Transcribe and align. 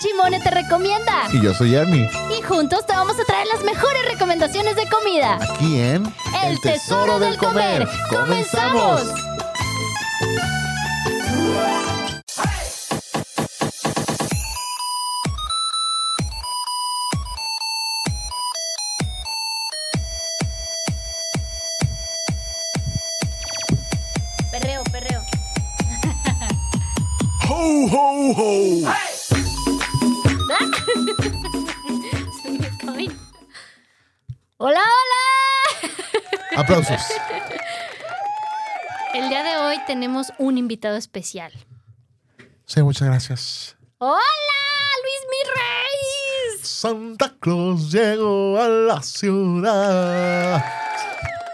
Chimone 0.00 0.40
te 0.40 0.50
recomienda. 0.50 1.28
Y 1.30 1.42
yo 1.42 1.52
soy 1.52 1.74
Ernie. 1.74 2.08
Y 2.36 2.42
juntos 2.42 2.86
te 2.86 2.94
vamos 2.94 3.20
a 3.20 3.24
traer 3.24 3.46
las 3.48 3.62
mejores 3.62 4.02
recomendaciones 4.10 4.74
de 4.74 4.88
comida. 4.88 5.38
Aquí 5.42 5.78
en 5.78 6.10
El, 6.42 6.58
tesoro, 6.60 7.18
del 7.18 7.36
comer. 7.36 7.86
¡Comenzamos! 8.08 9.29
Hola, 34.62 34.82
hola. 34.82 35.90
Aplausos. 36.58 37.00
El 39.14 39.30
día 39.30 39.42
de 39.42 39.56
hoy 39.56 39.78
tenemos 39.86 40.34
un 40.36 40.58
invitado 40.58 40.96
especial. 40.96 41.50
Sí, 42.66 42.82
muchas 42.82 43.08
gracias. 43.08 43.76
¡Hola, 43.96 44.20
Luis 45.02 45.22
Mi 45.30 45.50
Reyes! 45.50 46.68
Santa 46.68 47.34
Claus 47.40 47.90
llegó 47.90 48.60
a 48.60 48.68
la 48.68 49.02
ciudad. 49.02 50.62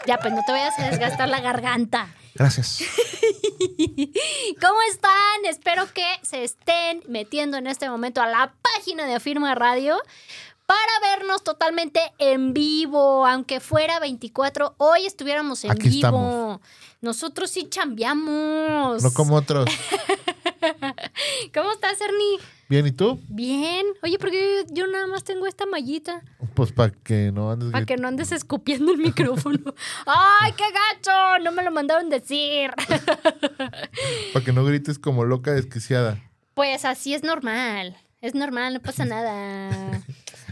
Ya, 0.04 0.18
pues 0.18 0.34
no 0.34 0.40
te 0.44 0.50
vayas 0.50 0.76
a 0.76 0.90
desgastar 0.90 1.28
la 1.28 1.38
garganta. 1.40 2.08
Gracias. 2.34 2.80
¿Cómo 4.60 4.82
están? 4.90 5.44
Espero 5.44 5.86
que 5.94 6.06
se 6.22 6.42
estén 6.42 7.04
metiendo 7.06 7.56
en 7.56 7.68
este 7.68 7.88
momento 7.88 8.20
a 8.20 8.26
la 8.26 8.52
página 8.62 9.06
de 9.06 9.14
Afirma 9.14 9.54
Radio 9.54 9.96
para 10.66 11.16
vernos 11.16 11.42
totalmente 11.44 12.00
en 12.18 12.52
vivo, 12.52 13.26
aunque 13.26 13.60
fuera 13.60 14.00
24, 14.00 14.74
hoy 14.78 15.06
estuviéramos 15.06 15.64
en 15.64 15.70
Aquí 15.70 15.88
vivo. 15.88 15.96
estamos. 15.96 16.60
Nosotros 17.00 17.50
sí 17.50 17.68
chambeamos. 17.68 19.02
No 19.02 19.12
como 19.12 19.36
otros. 19.36 19.66
¿Cómo 21.54 21.72
estás, 21.72 22.00
Ernie? 22.00 22.38
Bien, 22.68 22.84
¿y 22.86 22.90
tú? 22.90 23.20
Bien. 23.28 23.86
Oye, 24.02 24.18
porque 24.18 24.64
yo 24.70 24.88
nada 24.88 25.06
más 25.06 25.22
tengo 25.22 25.46
esta 25.46 25.66
mallita. 25.66 26.22
Pues 26.54 26.72
para 26.72 26.90
que 26.92 27.30
no 27.32 27.50
andes. 27.52 27.70
Para 27.70 27.86
que 27.86 27.96
no 27.96 28.08
andes 28.08 28.32
escupiendo 28.32 28.90
el 28.90 28.98
micrófono. 28.98 29.60
¡Ay, 30.06 30.52
qué 30.56 30.64
gacho! 30.64 31.44
No 31.44 31.52
me 31.52 31.62
lo 31.62 31.70
mandaron 31.70 32.08
decir. 32.10 32.72
Para 34.32 34.44
que 34.44 34.52
no 34.52 34.64
grites 34.64 34.98
como 34.98 35.24
loca 35.24 35.52
desquiciada. 35.52 36.18
Pues 36.54 36.84
así 36.84 37.14
es 37.14 37.22
normal. 37.22 37.96
Es 38.20 38.34
normal, 38.34 38.74
no 38.74 38.80
pasa 38.80 39.04
nada. 39.04 40.02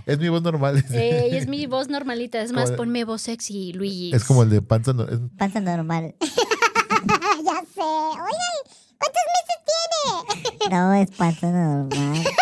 Es 0.07 0.19
mi 0.19 0.29
voz 0.29 0.43
normal. 0.43 0.85
Ey, 0.93 1.37
es 1.37 1.47
mi 1.49 1.67
voz 1.67 1.89
normalita. 1.89 2.41
Es 2.41 2.53
más, 2.53 2.73
ponme 2.73 3.05
voz 3.05 3.23
sexy, 3.23 3.73
Luis. 3.73 4.15
Es 4.15 4.25
como 4.25 4.43
el 4.43 4.51
de 4.51 4.61
panza. 4.63 4.93
no- 4.93 5.05
es- 5.05 5.19
Panza 5.39 5.61
normal. 5.61 6.15
ya 6.21 7.61
sé. 7.75 7.81
Oigan, 7.81 8.57
¿cuántos 8.99 9.23
meses 9.35 9.59
tiene? 10.61 10.71
no, 10.77 10.95
es 10.95 11.11
panza 11.11 11.51
normal. 11.51 12.25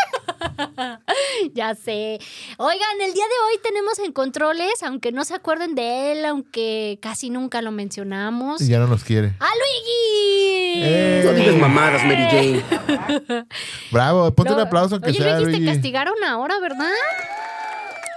Ya 1.54 1.74
sé. 1.74 2.18
Oigan, 2.58 3.00
el 3.00 3.12
día 3.14 3.24
de 3.24 3.30
hoy 3.46 3.60
tenemos 3.62 3.98
en 4.00 4.12
controles, 4.12 4.82
aunque 4.84 5.12
no 5.12 5.24
se 5.24 5.34
acuerden 5.34 5.74
de 5.74 6.12
él, 6.12 6.24
aunque 6.24 6.98
casi 7.02 7.30
nunca 7.30 7.62
lo 7.62 7.70
mencionamos. 7.72 8.60
y 8.60 8.68
ya 8.68 8.78
no 8.78 8.86
nos 8.86 9.04
quiere. 9.04 9.34
¡A 9.40 9.46
Luigi! 9.46 10.82
Eh. 10.84 11.22
No 11.24 11.32
digas 11.32 11.56
mamadas, 11.56 12.04
Mary 12.04 12.24
Jane. 12.30 13.46
Bravo, 13.90 14.32
ponte 14.34 14.50
No, 14.50 14.56
un 14.56 14.62
aplauso 14.66 14.96
aunque 14.96 15.10
Oye, 15.10 15.18
sea. 15.20 15.38
Luigi, 15.40 15.52
te 15.52 15.58
Luigi. 15.60 15.74
castigaron 15.74 16.14
ahora, 16.24 16.58
¿verdad? 16.60 16.90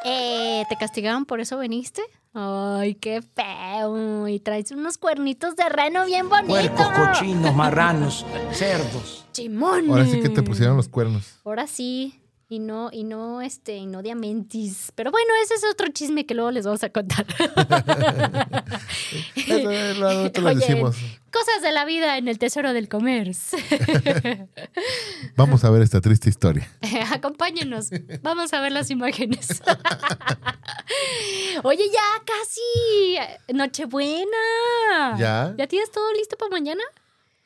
Eh, 0.07 0.63
¿Te 0.69 0.75
castigaron 0.75 1.25
por 1.25 1.39
eso 1.39 1.57
veniste? 1.57 2.03
Ay, 2.33 2.93
qué 2.93 3.23
feo. 3.23 4.27
Y 4.27 4.39
traes 4.39 4.69
unos 4.69 4.99
cuernitos 4.99 5.55
de 5.55 5.67
reno 5.67 6.05
bien 6.05 6.29
bonitos. 6.29 6.59
Puercos, 6.59 6.87
cochinos, 6.89 7.55
marranos, 7.55 8.23
cerdos. 8.51 9.25
Chimón. 9.31 9.89
Ahora 9.89 10.05
sí 10.05 10.21
que 10.21 10.29
te 10.29 10.43
pusieron 10.43 10.77
los 10.77 10.89
cuernos. 10.89 11.39
Ahora 11.43 11.65
sí. 11.65 12.21
Y 12.47 12.59
no, 12.59 12.89
y 12.91 13.03
no, 13.05 13.41
este, 13.41 13.75
y 13.77 13.87
no 13.87 14.03
diamantis. 14.03 14.91
Pero 14.93 15.09
bueno, 15.09 15.33
ese 15.43 15.55
es 15.55 15.63
otro 15.65 15.87
chisme 15.91 16.27
que 16.27 16.35
luego 16.35 16.51
les 16.51 16.63
vamos 16.65 16.83
a 16.83 16.89
contar. 16.89 17.25
Eso 19.35 19.71
es 19.71 19.97
lo- 19.97 20.31
te 20.31 20.41
lo 20.41 20.49
Oye, 20.49 20.59
decimos. 20.59 20.95
Cosas 21.31 21.61
de 21.63 21.71
la 21.71 21.85
vida 21.85 22.17
en 22.17 22.27
el 22.27 22.37
tesoro 22.37 22.71
del 22.73 22.87
comercio. 22.87 23.57
Vamos 25.35 25.63
a 25.63 25.69
ver 25.71 25.81
esta 25.81 26.01
triste 26.01 26.29
historia. 26.29 26.69
Acompáñenos. 27.11 27.89
Vamos 28.21 28.53
a 28.53 28.61
ver 28.61 28.71
las 28.71 28.89
imágenes. 28.91 29.61
Oye, 31.63 31.83
ya 31.91 32.23
casi. 32.25 33.53
Nochebuena. 33.53 35.17
¿Ya? 35.17 35.53
¿Ya 35.57 35.67
tienes 35.67 35.91
todo 35.91 36.13
listo 36.13 36.37
para 36.37 36.51
mañana? 36.51 36.83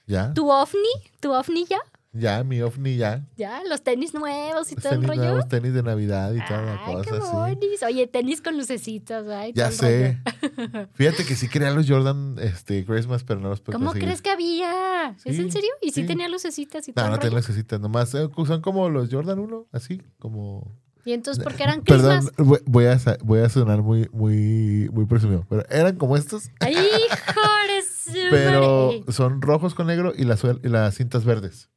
¿Ya? 0.07 0.33
¿Tu 0.33 0.49
ovni? 0.49 0.89
¿Tu 1.19 1.31
ovni 1.31 1.65
ya? 1.65 1.79
Ya, 2.11 2.43
mi 2.43 2.59
ovni 2.61 2.97
ya. 2.97 3.23
¿Ya? 3.37 3.61
¿Los 3.69 3.83
tenis 3.83 4.15
nuevos 4.15 4.71
y 4.71 4.75
todo 4.75 4.93
el 4.93 5.03
rollo? 5.03 5.21
nuevos, 5.25 5.47
tenis 5.47 5.73
de 5.73 5.83
Navidad 5.83 6.33
y 6.33 6.43
toda 6.43 6.61
la 6.63 6.79
qué 7.03 7.09
cosa, 7.11 7.21
sí. 7.25 7.31
bonis. 7.35 7.83
Oye, 7.83 8.07
tenis 8.07 8.41
con 8.41 8.57
lucecitas, 8.57 9.27
ay, 9.27 9.53
Ya 9.53 9.65
todo 9.69 9.77
sé. 9.77 10.17
Fíjate 10.93 11.23
que 11.25 11.35
sí 11.35 11.47
quería 11.47 11.69
los 11.69 11.87
Jordan 11.87 12.37
este, 12.41 12.83
Christmas, 12.83 13.23
pero 13.23 13.39
no 13.39 13.49
los 13.49 13.61
puedo 13.61 13.77
¿Cómo 13.77 13.91
conseguir. 13.91 14.07
crees 14.07 14.21
que 14.23 14.31
había? 14.31 15.09
¿Es 15.23 15.35
Sí, 15.35 15.41
en 15.41 15.51
serio? 15.51 15.69
¿Y 15.83 15.91
sí. 15.91 16.03
tenía 16.05 16.27
lucecitas 16.29 16.87
y 16.87 16.93
todo 16.93 17.05
No, 17.05 17.09
el 17.11 17.15
no 17.17 17.19
te 17.19 17.27
rollo? 17.27 17.37
necesitas. 17.37 17.79
Nomás 17.79 18.13
eh, 18.15 18.27
son 18.47 18.61
como 18.61 18.89
los 18.89 19.09
Jordan 19.11 19.37
1, 19.37 19.67
así 19.71 20.01
como... 20.17 20.75
Y 21.05 21.13
entonces, 21.13 21.43
¿por 21.43 21.53
qué 21.55 21.63
eran 21.63 21.81
Perdón, 21.83 22.25
Christmas? 22.25 22.47
voy- 22.47 22.61
voy 22.65 22.85
a, 22.85 22.99
voy 23.23 23.39
a 23.41 23.49
sonar 23.49 23.81
muy, 23.83 24.09
muy, 24.11 24.89
muy 24.91 25.05
presumido. 25.05 25.45
Pero 25.47 25.63
eran 25.69 25.95
como 25.95 26.17
estos, 26.17 26.49
¡Ay, 26.59 26.73
hijo 26.73 27.41
de 27.67 27.81
su 27.83 28.19
pero 28.31 28.91
son 29.09 29.41
rojos 29.41 29.75
con 29.75 29.87
negro 29.87 30.11
y 30.15 30.25
las, 30.25 30.43
y 30.43 30.67
las 30.69 30.95
cintas 30.95 31.23
verdes. 31.23 31.69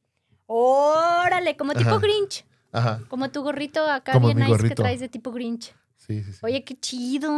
Órale, 0.47 1.55
como 1.57 1.73
tipo 1.73 1.89
Ajá. 1.89 1.99
Grinch. 1.99 2.45
Ajá, 2.71 3.01
Como 3.07 3.29
tu 3.29 3.43
gorrito 3.43 3.85
acá 3.87 4.13
Como 4.13 4.27
bien 4.33 4.39
nice 4.39 4.67
que 4.67 4.73
traes 4.75 4.99
de 4.99 5.07
tipo 5.07 5.31
Grinch. 5.31 5.75
sí, 5.95 6.23
sí, 6.23 6.33
sí. 6.33 6.39
Oye, 6.41 6.63
qué 6.63 6.75
chido. 6.79 7.29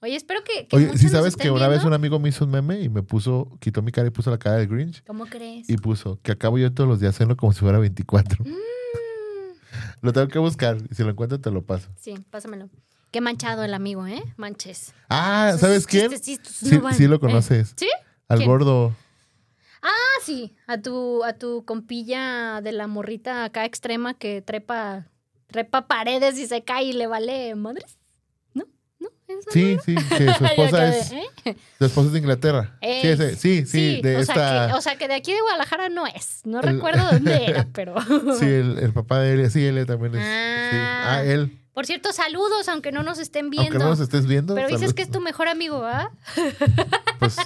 Oye, 0.00 0.16
espero 0.16 0.40
que. 0.42 0.66
que 0.66 0.76
Oye, 0.76 0.98
sí 0.98 1.08
sabes 1.08 1.36
que 1.36 1.50
una 1.50 1.68
vez 1.68 1.84
un 1.84 1.92
amigo 1.92 2.18
me 2.18 2.28
hizo 2.30 2.44
un 2.44 2.50
meme 2.50 2.80
y 2.80 2.88
me 2.88 3.02
puso, 3.02 3.56
quitó 3.60 3.80
mi 3.80 3.92
cara 3.92 4.08
y 4.08 4.10
puso 4.10 4.30
la 4.30 4.38
cara 4.38 4.56
de 4.56 4.66
Grinch 4.66 5.04
¿Cómo 5.04 5.26
crees? 5.26 5.70
y 5.70 5.76
puso 5.76 6.18
que 6.22 6.32
acabo 6.32 6.58
yo 6.58 6.72
todos 6.74 6.88
los 6.90 6.98
días 7.00 7.14
haciendo 7.14 7.36
como 7.36 7.52
si 7.52 7.60
fuera 7.60 7.78
24. 7.78 8.44
Mm, 8.44 8.48
Lo 10.02 10.12
tengo 10.12 10.28
que 10.28 10.38
buscar 10.40 10.78
y 10.90 10.94
si 10.94 11.02
lo 11.04 11.10
encuentro 11.10 11.40
te 11.40 11.50
lo 11.50 11.62
paso. 11.62 11.88
sí, 11.96 12.14
pásamelo. 12.30 12.68
Qué 13.12 13.20
manchado 13.20 13.64
el 13.64 13.74
amigo, 13.74 14.06
¿eh? 14.06 14.22
Manches. 14.36 14.94
Ah, 15.08 15.56
¿sabes 15.58 15.84
quién? 15.86 16.10
Sí, 16.22 16.38
sí 16.92 17.06
lo 17.08 17.16
Eh, 17.16 17.20
conoces. 17.20 17.72
¿Sí? 17.76 17.88
Al 18.28 18.38
¿quién? 18.38 18.48
gordo. 18.48 18.94
Ah, 19.82 20.20
sí. 20.24 20.54
A 20.66 20.78
tu, 20.78 21.24
a 21.24 21.32
tu 21.34 21.64
compilla 21.64 22.60
de 22.60 22.72
la 22.72 22.86
morrita 22.86 23.44
acá 23.44 23.64
extrema 23.64 24.14
que 24.14 24.42
trepa, 24.42 25.06
trepa 25.46 25.86
paredes 25.86 26.38
y 26.38 26.46
se 26.46 26.62
cae 26.62 26.84
y 26.84 26.92
le 26.92 27.06
vale 27.06 27.54
madres. 27.54 27.98
¿No? 28.54 28.64
¿No? 28.98 29.08
¿Esa 29.28 29.50
Sí, 29.50 29.78
sí, 29.84 29.94
que 30.18 30.34
su 30.34 30.44
esposa 30.44 30.88
es, 30.88 31.12
¿eh? 31.12 31.56
su 31.78 31.84
esposa 31.86 32.06
es 32.08 32.12
de 32.12 32.18
Inglaterra. 32.18 32.76
Sí, 32.82 32.88
ese- 33.08 33.36
sí, 33.36 33.64
sí, 33.66 34.00
de 34.02 34.16
o, 34.16 34.20
esta. 34.20 34.34
sea 34.34 34.66
que, 34.68 34.74
o 34.74 34.80
sea 34.82 34.96
que 34.96 35.08
de 35.08 35.14
aquí 35.14 35.32
de 35.32 35.40
Guadalajara 35.40 35.88
no 35.88 36.06
es. 36.06 36.40
No 36.44 36.60
El- 36.60 36.74
recuerdo 36.74 37.02
dónde 37.10 37.46
era, 37.46 37.66
pero. 37.72 37.94
Sí, 38.38 38.44
el, 38.46 38.78
el 38.78 38.92
papá 38.92 39.20
de 39.20 39.32
él, 39.32 39.50
sí, 39.50 39.64
él 39.64 39.86
también 39.86 40.14
es. 40.16 40.20
sí. 40.22 40.28
Ah. 40.30 41.14
Ah, 41.16 41.24
él. 41.24 41.56
Por 41.72 41.86
cierto, 41.86 42.12
saludos, 42.12 42.68
aunque 42.68 42.90
no 42.90 43.04
nos 43.04 43.18
estén 43.18 43.48
viendo. 43.48 43.70
Aunque 43.70 43.78
no 43.78 43.90
nos 43.90 44.00
estés 44.00 44.26
viendo. 44.26 44.56
pero 44.56 44.66
dices 44.66 44.92
que 44.92 45.02
es 45.02 45.10
tu 45.10 45.20
mejor 45.20 45.46
amigo, 45.46 45.84
¿ah? 45.84 46.10
Pues 47.20 47.36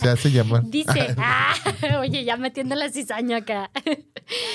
se 0.00 0.08
hace 0.10 0.30
llamar. 0.30 0.62
Dice, 0.64 1.14
ah, 1.18 1.54
oye, 2.00 2.24
ya 2.24 2.36
metiendo 2.36 2.74
la 2.74 2.90
cizaña 2.90 3.38
acá. 3.38 3.70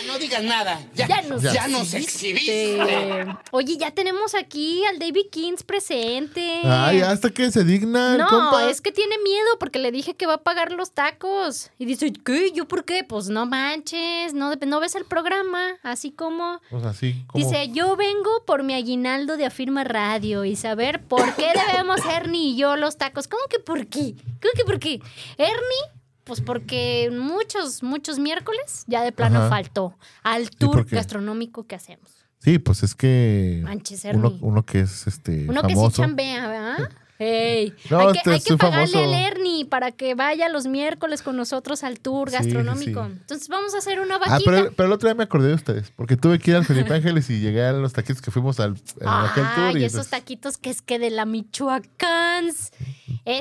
No 0.05 0.19
digas 0.19 0.43
nada. 0.43 0.79
Ya, 0.93 1.07
Ya 1.07 1.21
nos, 1.23 1.41
ya 1.41 1.67
nos 1.67 1.93
exhibiste. 1.95 3.25
Oye, 3.51 3.77
ya 3.77 3.91
tenemos 3.91 4.35
aquí 4.35 4.83
al 4.85 4.99
David 4.99 5.25
Kings 5.31 5.63
presente. 5.63 6.61
Ay, 6.63 7.01
hasta 7.01 7.31
que 7.31 7.51
se 7.51 7.63
digna 7.63 8.13
el 8.13 8.17
No, 8.19 8.27
compa. 8.27 8.69
es 8.69 8.81
que 8.81 8.91
tiene 8.91 9.17
miedo 9.23 9.47
porque 9.59 9.79
le 9.79 9.91
dije 9.91 10.15
que 10.15 10.27
va 10.27 10.35
a 10.35 10.43
pagar 10.43 10.71
los 10.71 10.91
tacos. 10.91 11.71
Y 11.79 11.85
dice, 11.85 12.13
¿qué? 12.23 12.51
¿Yo 12.51 12.67
por 12.67 12.85
qué? 12.85 13.03
Pues 13.03 13.29
no 13.29 13.47
manches, 13.47 14.33
no, 14.35 14.53
no 14.55 14.79
ves 14.79 14.93
el 14.95 15.05
programa, 15.05 15.77
así 15.81 16.11
como... 16.11 16.61
Pues 16.69 16.83
así 16.85 17.23
como. 17.27 17.43
Dice, 17.43 17.69
yo 17.69 17.95
vengo 17.95 18.43
por 18.45 18.63
mi 18.63 18.73
aguinaldo 18.75 19.06
de 19.07 19.45
Afirma 19.45 19.85
Radio 19.85 20.43
y 20.43 20.57
saber 20.57 21.01
por 21.01 21.33
qué 21.35 21.47
debemos 21.71 22.01
Ernie 22.05 22.49
y 22.51 22.57
yo 22.57 22.75
los 22.75 22.97
tacos. 22.97 23.27
¿Cómo 23.29 23.43
que 23.49 23.57
por 23.59 23.87
qué? 23.87 24.15
¿Cómo 24.41 24.51
que 24.53 24.65
por 24.65 24.79
qué? 24.79 24.99
Ernie, 25.37 25.91
pues 26.25 26.41
porque 26.41 27.09
muchos, 27.11 27.83
muchos 27.83 28.19
miércoles 28.19 28.83
ya 28.87 29.01
de 29.03 29.13
plano 29.13 29.39
Ajá. 29.39 29.49
faltó 29.49 29.97
al 30.23 30.49
tour 30.49 30.85
gastronómico 30.85 31.65
que 31.65 31.75
hacemos. 31.75 32.25
Sí, 32.39 32.59
pues 32.59 32.83
es 32.83 32.95
que. 32.95 33.61
Manches, 33.63 34.03
Uno, 34.13 34.27
Ernie. 34.27 34.39
uno 34.41 34.65
que 34.65 34.81
es 34.81 35.07
este. 35.07 35.45
Uno 35.49 35.61
que 35.61 35.69
sí 35.69 35.75
famoso. 35.75 36.01
chambea, 36.01 36.47
¿verdad? 36.47 36.89
No, 37.19 37.99
hay 37.99 38.11
que, 38.13 38.17
este, 38.19 38.31
hay 38.33 38.39
que 38.41 38.57
pagarle 38.57 38.87
famoso. 38.93 38.99
al 38.99 39.13
Ernie 39.13 39.65
para 39.65 39.91
que 39.91 40.13
vaya 40.15 40.49
los 40.49 40.67
miércoles 40.67 41.21
con 41.21 41.35
nosotros 41.35 41.83
al 41.83 41.99
tour 41.99 42.29
sí, 42.29 42.35
gastronómico. 42.37 43.05
sí. 43.05 43.11
Entonces 43.13 43.47
vamos 43.49 43.73
a 43.73 43.79
hacer 43.79 43.99
una 43.99 44.15
Ah, 44.15 44.19
vaquita. 44.29 44.51
pero, 44.51 44.71
pero 44.75 44.87
el 44.87 44.93
otro 44.93 45.09
día 45.09 45.15
me 45.15 45.23
acordé 45.23 45.47
de 45.49 45.55
ustedes, 45.55 45.91
porque 45.95 46.15
tuve 46.17 46.37
que 46.39 46.51
ir 46.51 46.57
al 46.57 46.65
Felipe 46.65 46.93
Ángeles 46.93 47.29
y 47.29 47.39
llegué 47.39 47.63
a 47.65 47.73
los 47.73 47.93
taquitos 47.93 48.21
que 48.21 48.29
fuimos 48.31 48.59
al 48.59 48.75
en 48.99 49.07
aquel 49.07 49.43
tour. 49.55 49.63
Ay, 49.75 49.77
y 49.81 49.83
esos 49.85 49.99
pues, 49.99 50.09
taquitos 50.09 50.57
que 50.57 50.69
es 50.69 50.81
que 50.81 50.99
de 50.99 51.09
la 51.09 51.25
Michoacán. 51.25 52.47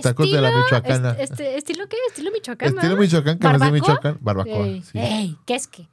Tacos 0.02 0.30
de 0.30 0.40
la 0.40 0.48
Estilo- 0.48 0.62
Michoacana. 0.64 1.10
est- 1.12 1.32
este, 1.32 1.56
¿Estilo 1.58 1.88
qué? 1.88 1.96
¿Estilo 2.08 2.30
Michoacán? 2.32 2.74
Estilo. 2.74 2.96
Michoacán, 2.96 3.38
que 3.38 3.46
no 3.48 3.54
es 3.54 3.60
de. 3.60 3.70
Michoacán. 3.72 4.18
Barbacoa, 4.20 4.66
Ey, 4.66 4.82
sí. 4.82 4.98
ey, 4.98 5.36
¿qué 5.46 5.54
es 5.54 5.66
que? 5.68 5.86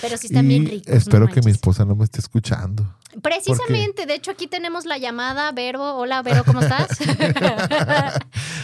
Pero 0.00 0.16
sí 0.16 0.26
están 0.26 0.48
bien 0.48 0.64
y 0.64 0.66
ricos. 0.66 0.88
no 0.88 0.94
espero 0.94 1.28
que 1.28 1.40
mi 1.42 1.52
esposa 1.52 1.84
no 1.84 1.94
me 1.94 2.02
esté 2.04 2.18
escuchando. 2.20 2.96
Precisamente, 3.22 4.06
de 4.06 4.14
hecho, 4.14 4.30
aquí 4.30 4.46
tenemos 4.46 4.84
la 4.84 4.98
llamada 4.98 5.50
Vero. 5.52 5.96
Hola, 5.96 6.22
Vero, 6.22 6.44
¿cómo 6.44 6.60
estás? 6.60 6.98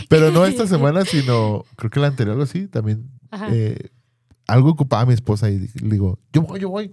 Pero 0.09 0.31
no 0.31 0.45
esta 0.45 0.67
semana, 0.67 1.05
sino 1.05 1.65
creo 1.77 1.91
que 1.91 2.01
la 2.01 2.09
anterior, 2.09 2.33
algo 2.33 2.45
así, 2.45 2.69
también. 2.69 3.11
Eh, 3.51 3.91
algo 4.47 4.71
ocupaba 4.71 5.07
mi 5.07 5.15
esposa 5.15 5.51
y 5.51 5.59
le 5.59 5.89
digo, 5.91 6.19
yo 6.33 6.43
voy, 6.43 6.61
yo 6.61 6.69
voy. 6.69 6.93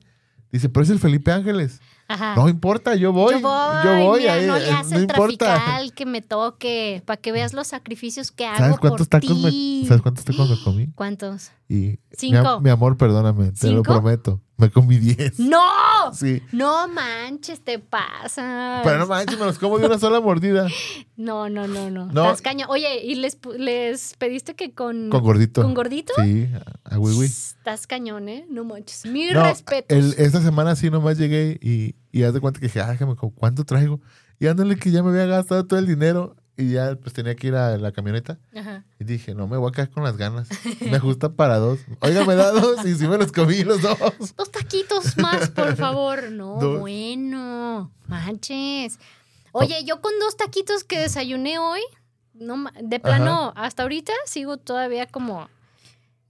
Dice, 0.52 0.68
pero 0.68 0.84
es 0.84 0.90
el 0.90 1.00
Felipe 1.00 1.32
Ángeles. 1.32 1.80
Ajá. 2.10 2.36
No 2.36 2.50
importa, 2.50 2.96
yo 2.96 3.14
voy. 3.14 3.36
yo 3.36 3.40
voy, 3.42 3.84
yo 3.86 4.06
voy, 4.06 4.20
mira, 4.20 4.34
ahí, 4.34 4.46
no 4.46 4.58
le 4.58 4.68
eh, 4.68 4.72
hace 4.74 4.96
no 4.96 5.02
importa. 5.02 5.80
que 5.96 6.06
me 6.06 6.22
toque, 6.22 7.02
para 7.06 7.16
que 7.16 7.32
veas 7.32 7.54
los 7.54 7.68
sacrificios 7.68 8.32
que 8.32 8.46
hago 8.46 8.58
¿Sabes 8.58 8.80
cuántos 8.80 9.08
por 9.08 9.22
tacos 9.22 9.44
ti. 9.44 9.80
me, 9.82 9.88
¿Sabes 9.88 10.02
cuántos 10.02 10.26
tacos 10.26 10.50
me 10.50 10.62
comí? 10.62 10.88
¿Cuántos? 10.96 11.52
Y 11.70 12.00
Cinco. 12.12 12.60
mi 12.60 12.70
amor, 12.70 12.98
perdóname, 12.98 13.54
te 13.54 13.72
lo 13.72 13.82
prometo. 13.82 14.42
Me 14.62 14.70
comí 14.70 14.98
10. 15.00 15.40
¡No! 15.40 16.14
Sí. 16.14 16.42
No 16.52 16.88
manches, 16.88 17.62
te 17.62 17.80
pasa. 17.80 18.82
Pero 18.84 19.00
no 19.00 19.08
manches, 19.08 19.40
me 19.40 19.46
los 19.46 19.58
como 19.58 19.80
de 19.80 19.88
una 19.88 19.98
sola 19.98 20.20
mordida. 20.22 20.68
No, 21.18 21.50
no, 21.50 21.68
no, 21.68 21.90
no. 21.90 22.06
No. 22.06 22.26
Estás 22.26 22.42
caña. 22.44 22.68
Oye, 22.70 23.04
¿y 23.04 23.16
les, 23.16 23.40
les 23.58 24.14
pediste 24.18 24.56
que 24.56 24.74
con, 24.74 25.10
Con 25.10 25.24
gordito. 25.24 25.64
con 25.64 25.74
gordito? 25.74 26.14
Sí, 26.22 26.48
a 26.84 27.00
Wiwi. 27.00 27.26
Estás 27.26 27.88
cañón, 27.88 28.30
¿eh? 28.30 28.46
No 28.50 28.64
manches. 28.64 29.06
Mis 29.08 29.34
No, 29.34 29.44
respetos. 29.44 29.98
el- 29.98 30.14
esta 30.24 30.42
semana 30.42 30.76
sí 30.76 30.90
nomás 30.92 31.18
llegué 31.18 31.58
y, 31.62 31.96
y 32.12 32.24
haz 32.24 32.34
de 32.34 32.40
cuenta 32.40 32.60
que 32.60 32.68
dije, 32.68 32.82
ah, 32.82 32.96
¿cuánto 33.36 33.66
traigo? 33.66 34.00
Y 34.40 34.48
ándale 34.48 34.76
que 34.76 34.92
ya 34.92 35.02
me 35.04 35.10
había 35.10 35.26
gastado 35.26 35.66
todo 35.66 35.80
el 35.80 35.88
dinero 35.88 36.36
y 36.62 36.72
ya 36.74 36.96
pues 36.96 37.14
tenía 37.14 37.36
que 37.36 37.48
ir 37.48 37.56
a 37.56 37.78
la 37.78 37.92
camioneta. 37.92 38.38
Ajá. 38.56 38.84
Y 39.00 39.04
dije, 39.04 39.34
no, 39.36 39.48
me 39.48 39.58
voy 39.58 39.70
a 39.70 39.72
quedar 39.72 39.90
con 39.90 40.04
las 40.04 40.18
ganas. 40.18 40.48
Me 40.82 40.96
ajusta 40.98 41.34
para 41.34 41.58
dos. 41.58 41.80
Oiga, 42.02 42.26
me 42.26 42.36
da 42.36 42.52
dos 42.52 42.86
y 42.86 42.96
sí 42.96 43.08
me 43.08 43.18
los 43.18 43.32
comí 43.32 43.64
los 43.64 43.82
dos. 43.82 43.98
Dos 44.36 44.52
taquitos 44.52 45.18
más, 45.18 45.50
por 45.50 45.76
favor. 45.76 46.32
No, 46.32 46.56
Dos. 46.62 46.80
bueno. 46.80 47.92
Manches. 48.08 49.00
Oye, 49.52 49.84
yo 49.86 50.02
con 50.02 50.14
dos 50.20 50.38
taquitos 50.38 50.84
que 50.84 51.00
desayuné 51.00 51.60
hoy, 51.60 51.82
no, 52.34 52.66
de 52.82 53.00
plano, 53.00 53.52
hasta 53.56 53.84
ahorita 53.84 54.14
sigo 54.26 54.58
todavía 54.58 55.08
como 55.08 55.50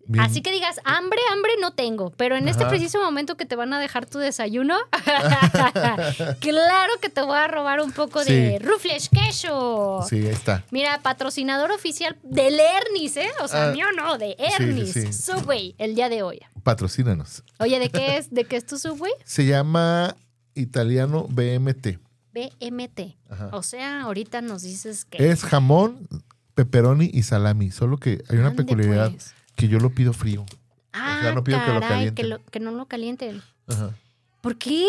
Bien. 0.07 0.23
Así 0.23 0.41
que 0.41 0.51
digas, 0.51 0.79
hambre, 0.83 1.19
hambre 1.31 1.51
no 1.61 1.71
tengo, 1.73 2.11
pero 2.11 2.35
en 2.35 2.47
este 2.47 2.65
preciso 2.65 2.99
momento 3.01 3.37
que 3.37 3.45
te 3.45 3.55
van 3.55 3.73
a 3.73 3.79
dejar 3.79 4.05
tu 4.05 4.19
desayuno, 4.19 4.77
claro 6.39 6.93
que 7.01 7.09
te 7.09 7.21
voy 7.21 7.37
a 7.37 7.47
robar 7.47 7.81
un 7.81 7.91
poco 7.91 8.23
de. 8.23 8.59
Rufles 8.59 9.09
Queso. 9.09 10.05
Sí, 10.07 10.17
ahí 10.17 10.27
está. 10.27 10.63
Mira, 10.71 10.99
patrocinador 11.01 11.71
oficial 11.71 12.17
del 12.23 12.59
Ernis, 12.59 13.17
¿eh? 13.17 13.29
O 13.41 13.47
sea, 13.47 13.69
Ah, 13.69 13.71
mío 13.71 13.85
no, 13.95 14.17
de 14.17 14.35
sí, 14.37 14.63
Ernis. 14.63 14.93
sí. 14.93 15.13
Subway, 15.13 15.75
el 15.77 15.95
día 15.95 16.09
de 16.09 16.23
hoy. 16.23 16.39
Patrocínanos. 16.63 17.43
Oye, 17.59 17.79
¿de 17.79 17.89
qué 17.89 18.17
es? 18.17 18.31
¿De 18.31 18.45
qué 18.45 18.55
es 18.57 18.65
tu 18.65 18.77
Subway? 18.77 19.11
Se 19.23 19.45
llama 19.45 20.15
Italiano 20.55 21.27
BMT. 21.29 21.99
BMT. 22.33 23.17
Ajá. 23.29 23.49
O 23.51 23.61
sea, 23.63 24.01
ahorita 24.03 24.41
nos 24.41 24.61
dices 24.63 25.05
que. 25.05 25.29
Es 25.31 25.43
jamón, 25.43 26.07
pepperoni 26.53 27.09
y 27.13 27.23
salami. 27.23 27.71
Solo 27.71 27.97
que 27.97 28.23
hay 28.29 28.37
una 28.37 28.51
peculiaridad 28.53 29.11
pues. 29.11 29.33
Que 29.55 29.67
yo 29.67 29.79
lo 29.79 29.89
pido 29.89 30.13
frío. 30.13 30.45
Ah, 30.93 31.19
sea, 31.21 31.33
no 31.33 31.43
pido 31.43 31.59
que 31.63 31.71
lo 31.73 31.79
caray, 31.79 31.89
calienten. 31.89 32.15
que, 32.15 32.23
lo- 32.29 32.43
que 32.45 32.59
no 32.59 32.71
lo 32.71 32.85
calienten. 32.87 33.41
Ajá. 33.67 33.95
¿Por 34.41 34.57
qué? 34.57 34.87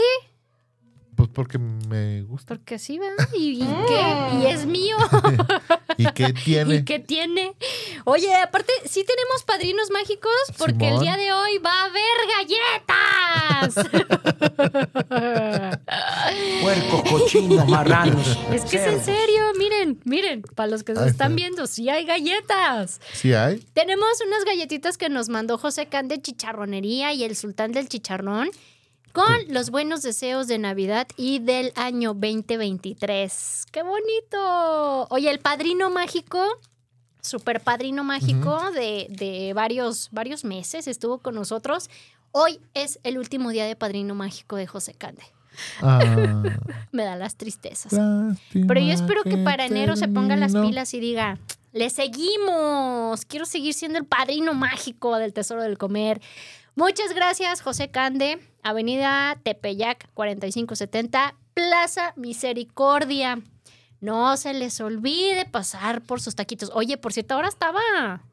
Pues 1.14 1.28
porque 1.28 1.58
me 1.58 2.22
gusta. 2.22 2.54
Porque 2.54 2.76
así 2.76 2.98
va. 2.98 3.06
¿Y, 3.36 3.62
y 3.62 3.66
qué? 3.86 4.38
Y 4.42 4.46
es 4.46 4.64
mío. 4.66 4.96
¿Y 5.98 6.06
qué 6.12 6.32
tiene? 6.32 6.74
¿Y 6.78 6.84
qué 6.84 6.98
tiene? 6.98 7.54
Oye, 8.04 8.34
aparte, 8.34 8.72
sí 8.86 9.04
tenemos 9.06 9.42
padrinos 9.46 9.90
mágicos 9.90 10.32
porque 10.58 10.88
el 10.88 10.98
día 11.00 11.16
de 11.18 11.32
hoy 11.32 11.58
va 11.58 11.70
a 11.70 11.84
haber 11.84 12.02
galletas. 13.68 13.74
Puercos, 16.62 17.02
cochinos, 17.10 17.68
marranos. 17.68 18.38
es 18.50 18.64
que 18.64 18.76
es 18.78 18.86
en 18.86 19.04
serio, 19.04 19.42
miren, 19.58 19.91
miren, 20.04 20.42
para 20.42 20.70
los 20.70 20.82
que 20.82 20.94
se 20.94 21.06
están 21.06 21.32
está. 21.32 21.36
viendo, 21.36 21.66
sí 21.66 21.88
hay 21.88 22.04
galletas. 22.04 23.00
¿Sí 23.12 23.32
hay? 23.32 23.58
Tenemos 23.72 24.20
unas 24.26 24.44
galletitas 24.44 24.98
que 24.98 25.08
nos 25.08 25.28
mandó 25.28 25.58
José 25.58 25.86
Can 25.86 26.08
de 26.08 26.20
Chicharronería 26.20 27.12
y 27.12 27.24
el 27.24 27.36
Sultán 27.36 27.72
del 27.72 27.88
Chicharrón 27.88 28.50
con 29.12 29.36
los 29.48 29.70
buenos 29.70 30.02
deseos 30.02 30.48
de 30.48 30.58
Navidad 30.58 31.06
y 31.16 31.38
del 31.38 31.72
año 31.76 32.14
2023. 32.14 33.66
¡Qué 33.70 33.82
bonito! 33.82 35.06
Oye, 35.10 35.30
el 35.30 35.38
padrino 35.38 35.90
mágico, 35.90 36.42
super 37.20 37.60
padrino 37.60 38.04
mágico 38.04 38.70
de, 38.72 39.06
de 39.10 39.52
varios, 39.54 40.08
varios 40.12 40.44
meses, 40.44 40.86
estuvo 40.86 41.18
con 41.18 41.34
nosotros. 41.34 41.90
Hoy 42.32 42.58
es 42.72 42.98
el 43.02 43.18
último 43.18 43.50
día 43.50 43.66
de 43.66 43.76
padrino 43.76 44.14
mágico 44.14 44.56
de 44.56 44.66
José 44.66 44.94
Cande. 44.94 45.22
Ah, 45.80 46.42
Me 46.92 47.04
da 47.04 47.16
las 47.16 47.36
tristezas. 47.36 47.92
Pero 47.92 48.80
yo 48.80 48.92
espero 48.92 49.22
que 49.22 49.36
para 49.38 49.66
enero 49.66 49.96
se 49.96 50.08
ponga 50.08 50.36
las 50.36 50.52
pilas 50.52 50.94
y 50.94 51.00
diga, 51.00 51.38
le 51.72 51.88
seguimos, 51.90 53.24
quiero 53.24 53.46
seguir 53.46 53.74
siendo 53.74 53.98
el 53.98 54.04
padrino 54.04 54.54
mágico 54.54 55.16
del 55.16 55.32
Tesoro 55.32 55.62
del 55.62 55.78
Comer. 55.78 56.20
Muchas 56.74 57.14
gracias, 57.14 57.60
José 57.60 57.90
Cande, 57.90 58.38
Avenida 58.62 59.38
Tepeyac 59.42 60.08
4570, 60.14 61.34
Plaza 61.54 62.12
Misericordia. 62.16 63.40
No 64.02 64.36
se 64.36 64.52
les 64.52 64.80
olvide 64.80 65.44
pasar 65.46 66.02
por 66.02 66.20
sus 66.20 66.34
taquitos. 66.34 66.72
Oye, 66.74 66.98
por 66.98 67.12
cierto, 67.12 67.34
ahora 67.34 67.46
estaba 67.46 67.80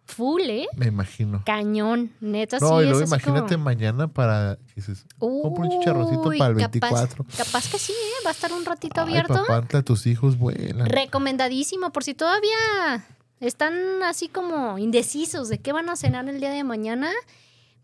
full, 0.05 0.41
¿eh? 0.41 0.67
Me 0.75 0.87
imagino. 0.87 1.43
Cañón, 1.45 2.11
neta, 2.19 2.57
No, 2.59 2.81
sí. 2.81 2.89
así 2.89 3.03
imagínate 3.03 3.53
como- 3.53 3.65
mañana 3.65 4.07
para. 4.07 4.57
Dices, 4.75 5.05
compra 5.19 5.65
un 5.65 5.69
chicharroncito 5.69 6.23
para 6.23 6.33
el 6.53 6.57
capaz- 6.57 6.71
24. 6.71 7.23
Capaz, 7.37 7.69
que 7.71 7.77
sí, 7.77 7.91
¿eh? 7.93 8.23
Va 8.25 8.31
a 8.31 8.33
estar 8.33 8.51
un 8.51 8.65
ratito 8.65 8.99
Ay, 8.99 9.09
abierto. 9.09 9.45
papá, 9.47 9.83
tus 9.83 10.07
hijos 10.07 10.39
vuelan. 10.39 10.87
Recomendadísimo, 10.87 11.91
por 11.91 12.03
si 12.03 12.15
todavía 12.15 13.05
están 13.39 14.01
así 14.03 14.27
como 14.27 14.79
indecisos 14.79 15.49
de 15.49 15.59
qué 15.59 15.71
van 15.71 15.87
a 15.89 15.95
cenar 15.95 16.27
el 16.29 16.39
día 16.39 16.49
de 16.49 16.63
mañana, 16.63 17.11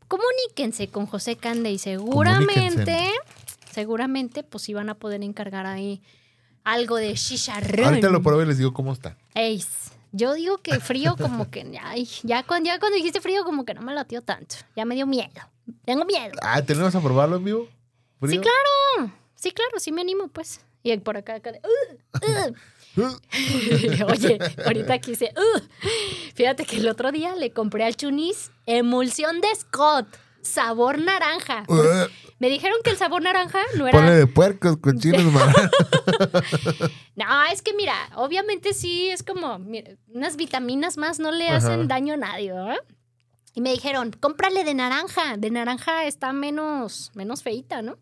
comuníquense 0.07 0.87
con 0.87 1.05
José 1.05 1.35
Cande 1.35 1.71
y 1.71 1.77
seguramente, 1.77 3.11
seguramente, 3.71 4.41
pues 4.43 4.63
sí 4.63 4.73
van 4.73 4.89
a 4.89 4.95
poder 4.95 5.21
encargar 5.23 5.65
ahí 5.67 6.01
algo 6.65 6.97
de 6.97 7.13
chicharrón. 7.13 7.85
Ahorita 7.85 8.09
lo 8.09 8.21
pruebo 8.21 8.41
y 8.41 8.45
les 8.45 8.57
digo 8.57 8.73
cómo 8.73 8.91
está. 8.91 9.15
Ey, 9.33 9.63
yo 10.11 10.33
digo 10.33 10.57
que 10.57 10.79
frío 10.79 11.15
como 11.15 11.49
que, 11.49 11.65
ay, 11.81 12.09
ya 12.23 12.43
cuando, 12.43 12.67
ya 12.67 12.79
cuando 12.79 12.97
dijiste 12.97 13.21
frío 13.21 13.45
como 13.45 13.63
que 13.63 13.73
no 13.73 13.81
me 13.81 13.93
latió 13.93 14.21
tanto, 14.21 14.55
ya 14.75 14.83
me 14.83 14.95
dio 14.95 15.05
miedo, 15.07 15.41
tengo 15.85 16.03
miedo. 16.03 16.33
Ah, 16.41 16.61
¿tenemos 16.61 16.93
a 16.95 17.01
probarlo 17.01 17.37
en 17.37 17.43
vivo? 17.45 17.69
Sí, 18.27 18.39
claro, 18.39 19.13
sí, 19.35 19.51
claro, 19.51 19.79
sí 19.79 19.91
me 19.91 20.01
animo, 20.01 20.27
pues. 20.27 20.59
Y 20.83 20.95
por 20.97 21.17
acá, 21.17 21.35
acá 21.35 21.51
de, 21.51 21.61
"Uh, 21.63 22.51
uh". 22.51 22.55
Oye, 24.11 24.39
ahorita 24.65 24.99
quise. 24.99 25.33
"Uh". 25.35 25.59
Fíjate 26.33 26.65
que 26.65 26.77
el 26.77 26.87
otro 26.87 27.11
día 27.11 27.35
le 27.35 27.51
compré 27.51 27.83
al 27.85 27.95
Chunis 27.95 28.51
emulsión 28.65 29.41
de 29.41 29.47
Scott, 29.55 30.07
sabor 30.45 30.99
naranja. 30.99 31.63
Uh, 31.67 32.07
Me 32.39 32.49
dijeron 32.49 32.77
que 32.83 32.91
el 32.91 32.97
sabor 32.97 33.21
naranja 33.21 33.59
no 33.77 33.87
era. 33.87 34.09
de 34.11 34.27
puercos, 34.27 34.77
cochinos. 34.77 35.23
No, 37.15 37.43
es 37.51 37.61
que 37.61 37.73
mira, 37.73 37.95
obviamente 38.15 38.73
sí 38.73 39.09
es 39.09 39.23
como 39.23 39.57
mira, 39.57 39.91
unas 40.13 40.35
vitaminas 40.35 40.97
más 40.97 41.17
no 41.19 41.31
le 41.31 41.47
Ajá. 41.47 41.57
hacen 41.57 41.87
daño 41.87 42.13
a 42.15 42.17
nadie, 42.17 42.51
¿verdad? 42.51 42.77
Y 43.53 43.61
me 43.61 43.71
dijeron, 43.71 44.11
cómprale 44.19 44.65
de 44.65 44.73
naranja. 44.73 45.37
De 45.37 45.49
naranja 45.49 46.05
está 46.05 46.33
menos, 46.33 47.11
menos 47.15 47.41
feita, 47.41 47.81
¿no? 47.81 47.97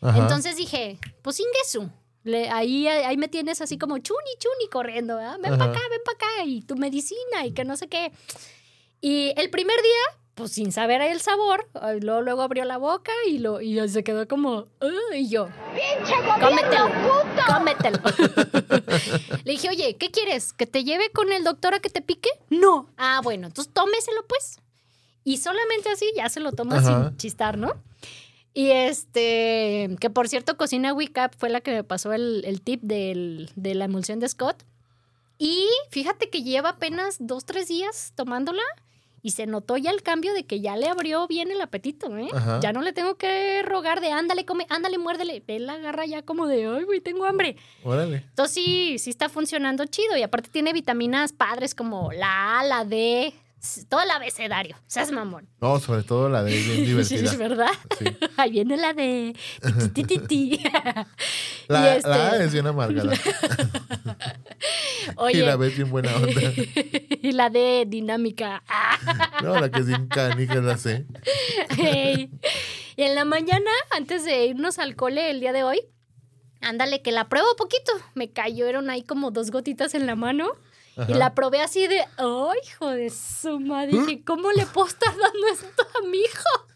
Ajá. 0.00 0.18
Entonces 0.18 0.56
dije, 0.56 0.98
pues 1.22 1.40
ingesu. 1.40 1.90
Le, 2.22 2.48
ahí, 2.48 2.86
ahí 2.86 3.16
me 3.16 3.28
tienes 3.28 3.60
así 3.60 3.76
como 3.76 3.98
chuni, 3.98 4.30
chuni 4.38 4.68
corriendo. 4.70 5.16
Ven 5.16 5.58
para 5.58 5.72
acá, 5.72 5.80
ven 5.90 6.00
para 6.04 6.16
acá, 6.16 6.44
y 6.46 6.62
tu 6.62 6.76
medicina, 6.76 7.44
y 7.44 7.52
que 7.52 7.64
no 7.64 7.76
sé 7.76 7.88
qué. 7.88 8.12
Y 9.00 9.34
el 9.36 9.50
primer 9.50 9.76
día, 9.82 10.20
pues 10.34 10.52
sin 10.52 10.72
saber 10.72 11.00
el 11.00 11.20
sabor, 11.20 11.68
ay, 11.74 12.00
luego, 12.00 12.20
luego 12.22 12.42
abrió 12.42 12.64
la 12.64 12.76
boca 12.78 13.12
y, 13.28 13.38
lo, 13.38 13.60
y 13.60 13.88
se 13.88 14.02
quedó 14.02 14.26
como, 14.26 14.64
y 15.14 15.28
yo, 15.28 15.48
cómetelo, 16.40 16.90
cómetelo. 17.46 17.98
Le 19.44 19.52
dije, 19.52 19.68
oye, 19.68 19.96
¿qué 19.96 20.10
quieres? 20.10 20.52
¿Que 20.52 20.66
te 20.66 20.82
lleve 20.84 21.10
con 21.10 21.32
el 21.32 21.44
doctor 21.44 21.74
a 21.74 21.80
que 21.80 21.90
te 21.90 22.02
pique? 22.02 22.30
No. 22.50 22.88
Ah, 22.96 23.20
bueno, 23.22 23.46
entonces 23.46 23.72
tómeselo 23.72 24.26
pues. 24.26 24.58
Y 25.22 25.38
solamente 25.38 25.88
así 25.90 26.06
ya 26.16 26.28
se 26.28 26.40
lo 26.40 26.52
toma 26.52 26.78
Ajá. 26.78 27.08
sin 27.08 27.16
chistar, 27.16 27.56
¿no? 27.56 27.72
Y 28.52 28.70
este, 28.70 29.96
que 30.00 30.10
por 30.10 30.28
cierto, 30.28 30.56
Cocina 30.56 30.92
Wicap 30.92 31.34
fue 31.36 31.48
la 31.48 31.60
que 31.60 31.72
me 31.72 31.84
pasó 31.84 32.12
el, 32.12 32.42
el 32.44 32.60
tip 32.60 32.82
del- 32.82 33.50
de 33.56 33.74
la 33.74 33.86
emulsión 33.86 34.20
de 34.20 34.28
Scott. 34.28 34.64
Y 35.38 35.66
fíjate 35.90 36.30
que 36.30 36.42
lleva 36.42 36.70
apenas 36.70 37.16
dos, 37.18 37.44
tres 37.44 37.66
días 37.68 38.12
tomándola 38.14 38.62
y 39.24 39.30
se 39.30 39.46
notó 39.46 39.78
ya 39.78 39.90
el 39.90 40.02
cambio 40.02 40.34
de 40.34 40.44
que 40.44 40.60
ya 40.60 40.76
le 40.76 40.86
abrió 40.86 41.26
bien 41.26 41.50
el 41.50 41.58
apetito, 41.62 42.14
¿eh? 42.18 42.28
Ajá. 42.34 42.60
Ya 42.60 42.74
no 42.74 42.82
le 42.82 42.92
tengo 42.92 43.14
que 43.14 43.62
rogar 43.62 44.02
de 44.02 44.12
ándale, 44.12 44.44
come, 44.44 44.66
ándale, 44.68 44.98
muérdele. 44.98 45.42
Él 45.46 45.64
la 45.64 45.72
agarra 45.72 46.04
ya 46.04 46.20
como 46.20 46.46
de, 46.46 46.66
ay, 46.66 46.84
güey, 46.84 47.00
tengo 47.00 47.24
hambre. 47.24 47.56
Órale. 47.84 48.16
Entonces 48.16 48.54
sí, 48.54 48.98
sí 48.98 49.08
está 49.08 49.30
funcionando 49.30 49.86
chido. 49.86 50.14
Y 50.18 50.22
aparte 50.22 50.50
tiene 50.50 50.74
vitaminas 50.74 51.32
padres 51.32 51.74
como 51.74 52.12
la 52.12 52.60
A, 52.60 52.64
la 52.64 52.84
D, 52.84 53.32
todo 53.88 54.02
el 54.02 54.10
abecedario. 54.10 54.76
Seas 54.86 55.10
mamón. 55.12 55.48
No, 55.60 55.78
sobre 55.80 56.02
todo 56.02 56.28
la 56.28 56.42
de 56.42 56.52
bien 56.52 56.64
Sí, 56.76 56.84
divertida. 56.84 57.30
es 57.30 57.38
verdad. 57.38 57.70
Sí. 57.98 58.04
Ahí 58.36 58.50
viene 58.50 58.76
la 58.76 58.92
de 58.92 59.34
ti, 59.94 60.04
ti. 60.04 60.60
La, 61.68 61.96
este- 61.96 62.08
la 62.10 62.30
A 62.32 62.36
es 62.44 62.52
bien 62.52 62.66
amargada. 62.66 63.12
Oye, 65.16 65.38
Y 65.38 65.42
la 65.42 65.56
B 65.56 65.66
es 65.68 65.76
bien 65.76 65.90
buena 65.90 66.14
onda. 66.16 66.40
y 67.22 67.32
la 67.32 67.48
de 67.50 67.84
dinámica. 67.86 68.62
No, 69.42 69.58
la 69.58 69.70
que 69.70 69.80
es 69.80 69.86
bien 69.86 70.06
canija 70.08 70.56
la 70.56 70.76
C. 70.76 71.06
Y 71.78 73.02
en 73.02 73.14
la 73.14 73.24
mañana, 73.24 73.70
antes 73.96 74.24
de 74.24 74.46
irnos 74.46 74.78
al 74.78 74.94
cole 74.94 75.30
el 75.30 75.40
día 75.40 75.52
de 75.52 75.62
hoy, 75.64 75.80
ándale, 76.60 77.02
que 77.02 77.12
la 77.12 77.28
pruebo 77.28 77.48
poquito. 77.56 77.92
Me 78.14 78.30
cayeron 78.30 78.90
ahí 78.90 79.02
como 79.02 79.30
dos 79.30 79.50
gotitas 79.50 79.94
en 79.94 80.06
la 80.06 80.16
mano. 80.16 80.50
Y 81.08 81.14
la 81.14 81.34
probé 81.34 81.60
así 81.60 81.86
de, 81.88 82.00
¡ay, 82.16 82.58
hijo 82.68 82.88
de 82.90 83.10
su 83.10 83.58
madre! 83.60 83.92
Dije, 83.98 84.22
¿cómo 84.24 84.52
le 84.52 84.64
puedo 84.66 84.86
estar 84.86 85.10
dando 85.16 85.46
esto 85.52 85.82
a 85.98 86.06
mi 86.06 86.18
hijo? 86.18 86.66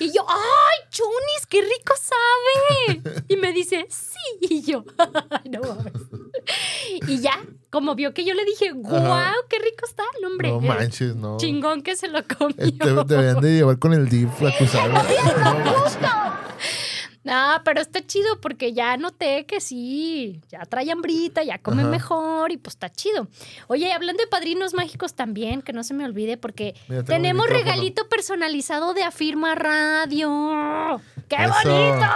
Y 0.00 0.12
yo, 0.12 0.26
¡ay, 0.28 0.78
Chunis, 0.90 1.46
qué 1.48 1.62
rico 1.62 1.94
sabe! 1.96 3.24
Y 3.28 3.36
me 3.36 3.52
dice, 3.52 3.86
sí. 3.88 4.18
Y 4.40 4.62
yo, 4.62 4.84
¡ay, 4.98 5.50
no 5.50 5.60
mames! 5.62 5.92
Y 7.08 7.20
ya, 7.20 7.40
como 7.70 7.94
vio 7.94 8.12
que 8.12 8.24
yo 8.24 8.34
le 8.34 8.44
dije, 8.44 8.72
¡guau, 8.74 9.34
qué 9.48 9.58
rico 9.58 9.86
está! 9.86 10.02
No, 10.20 10.28
hombre, 10.28 10.50
No 10.50 10.58
el 10.58 10.66
manches, 10.66 11.14
no. 11.16 11.36
chingón 11.38 11.82
que 11.82 11.96
se 11.96 12.08
lo 12.08 12.20
comió. 12.26 12.56
Eh, 12.58 12.72
Te, 12.72 12.92
deberían 13.14 13.40
de 13.40 13.54
llevar 13.54 13.78
con 13.78 13.92
el 13.94 14.08
DIF 14.08 14.30
acusado. 14.42 14.88
No 14.88 14.94
manches. 14.94 16.00
No, 16.00 16.41
pero 17.64 17.80
está 17.80 18.04
chido 18.04 18.40
porque 18.40 18.72
ya 18.72 18.96
noté 18.96 19.46
que 19.46 19.60
sí, 19.60 20.40
ya 20.50 20.60
trae 20.66 20.90
hambrita, 20.90 21.42
ya 21.42 21.58
come 21.58 21.82
Ajá. 21.82 21.90
mejor 21.90 22.52
y 22.52 22.56
pues 22.56 22.74
está 22.74 22.90
chido. 22.90 23.28
Oye, 23.68 23.92
hablando 23.92 24.20
de 24.22 24.26
padrinos 24.26 24.74
mágicos 24.74 25.14
también, 25.14 25.62
que 25.62 25.72
no 25.72 25.84
se 25.84 25.94
me 25.94 26.04
olvide 26.04 26.36
porque 26.36 26.74
Mira, 26.88 27.04
tenemos 27.04 27.48
regalito 27.48 28.08
personalizado 28.08 28.92
de 28.94 29.04
Afirma 29.04 29.54
Radio. 29.54 31.00
¡Qué 31.28 31.36
Eso. 31.36 31.54
bonito! 31.64 32.06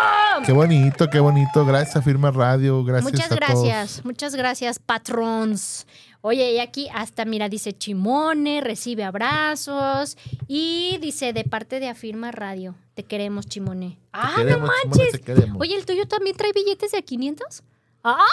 Qué 0.44 0.52
bonito, 0.52 1.10
qué 1.10 1.20
bonito. 1.20 1.64
Gracias 1.64 1.96
a 1.96 2.02
Firma 2.02 2.30
Radio. 2.30 2.84
Gracias 2.84 3.12
Muchas 3.12 3.32
a 3.32 3.34
gracias, 3.36 3.90
todos. 3.92 4.04
muchas 4.04 4.34
gracias, 4.34 4.78
patrons. 4.78 5.86
Oye, 6.28 6.54
y 6.54 6.59
aquí 6.59 6.88
hasta, 6.92 7.25
mira, 7.25 7.49
dice 7.49 7.73
Chimone, 7.73 8.61
recibe 8.61 9.04
abrazos 9.04 10.18
y 10.49 10.99
dice 11.00 11.33
de 11.33 11.45
parte 11.45 11.78
de 11.78 11.88
Afirma 11.88 12.33
Radio, 12.33 12.75
te 12.95 13.04
queremos, 13.04 13.47
Chimone. 13.47 13.97
¡Ah, 14.12 14.30
no 14.30 14.37
queremos, 14.38 14.68
manches! 14.68 15.21
Oye, 15.56 15.76
¿el 15.76 15.87
tuyo 15.87 16.09
también 16.09 16.37
trae 16.37 16.50
billetes 16.52 16.90
de 16.90 17.04
500? 17.04 17.62
¡Ah! 18.02 18.26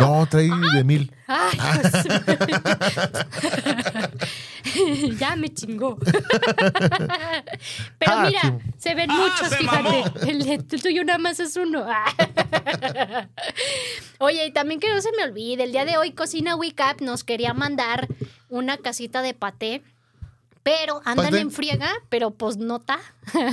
No, 0.00 0.26
trae 0.26 0.50
de 0.74 0.82
mil. 0.82 1.12
¡Ay, 1.28 1.56
pues. 1.82 1.92
ya 5.18 5.36
me 5.36 5.48
chingó. 5.48 5.96
Pero 7.98 8.12
Ah, 8.12 8.24
mira, 8.26 8.58
se 8.78 8.94
ven 8.94 9.10
Ah, 9.10 9.16
muchos, 9.16 9.48
se 9.48 9.56
fíjate. 9.56 10.04
El, 10.30 10.64
tuyo 10.64 11.04
nada 11.04 11.18
más 11.18 11.40
es 11.40 11.56
uno. 11.56 11.86
Oye, 14.18 14.46
y 14.46 14.52
también 14.52 14.80
que 14.80 14.92
no 14.92 15.00
se 15.00 15.10
me 15.16 15.24
olvide, 15.24 15.64
el 15.64 15.72
día 15.72 15.84
de 15.84 15.96
hoy 15.98 16.12
Cocina 16.12 16.56
Wake 16.56 16.82
Up 16.82 17.02
nos 17.02 17.24
quería 17.24 17.54
mandar 17.54 18.08
una 18.48 18.76
casita 18.78 19.22
de 19.22 19.34
paté. 19.34 19.82
Pero 20.62 21.00
andan 21.04 21.26
¿Paté? 21.26 21.38
en 21.38 21.52
friega, 21.52 21.92
pero 22.08 22.32
pues 22.32 22.56
no 22.56 22.78
está, 22.78 22.98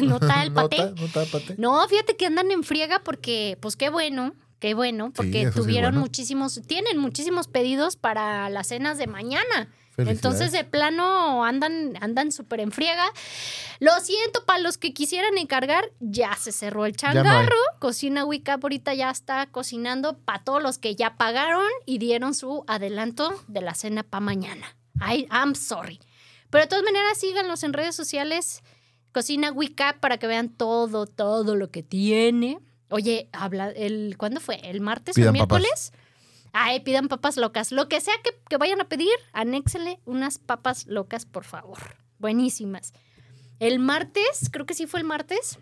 no 0.02 0.16
está 0.16 0.42
el 0.42 0.52
paté. 0.52 0.78
Nota, 0.78 1.00
nota, 1.00 1.26
pate. 1.32 1.56
No, 1.60 1.88
fíjate 1.88 2.16
que 2.18 2.26
andan 2.26 2.50
en 2.50 2.64
friega 2.64 3.04
porque, 3.04 3.56
pues 3.62 3.76
qué 3.76 3.92
bueno, 3.92 4.34
qué 4.58 4.74
bueno, 4.74 5.12
porque 5.16 5.46
sí 5.46 5.52
tuvieron 5.54 5.92
bueno. 5.92 6.02
muchísimos, 6.02 6.60
tienen 6.66 6.98
muchísimos 6.98 7.48
pedidos 7.48 7.98
para 7.98 8.50
las 8.50 8.66
cenas 8.70 8.98
de 8.98 9.06
mañana. 9.06 9.70
Entonces, 9.98 10.52
de 10.52 10.64
plano, 10.64 11.46
andan 11.46 11.98
andan 12.02 12.32
súper 12.32 12.60
en 12.62 12.72
friega. 12.72 13.06
Lo 13.80 13.92
siento, 14.00 14.44
para 14.46 14.60
los 14.60 14.78
que 14.78 14.94
quisieran 14.94 15.38
encargar, 15.38 15.92
ya 16.00 16.36
se 16.36 16.52
cerró 16.52 16.86
el 16.86 16.96
changarro. 16.96 17.56
Cocina 17.80 18.26
Wicca 18.26 18.54
ahorita 18.62 18.94
ya 18.94 19.10
está 19.10 19.46
cocinando 19.48 20.18
para 20.18 20.44
todos 20.44 20.64
los 20.64 20.78
que 20.78 20.96
ya 20.96 21.16
pagaron 21.16 21.68
y 21.86 21.98
dieron 22.00 22.34
su 22.34 22.64
adelanto 22.68 23.44
de 23.48 23.62
la 23.62 23.76
cena 23.76 24.04
para 24.04 24.22
mañana. 24.22 24.76
I, 24.96 25.28
I'm 25.32 25.56
sorry. 25.56 26.00
Pero 26.50 26.64
de 26.64 26.68
todas 26.68 26.84
maneras, 26.84 27.18
síganlos 27.18 27.64
en 27.64 27.74
redes 27.74 27.96
sociales. 27.96 28.64
Cocina 29.12 29.52
Wicca 29.52 29.98
para 30.00 30.18
que 30.18 30.28
vean 30.28 30.50
todo, 30.50 31.06
todo 31.06 31.56
lo 31.56 31.70
que 31.70 31.84
tiene. 31.84 32.60
Oye, 32.90 33.30
habla, 33.32 33.70
el, 33.70 34.16
¿cuándo 34.18 34.40
fue? 34.40 34.60
¿El 34.70 34.82
martes 34.82 35.18
o 35.18 35.20
el 35.22 35.24
Pidan 35.32 35.48
papas. 35.48 35.62
miércoles? 35.62 35.94
Ay, 36.54 36.80
pidan 36.82 37.08
papas 37.08 37.36
locas. 37.38 37.72
Lo 37.72 37.90
que 37.90 38.00
sea 38.00 38.14
que, 38.24 38.32
que 38.48 38.58
vayan 38.58 38.80
a 38.80 38.86
pedir, 38.86 39.10
anéxenle 39.34 40.00
unas 40.06 40.38
papas 40.38 40.86
locas, 40.88 41.26
por 41.26 41.44
favor. 41.44 41.80
Buenísimas. 42.20 42.94
El 43.60 43.80
martes, 43.80 44.50
creo 44.52 44.66
que 44.66 44.74
sí 44.76 44.86
fue 44.88 45.00
el 45.00 45.06
martes, 45.06 45.58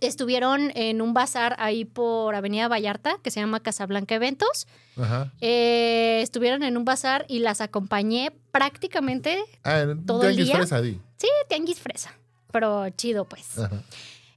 estuvieron 0.00 0.70
en 0.74 1.00
un 1.00 1.14
bazar 1.14 1.54
ahí 1.58 1.84
por 1.84 2.34
Avenida 2.34 2.68
Vallarta, 2.68 3.16
que 3.22 3.30
se 3.30 3.40
llama 3.40 3.60
Casablanca 3.60 4.14
Eventos. 4.14 4.66
Ajá. 4.96 5.32
Eh, 5.40 6.20
estuvieron 6.22 6.62
en 6.62 6.76
un 6.76 6.84
bazar 6.84 7.24
y 7.28 7.38
las 7.38 7.60
acompañé 7.60 8.32
prácticamente, 8.50 9.42
Ah, 9.64 9.84
¿Todo 10.06 10.22
el 10.24 10.28
tianguis 10.34 10.46
día? 10.46 10.56
fresa, 10.56 10.80
di. 10.82 11.00
sí, 11.16 11.28
tianguis 11.48 11.78
fresa, 11.80 12.12
pero 12.50 12.88
chido 12.90 13.24
pues. 13.26 13.58
Ajá. 13.58 13.80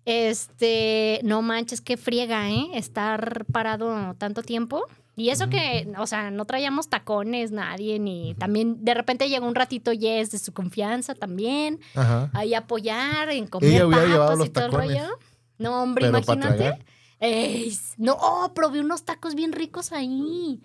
Este, 0.05 1.19
no 1.23 1.41
manches, 1.41 1.81
qué 1.81 1.97
friega, 1.97 2.49
¿eh? 2.51 2.67
Estar 2.75 3.45
parado 3.51 4.13
tanto 4.19 4.43
tiempo. 4.43 4.85
Y 5.17 5.29
eso 5.29 5.47
que, 5.49 5.87
o 5.97 6.07
sea, 6.07 6.29
no 6.29 6.43
traíamos 6.45 6.89
tacones 6.89 7.51
nadie, 7.51 7.99
ni 7.99 8.35
también 8.35 8.83
de 8.83 8.93
repente 8.93 9.29
llegó 9.29 9.47
un 9.47 9.55
ratito 9.55 9.93
Yes 9.93 10.31
de 10.31 10.39
su 10.39 10.53
confianza 10.53 11.15
también, 11.15 11.79
Ajá. 11.95 12.29
ahí 12.33 12.53
apoyar 12.53 13.29
en 13.29 13.47
comer 13.47 13.69
Ella 13.71 13.87
hubiera 13.87 14.05
llevado 14.05 14.31
papas 14.31 14.47
y 14.47 14.49
todo 14.49 14.65
el 14.65 14.71
rollo. 14.71 15.19
No, 15.57 15.81
hombre, 15.81 16.07
imagínate. 16.07 16.83
Ey, 17.19 17.73
no, 17.97 18.17
oh, 18.19 18.51
probé 18.53 18.81
unos 18.81 19.05
tacos 19.05 19.35
bien 19.35 19.53
ricos 19.53 19.93
ahí. 19.93 20.59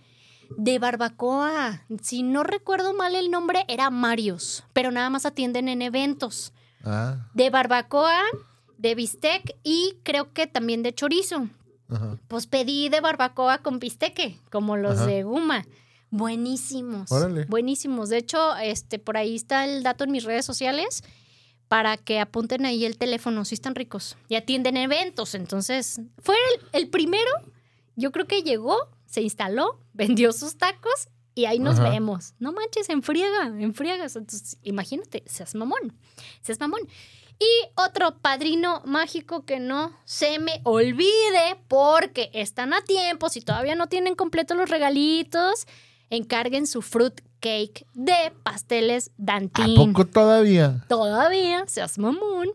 De 0.56 0.80
barbacoa. 0.80 1.82
Si 2.02 2.24
no 2.24 2.42
recuerdo 2.42 2.92
mal 2.92 3.14
el 3.14 3.30
nombre, 3.30 3.64
era 3.68 3.88
Marios, 3.90 4.64
pero 4.72 4.90
nada 4.90 5.10
más 5.10 5.26
atienden 5.26 5.68
en 5.68 5.80
eventos. 5.80 6.52
Ah, 6.84 7.28
De 7.34 7.50
barbacoa, 7.50 8.20
de 8.78 8.96
bistec 8.96 9.56
y 9.62 9.94
creo 10.02 10.32
que 10.32 10.48
también 10.48 10.82
de 10.82 10.92
chorizo. 10.92 11.46
Ajá. 11.90 12.18
Pues 12.28 12.46
pedí 12.46 12.88
de 12.88 13.00
barbacoa 13.00 13.58
con 13.58 13.78
bisteque, 13.78 14.38
como 14.50 14.76
los 14.76 14.98
Ajá. 14.98 15.06
de 15.06 15.22
Guma. 15.24 15.64
Buenísimos. 16.10 17.10
Órale. 17.12 17.44
Buenísimos. 17.44 18.08
De 18.08 18.18
hecho, 18.18 18.56
este, 18.56 18.98
por 18.98 19.16
ahí 19.16 19.36
está 19.36 19.64
el 19.64 19.82
dato 19.82 20.04
en 20.04 20.10
mis 20.10 20.24
redes 20.24 20.44
sociales 20.44 21.02
para 21.68 21.96
que 21.96 22.18
apunten 22.18 22.66
ahí 22.66 22.84
el 22.84 22.98
teléfono. 22.98 23.44
Sí 23.44 23.54
están 23.54 23.74
ricos. 23.74 24.16
Y 24.28 24.34
atienden 24.34 24.76
eventos. 24.76 25.34
Entonces, 25.34 26.00
fue 26.18 26.34
el, 26.56 26.82
el 26.82 26.88
primero. 26.90 27.30
Yo 27.96 28.10
creo 28.12 28.26
que 28.26 28.42
llegó, 28.42 28.76
se 29.06 29.22
instaló, 29.22 29.78
vendió 29.92 30.32
sus 30.32 30.56
tacos 30.58 31.08
y 31.34 31.44
ahí 31.44 31.60
nos 31.60 31.78
Ajá. 31.78 31.90
vemos. 31.90 32.34
No 32.40 32.52
manches, 32.52 32.88
en 32.90 33.02
friega, 33.02 33.46
en 33.46 33.72
friegas. 33.72 34.16
Entonces, 34.16 34.58
imagínate, 34.62 35.22
seas 35.26 35.54
mamón. 35.54 35.96
Seas 36.42 36.58
mamón. 36.58 36.80
Y 37.40 37.68
otro 37.74 38.18
padrino 38.18 38.82
mágico 38.84 39.46
que 39.46 39.60
no 39.60 39.96
se 40.04 40.38
me 40.38 40.60
olvide 40.64 41.56
porque 41.68 42.30
están 42.34 42.74
a 42.74 42.82
tiempo. 42.82 43.30
Si 43.30 43.40
todavía 43.40 43.74
no 43.74 43.88
tienen 43.88 44.14
completos 44.14 44.58
los 44.58 44.68
regalitos, 44.68 45.66
encarguen 46.10 46.66
su 46.66 46.82
fruit 46.82 47.18
cake 47.40 47.86
de 47.94 48.32
pasteles 48.42 49.08
¿A 49.08 49.12
Dantín. 49.16 49.74
poco 49.74 50.06
todavía? 50.06 50.84
Todavía, 50.88 51.64
seas 51.66 51.98
mamón. 51.98 52.50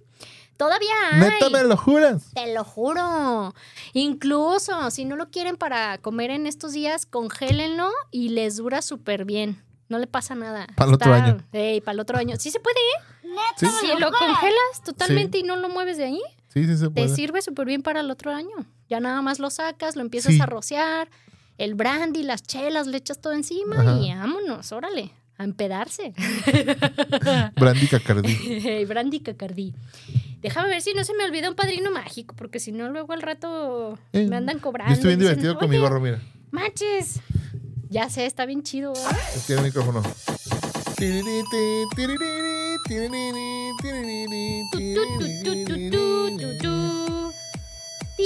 Todavía 0.56 0.94
hay. 1.12 1.20
¿Neta 1.20 1.50
me 1.50 1.64
lo 1.64 1.76
juras? 1.76 2.32
Te 2.34 2.54
lo 2.54 2.64
juro. 2.64 3.54
Incluso 3.94 4.92
si 4.92 5.04
no 5.04 5.16
lo 5.16 5.30
quieren 5.30 5.58
para 5.58 5.98
comer 5.98 6.30
en 6.30 6.46
estos 6.46 6.74
días, 6.74 7.06
congélenlo 7.06 7.90
y 8.12 8.30
les 8.30 8.58
dura 8.58 8.82
súper 8.82 9.26
bien. 9.26 9.64
No 9.90 10.00
le 10.00 10.08
pasa 10.08 10.34
nada. 10.34 10.68
Pa'l 10.76 10.94
otro 10.94 11.14
año. 11.14 11.38
para 11.52 11.92
el 11.92 12.00
otro 12.00 12.18
año. 12.18 12.36
Sí 12.40 12.52
se 12.52 12.60
puede, 12.60 12.78
¿eh? 12.78 13.15
Sí, 13.58 13.66
Si 13.82 13.88
lo 14.00 14.12
congelas 14.12 14.82
totalmente 14.84 15.38
y 15.40 15.44
no 15.44 15.56
lo 15.56 15.70
mueves 15.70 15.98
de 15.98 16.06
ahí, 16.06 16.22
sí, 16.54 16.66
sí 16.66 16.78
se 16.78 16.86
te 16.86 16.90
puede. 16.92 17.10
sirve 17.16 17.42
súper 17.42 17.66
bien 17.68 17.82
para 17.82 18.00
el 18.02 18.12
otro 18.12 18.32
año. 18.34 18.66
Ya 18.90 19.00
nada 19.00 19.22
más 19.22 19.40
lo 19.40 19.50
sacas, 19.50 19.96
lo 19.96 20.02
empiezas 20.02 20.34
Sí. 20.36 20.42
a 20.42 20.46
rociar, 20.46 21.10
el 21.58 21.74
brandy, 21.76 22.24
las 22.24 22.44
chelas, 22.44 22.88
le 22.88 22.98
echas 22.98 23.20
todo 23.22 23.34
encima 23.34 23.80
Ajá. 23.82 23.98
y 24.00 24.14
vámonos, 24.14 24.72
órale, 24.72 25.12
a 25.38 25.44
empedarse. 25.44 26.14
Brandy 27.56 27.88
Cacardí. 27.88 28.86
Brandy 28.88 29.20
Cacardí. 29.22 29.74
Déjame 30.42 30.70
ver 30.70 30.82
si 30.82 30.94
no 30.94 31.04
se 31.04 31.14
me 31.16 31.24
olvida 31.26 31.50
un 31.50 31.56
padrino 31.56 31.90
mágico, 31.92 32.36
porque 32.36 32.60
si 32.60 32.72
no, 32.72 32.90
luego 32.90 33.14
al 33.14 33.22
rato 33.22 33.98
Eh, 34.14 34.28
me 34.28 34.36
andan 34.36 34.60
cobrando. 34.60 34.92
Yo 34.92 34.96
estoy 34.96 35.10
bien 35.10 35.20
divertido 35.20 35.56
con 35.56 35.70
"Oye, 35.70 35.78
mi 35.78 35.82
gorro, 35.82 36.00
mira. 36.00 36.22
Manches. 36.52 37.20
Ya 37.90 38.10
sé, 38.10 38.26
está 38.26 38.46
bien 38.46 38.62
chido. 38.64 38.94
¿eh? 38.94 39.40
Tiene 39.48 39.62
el 39.62 39.68
micrófono. 39.68 40.04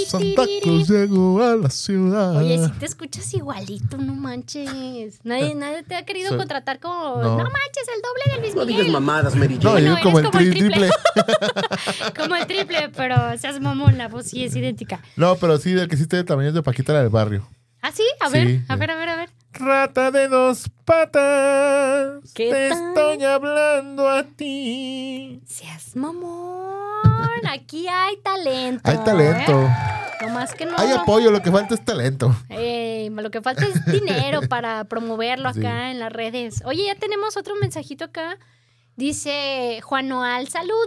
Santa. 0.07 0.43
Cruz 0.63 0.87
llegó 0.89 1.43
a 1.43 1.55
la 1.55 1.69
ciudad. 1.69 2.37
Oye, 2.37 2.63
si 2.63 2.71
te 2.73 2.85
escuchas 2.85 3.31
igualito, 3.33 3.97
no 3.97 4.13
manches. 4.15 5.19
Nadie, 5.23 5.53
nadie 5.55 5.83
te 5.83 5.95
ha 5.95 6.03
querido 6.05 6.29
Soy- 6.29 6.37
contratar 6.37 6.79
como, 6.79 7.17
No. 7.21 7.37
no. 7.37 7.43
manches, 7.43 7.87
el 7.95 8.01
doble 8.01 8.35
de 8.35 8.41
Luis 8.41 8.55
No 8.55 8.65
digas 8.65 8.79
Miguel. 8.85 8.93
mamadas, 8.93 9.35
Mary 9.35 9.59
No, 9.61 9.71
Jane. 9.73 9.85
yo 9.85 9.95
como 10.01 10.19
el 10.19 10.25
eres 10.25 10.31
como 10.31 10.39
el 10.43 10.53
tri- 10.53 10.57
triple. 10.57 10.89
Como 12.17 12.35
el 12.35 12.47
triple, 12.47 12.89
pero 12.95 13.37
seas 13.37 13.59
mamón, 13.59 13.97
la 13.97 14.07
voz 14.07 14.25
sí 14.27 14.43
es 14.43 14.55
idéntica. 14.55 15.01
No, 15.15 15.35
pero 15.35 15.57
sí, 15.57 15.73
del 15.73 15.87
que 15.87 15.97
sí 15.97 16.07
tiene 16.07 16.23
tamaño 16.23 16.49
es 16.49 16.53
de 16.53 16.63
Paquita 16.63 16.93
la 16.93 16.99
del 17.01 17.09
barrio. 17.09 17.47
¿Ah, 17.81 17.91
sí? 17.91 18.03
A 18.19 18.29
ver, 18.29 18.47
Sí, 18.47 18.61
a 18.67 18.73
sí. 18.73 18.79
ver, 18.79 18.91
a 18.91 18.95
ver, 18.95 19.09
a 19.09 19.15
ver. 19.15 19.29
Rata 19.53 20.11
de 20.11 20.27
dos 20.27 20.69
patas, 20.85 22.21
¿Qué 22.33 22.49
te 22.51 22.69
tal? 22.69 22.87
estoy 22.89 23.23
hablando 23.25 24.07
a 24.07 24.23
ti. 24.23 25.41
Seas 25.45 25.95
mamón. 25.95 27.47
Aquí 27.49 27.87
hay 27.87 28.17
talento. 28.17 28.81
Hay 28.89 28.97
talento. 28.99 29.63
¿eh? 29.63 29.75
No 30.21 30.29
más 30.29 30.53
que 30.53 30.65
no. 30.65 30.73
Hay 30.77 30.91
apoyo, 30.91 31.31
lo 31.31 31.41
que 31.41 31.51
falta 31.51 31.73
es 31.73 31.83
talento. 31.83 32.33
Eh, 32.49 33.09
lo 33.11 33.31
que 33.31 33.41
falta 33.41 33.65
es 33.65 33.85
dinero 33.91 34.41
para 34.47 34.83
promoverlo 34.85 35.51
Sí. 35.53 35.59
acá 35.59 35.91
en 35.91 35.99
las 35.99 36.13
redes. 36.13 36.61
Oye, 36.65 36.85
ya 36.85 36.95
tenemos 36.95 37.35
otro 37.35 37.55
mensajito 37.59 38.05
acá. 38.05 38.37
Dice 39.03 39.79
Juan 39.81 40.09
Noal, 40.09 40.49
saludos. 40.49 40.83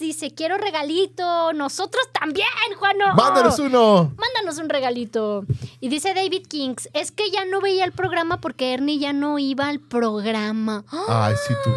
Dice, 0.00 0.34
quiero 0.34 0.58
regalito. 0.58 1.52
Nosotros 1.52 2.02
también, 2.12 2.48
Juan 2.76 2.98
Noal. 2.98 3.14
¡Mándanos 3.14 3.56
uno! 3.60 4.12
Mándanos 4.18 4.58
un 4.58 4.68
regalito. 4.68 5.46
Y 5.78 5.90
dice 5.90 6.12
David 6.12 6.48
Kings, 6.48 6.88
es 6.92 7.12
que 7.12 7.30
ya 7.30 7.44
no 7.44 7.60
veía 7.60 7.84
el 7.84 7.92
programa 7.92 8.40
porque 8.40 8.74
Ernie 8.74 8.98
ya 8.98 9.12
no 9.12 9.38
iba 9.38 9.68
al 9.68 9.78
programa. 9.78 10.84
¡Ah! 10.90 11.28
Ay, 11.28 11.34
sí, 11.46 11.54
tú. 11.62 11.70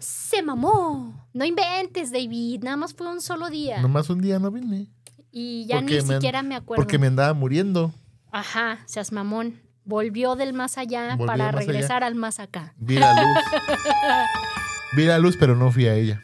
Se 0.00 0.40
mamó. 0.42 1.26
No 1.34 1.44
inventes, 1.44 2.10
David. 2.10 2.62
Nada 2.62 2.78
más 2.78 2.94
fue 2.94 3.06
un 3.08 3.20
solo 3.20 3.50
día. 3.50 3.82
Nomás 3.82 4.08
un 4.08 4.22
día 4.22 4.38
no 4.38 4.50
vine. 4.50 4.88
y 5.30 5.66
ya 5.66 5.76
porque 5.80 6.00
ni 6.00 6.08
me- 6.08 6.14
siquiera 6.14 6.40
me 6.42 6.56
acuerdo. 6.56 6.80
Porque 6.82 6.98
me 6.98 7.08
andaba 7.08 7.34
muriendo. 7.34 7.92
Ajá, 8.32 8.78
seas 8.86 9.12
mamón. 9.12 9.60
Volvió 9.84 10.36
del 10.36 10.54
más 10.54 10.78
allá 10.78 11.10
Volvió 11.16 11.26
para 11.26 11.48
allá. 11.48 11.58
regresar 11.58 12.02
al 12.02 12.14
más 12.14 12.38
acá. 12.40 12.72
Vi 12.78 12.94
la 12.98 13.12
luz. 13.12 13.44
Vi 14.92 15.04
la 15.04 15.18
luz, 15.18 15.36
pero 15.36 15.54
no 15.56 15.70
fui 15.70 15.86
a 15.86 15.94
ella. 15.94 16.22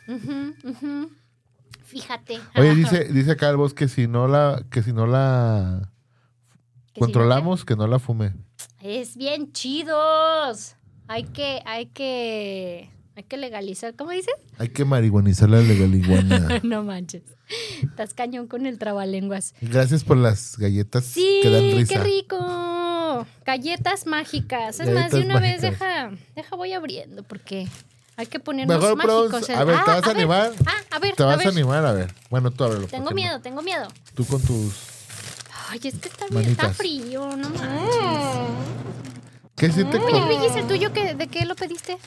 Fíjate. 1.85 2.39
Oye, 2.57 2.75
dice, 2.75 3.05
dice 3.05 3.33
acá 3.33 3.51
el 3.51 3.75
que 3.75 3.89
si 3.89 4.09
no 4.09 4.27
la, 4.27 4.65
que 4.71 4.83
si 4.83 4.93
no 4.93 5.07
la 5.07 5.93
Que 6.89 6.95
si 6.95 7.01
no 7.01 7.07
controlamos, 7.07 7.65
que 7.65 7.77
no 7.77 7.87
la 7.87 7.99
fume. 7.99 8.35
Es 8.83 9.17
bien 9.17 9.53
chidos. 9.53 10.77
Hay 11.09 11.25
que, 11.25 11.63
hay 11.65 11.87
que, 11.87 12.91
hay 13.15 13.23
que 13.23 13.37
legalizar. 13.37 13.95
¿Cómo 13.95 14.11
dices? 14.11 14.35
Hay 14.59 14.69
que 14.71 14.85
marihuanizar 14.85 15.49
la 15.49 15.61
legaliguana. 15.61 16.61
no 16.65 16.83
manches. 16.83 17.23
Estás 17.83 18.13
cañón 18.13 18.49
con 18.49 18.67
el 18.67 18.79
trabalenguas. 18.79 19.55
Gracias 19.61 20.03
por 20.03 20.17
las 20.17 20.59
galletas 20.59 21.05
Sí, 21.05 21.41
que 21.43 21.51
dan 21.51 21.63
risa. 21.63 21.95
qué 21.95 22.01
rico. 22.01 23.27
Galletas 23.45 24.07
mágicas. 24.07 24.81
Es 24.81 24.93
más, 24.93 25.13
de 25.13 25.21
una 25.21 25.39
vez 25.39 25.63
deja, 25.63 26.11
deja 26.35 26.57
voy 26.57 26.73
abriendo 26.73 27.23
porque 27.23 27.69
hay 28.17 28.27
que 28.27 28.41
ponernos 28.41 28.77
Mejor 28.79 28.97
mágicos. 28.97 29.49
¿eh? 29.49 29.55
A 29.55 29.65
ver, 29.65 29.77
¿te 29.85 29.91
Ah, 29.91 29.95
vas 29.95 30.05
a 30.05 30.09
ver. 30.09 30.17
animar? 30.17 30.53
Ah, 30.67 30.97
a 30.97 30.99
ver, 30.99 31.15
¿Te 31.17 31.23
a 31.23 31.27
vas 31.27 31.39
ver. 31.39 31.47
a 31.47 31.51
animar? 31.51 31.85
A 31.87 31.93
ver. 31.93 32.15
Bueno, 32.31 32.51
tú 32.51 32.65
ábrelo. 32.65 32.87
Tengo 32.89 33.11
miedo, 33.11 33.37
no- 33.37 33.43
tengo 33.43 33.63
miedo. 33.63 33.89
Tú 34.15 34.25
con 34.27 34.43
tus... 34.43 34.75
Ay, 35.69 35.81
es 35.83 35.95
que 35.99 36.09
está 36.09 36.27
bien, 36.31 36.51
está 36.51 36.73
frío, 36.73 37.37
no 37.37 37.51
manches. 37.51 38.49
¿Qué 39.57 39.73
si 39.73 39.85
te 39.85 39.99
Oye, 39.99 40.21
Luigi, 40.39 40.59
¿el 40.59 40.67
tuyo 40.67 40.93
qué, 40.93 41.15
de 41.15 41.27
qué 41.29 41.45
lo 41.45 41.55
pediste? 41.57 41.99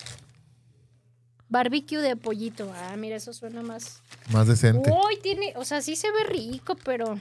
Barbecue 1.50 1.98
de 1.98 2.16
pollito. 2.16 2.72
Ah, 2.76 2.96
mira, 2.96 3.16
eso 3.16 3.34
suena 3.34 3.62
más. 3.64 4.02
Más 4.32 4.48
decente. 4.48 4.92
Uy, 4.92 5.18
tiene, 5.22 5.54
o 5.56 5.66
sea, 5.66 5.82
sí 5.82 5.96
se 5.96 6.12
ve 6.12 6.24
rico, 6.26 6.76
pero 6.86 7.20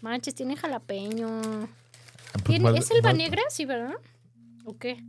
manches, 0.00 0.34
tiene 0.34 0.56
jalapeño. 0.56 1.28
Ah, 1.42 1.66
pues 2.32 2.44
¿Tiene- 2.44 2.64
mal- 2.64 2.76
¿Es 2.78 2.90
el 2.90 3.02
mal- 3.02 3.16
negra? 3.16 3.42
Sí, 3.50 3.66
¿verdad? 3.66 3.94
¿O 4.64 4.76
qué? 4.78 5.02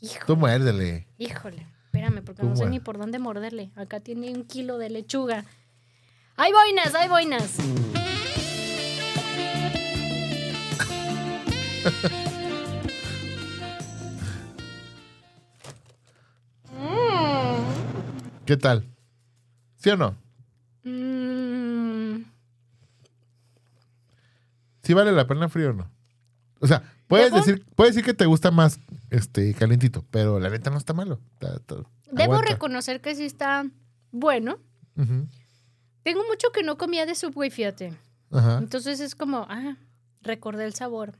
Hijo, 0.00 0.26
Tú 0.26 0.36
muérdele. 0.36 1.06
híjole, 1.18 1.66
espérame, 1.86 2.22
porque 2.24 2.42
Tú 2.42 2.48
no 2.48 2.56
sé 2.56 2.66
ni 2.66 2.80
por 2.80 2.98
dónde 2.98 3.18
morderle. 3.18 3.70
Acá 3.76 4.00
tiene 4.00 4.32
un 4.32 4.44
kilo 4.44 4.78
de 4.78 4.90
lechuga. 4.90 5.44
¡Hay 6.36 6.52
boinas, 6.52 6.94
hay 6.94 7.08
boinas! 7.08 7.56
¿Qué 18.46 18.56
tal? 18.56 18.84
¿Sí 19.76 19.90
o 19.90 19.96
no? 19.96 20.16
Mm, 20.84 22.22
¿Sí 24.82 24.94
vale 24.94 25.12
la 25.12 25.26
pena 25.26 25.48
frío 25.48 25.70
o 25.70 25.74
no? 25.74 25.90
O 26.60 26.66
sea, 26.66 26.82
puedes 27.08 27.32
Debo- 27.32 27.36
decir, 27.44 27.64
puedes 27.74 27.94
decir 27.94 28.04
que 28.06 28.14
te 28.14 28.26
gusta 28.26 28.50
más 28.52 28.78
este 29.10 29.52
calientito, 29.54 30.04
pero 30.10 30.38
la 30.38 30.48
neta 30.50 30.70
no 30.70 30.78
está 30.78 30.92
malo. 30.92 31.18
Está- 31.34 31.56
está- 31.56 31.74
Debo 32.12 32.34
aguanta. 32.34 32.52
reconocer 32.52 33.00
que 33.00 33.14
sí 33.16 33.24
está 33.24 33.66
bueno. 34.12 34.58
Ujú. 34.96 35.26
Tengo 36.04 36.24
mucho 36.26 36.48
que 36.52 36.62
no 36.62 36.78
comía 36.78 37.04
de 37.06 37.14
Subway, 37.14 37.50
fíjate. 37.50 37.92
Ajá, 38.30 38.58
Entonces 38.58 39.00
es 39.00 39.14
como, 39.14 39.46
ah, 39.48 39.76
recordé 40.22 40.64
el 40.64 40.74
sabor. 40.74 41.14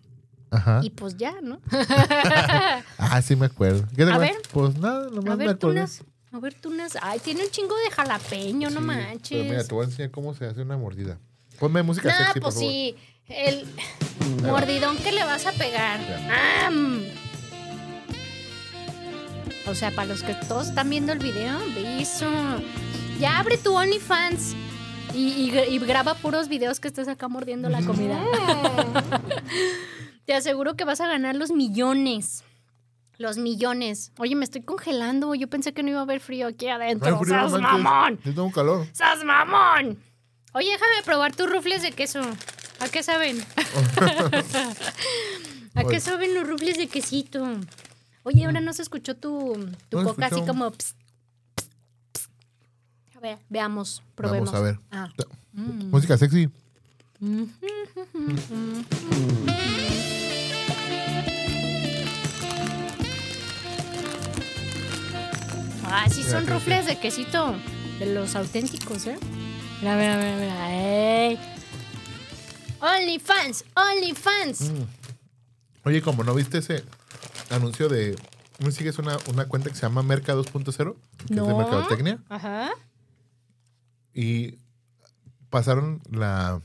ajá. 0.51 0.81
Y 0.83 0.91
pues 0.91 1.17
ya, 1.17 1.35
¿no? 1.43 1.61
Ah, 2.99 3.21
sí 3.23 3.37
me 3.37 3.47
acuerdo. 3.47 3.87
¿Qué 3.97 4.05
te 4.05 4.13
A 4.13 4.19
ver. 4.19 4.37
Pues 4.53 4.77
nada, 4.79 5.07
A 5.09 5.11
nomás 5.11 5.37
me 5.37 5.45
ver, 5.47 5.49
acordé. 5.57 5.75
tunas. 5.75 6.05
A 6.33 6.39
ver, 6.41 6.55
tunas. 6.55 6.97
Ay, 7.01 7.21
tiene 7.21 7.45
un 7.45 7.51
chingo 7.51 7.75
de 7.85 7.91
jalapeño, 7.91 8.69
no 8.71 8.81
manches. 8.81 9.31
Pero 9.31 9.45
mira, 9.45 9.65
te 9.65 9.75
voy 9.75 9.85
a 9.85 9.89
enseñar 9.89 10.11
cómo 10.11 10.35
se 10.35 10.47
hace 10.47 10.61
una 10.63 10.77
mordida. 10.77 11.19
Ponme 11.59 11.83
música 11.83 12.09
No, 12.11 12.17
sexy, 12.17 12.41
pues 12.41 12.43
por 12.43 12.53
favor. 12.55 12.71
sí. 12.71 12.97
El 13.29 13.67
mordidón 14.43 14.97
que 14.99 15.13
le 15.13 15.25
vas 15.25 15.47
a 15.47 15.53
pegar. 15.53 16.01
¡Am! 16.67 17.03
O 19.67 19.75
sea, 19.75 19.91
para 19.91 20.09
los 20.09 20.23
que 20.23 20.35
todos 20.35 20.69
están 20.69 20.89
viendo 20.89 21.13
el 21.13 21.19
video, 21.19 21.59
beso. 21.75 22.27
Ya 23.21 23.39
abre 23.39 23.59
tu 23.59 23.75
OnlyFans 23.77 24.55
y, 25.15 25.29
y 25.33 25.51
gra- 25.53 25.69
y 25.69 25.79
graba 25.79 26.15
puros 26.15 26.49
videos 26.49 26.81
que 26.81 26.89
estés 26.89 27.09
acá 27.09 27.29
mordiendo 27.29 27.69
la 27.69 27.83
comida. 27.83 28.19
Te 30.25 30.35
aseguro 30.35 30.75
que 30.75 30.85
vas 30.85 31.01
a 31.01 31.07
ganar 31.07 31.37
los 31.37 31.51
millones. 31.51 32.45
Los 33.19 33.37
millones. 33.37 34.13
Oye, 34.19 34.37
me 34.37 34.45
estoy 34.45 34.63
congelando. 34.63 35.35
Yo 35.35 35.49
pensé 35.49 35.73
que 35.75 35.83
no 35.83 35.91
iba 35.91 35.99
a 35.99 36.03
haber 36.03 36.21
frío 36.21 36.47
aquí 36.47 36.69
adentro. 36.69 37.21
¡Sas 37.27 37.53
mamón! 37.53 38.19
Yo 38.25 38.33
tengo 38.35 38.51
calor. 38.53 38.87
¡Sas 38.93 39.23
mamón! 39.25 39.99
Oye, 40.53 40.71
déjame 40.71 41.03
probar 41.05 41.35
tus 41.35 41.51
rufles 41.51 41.83
de 41.83 41.93
queso. 41.93 42.21
¿A 42.81 42.89
qué 42.89 43.03
saben? 43.03 43.39
¿A 45.75 45.85
qué 45.85 46.01
saben 46.01 46.35
los 46.35 46.47
rufles 46.49 46.77
de 46.79 46.87
quesito? 46.89 47.47
Oye, 48.23 48.45
ahora 48.45 48.61
no 48.61 48.73
se 48.73 48.83
escuchó 48.83 49.17
tu, 49.17 49.55
tu 49.89 49.99
No 50.01 50.05
coca 50.05 50.27
así 50.27 50.43
como... 50.47 50.73
A 53.17 53.21
ver, 53.21 53.39
veamos, 53.49 54.03
probemos. 54.15 54.53
Vamos 54.53 54.61
a 54.61 54.65
ver. 54.65 54.79
Ah. 54.93 55.09
Música 55.53 56.17
sexy. 56.17 56.49
Ah, 65.85 66.07
sí 66.09 66.23
son 66.23 66.47
rufles 66.47 66.87
de 66.87 66.99
quesito. 66.99 67.57
De 67.99 68.07
los 68.15 68.37
auténticos, 68.37 69.07
¿eh? 69.09 69.19
Mira, 69.81 69.97
mira, 69.97 70.17
mira, 70.17 70.37
mira. 70.37 70.73
¡Ey! 70.73 71.39
OnlyFans, 72.81 73.65
OnlyFans. 73.75 74.61
Mm. 74.71 74.85
Oye, 75.85 76.03
como 76.03 76.25
no 76.25 76.35
viste 76.35 76.59
ese 76.59 76.85
anuncio 77.51 77.89
de. 77.89 78.17
¿No 78.61 78.71
sigues 78.73 78.99
una, 78.99 79.17
una 79.29 79.47
cuenta 79.47 79.71
que 79.71 79.77
se 79.77 79.83
llama 79.83 80.03
Merca 80.03 80.35
2.0? 80.35 80.97
Que 81.19 81.25
es 81.25 81.29
de 81.31 81.37
No. 81.37 81.57
Mercadotecnia. 81.57 82.19
Ajá. 82.29 82.71
Y 84.13 84.59
pasaron 85.49 86.03
la, 86.11 86.61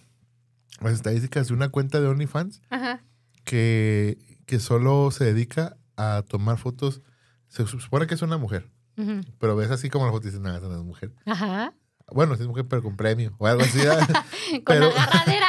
las 0.82 0.94
estadísticas 0.94 1.48
de 1.48 1.54
una 1.54 1.70
cuenta 1.70 2.02
de 2.02 2.08
OnlyFans 2.08 2.62
Ajá. 2.70 3.04
que, 3.44 4.18
que 4.48 4.60
solo 4.60 5.12
se 5.12 5.26
dedica 5.26 5.78
a 5.96 6.24
tomar 6.28 6.58
fotos. 6.58 7.02
Se 7.48 7.68
supone 7.68 8.08
que 8.08 8.16
es 8.16 8.24
una 8.24 8.38
mujer, 8.40 8.68
ujú. 8.98 9.22
pero 9.38 9.56
ves 9.56 9.70
así 9.70 9.92
como 9.92 10.08
la 10.08 10.12
foto 10.12 10.24
y 10.26 10.32
dices, 10.32 10.42
nada, 10.42 10.58
esa 10.58 10.68
no 10.68 10.78
es 10.80 10.84
mujer. 10.84 11.14
Ajá. 11.28 11.74
Bueno, 12.12 12.36
sí 12.36 12.42
es 12.42 12.48
mujer, 12.48 12.66
pero 12.68 12.82
con 12.82 12.98
premio 12.98 13.36
o 13.38 13.46
algo 13.46 13.62
así. 13.62 13.78
Con 14.52 14.64
Pero- 14.66 14.90
agarradera. 14.90 15.48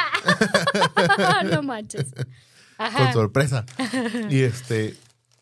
no 1.51 1.63
manches. 1.63 2.13
con 2.97 3.13
sorpresa. 3.13 3.65
Y 4.29 4.41
este 4.41 4.95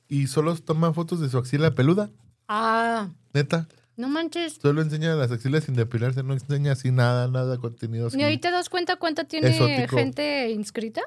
y 0.10 0.28
solo 0.28 0.56
toma 0.58 0.94
fotos 0.94 1.20
de 1.22 1.30
su 1.30 1.38
axila 1.38 1.72
peluda, 1.72 2.10
Ah, 2.48 3.10
neta. 3.34 3.68
no 3.98 4.10
manches. 4.10 4.60
Solo 4.62 4.82
enseña 4.82 5.16
las 5.16 5.32
axilas 5.32 5.64
sin 5.64 5.76
depilarse, 5.76 6.22
no 6.24 6.34
enseña 6.34 6.74
así 6.74 6.92
nada, 6.92 7.28
nada 7.28 7.58
contenido 7.58 8.08
así. 8.08 8.20
¿Y 8.20 8.24
ahí 8.24 8.38
te 8.38 8.52
das 8.52 8.70
cuenta 8.70 8.98
cuánta 8.98 9.24
tiene 9.24 9.50
Exótico. 9.50 9.98
gente 9.98 10.52
inscrita? 10.52 11.02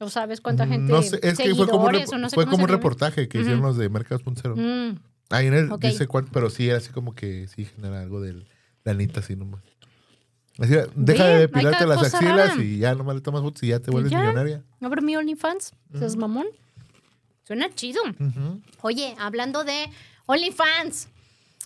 ¿O 0.00 0.10
sabes 0.10 0.40
cuánta 0.40 0.66
gente? 0.66 0.92
No 0.92 1.00
sé, 1.02 1.18
es 1.22 1.38
que 1.38 1.54
fue 1.54 1.68
como, 1.68 1.90
no 1.90 2.28
sé 2.28 2.34
fue 2.34 2.46
como 2.46 2.64
un 2.64 2.68
reportaje 2.68 3.28
que 3.28 3.38
hicieron 3.38 3.60
Ujú. 3.60 3.68
los 3.68 3.76
de 3.78 3.88
Mercados.0. 3.88 4.54
Mm, 4.56 4.98
Ahí 5.30 5.46
en 5.46 5.54
él 5.54 5.72
Ok. 5.72 5.82
dice 5.84 6.06
cuánto, 6.06 6.30
pero 6.32 6.50
sí, 6.50 6.68
era 6.68 6.78
así 6.78 6.90
como 6.90 7.14
que 7.14 7.48
sí 7.48 7.64
genera 7.64 8.02
algo 8.02 8.20
del 8.20 8.46
lanita 8.84 9.20
así 9.20 9.36
nomás. 9.36 9.62
Así, 10.58 10.74
deja 10.94 11.24
de 11.24 11.38
depilarte 11.40 11.86
las 11.86 12.14
axilas 12.14 12.50
rara. 12.50 12.62
y 12.62 12.78
ya 12.78 12.94
nomás 12.94 13.16
le 13.16 13.20
tomas 13.20 13.42
fotos 13.42 13.62
y 13.64 13.68
ya 13.68 13.80
te 13.80 13.90
vuelves 13.90 14.12
ya. 14.12 14.20
millonaria. 14.20 14.62
¿Abre 14.80 15.02
mi 15.02 15.16
OnlyFans? 15.16 15.72
¿Seas 15.98 16.16
mamón? 16.16 16.46
Suena 17.42 17.68
chido. 17.74 18.00
Oye, 18.80 19.14
hablando 19.18 19.64
de 19.64 19.90
OnlyFans, 20.26 21.08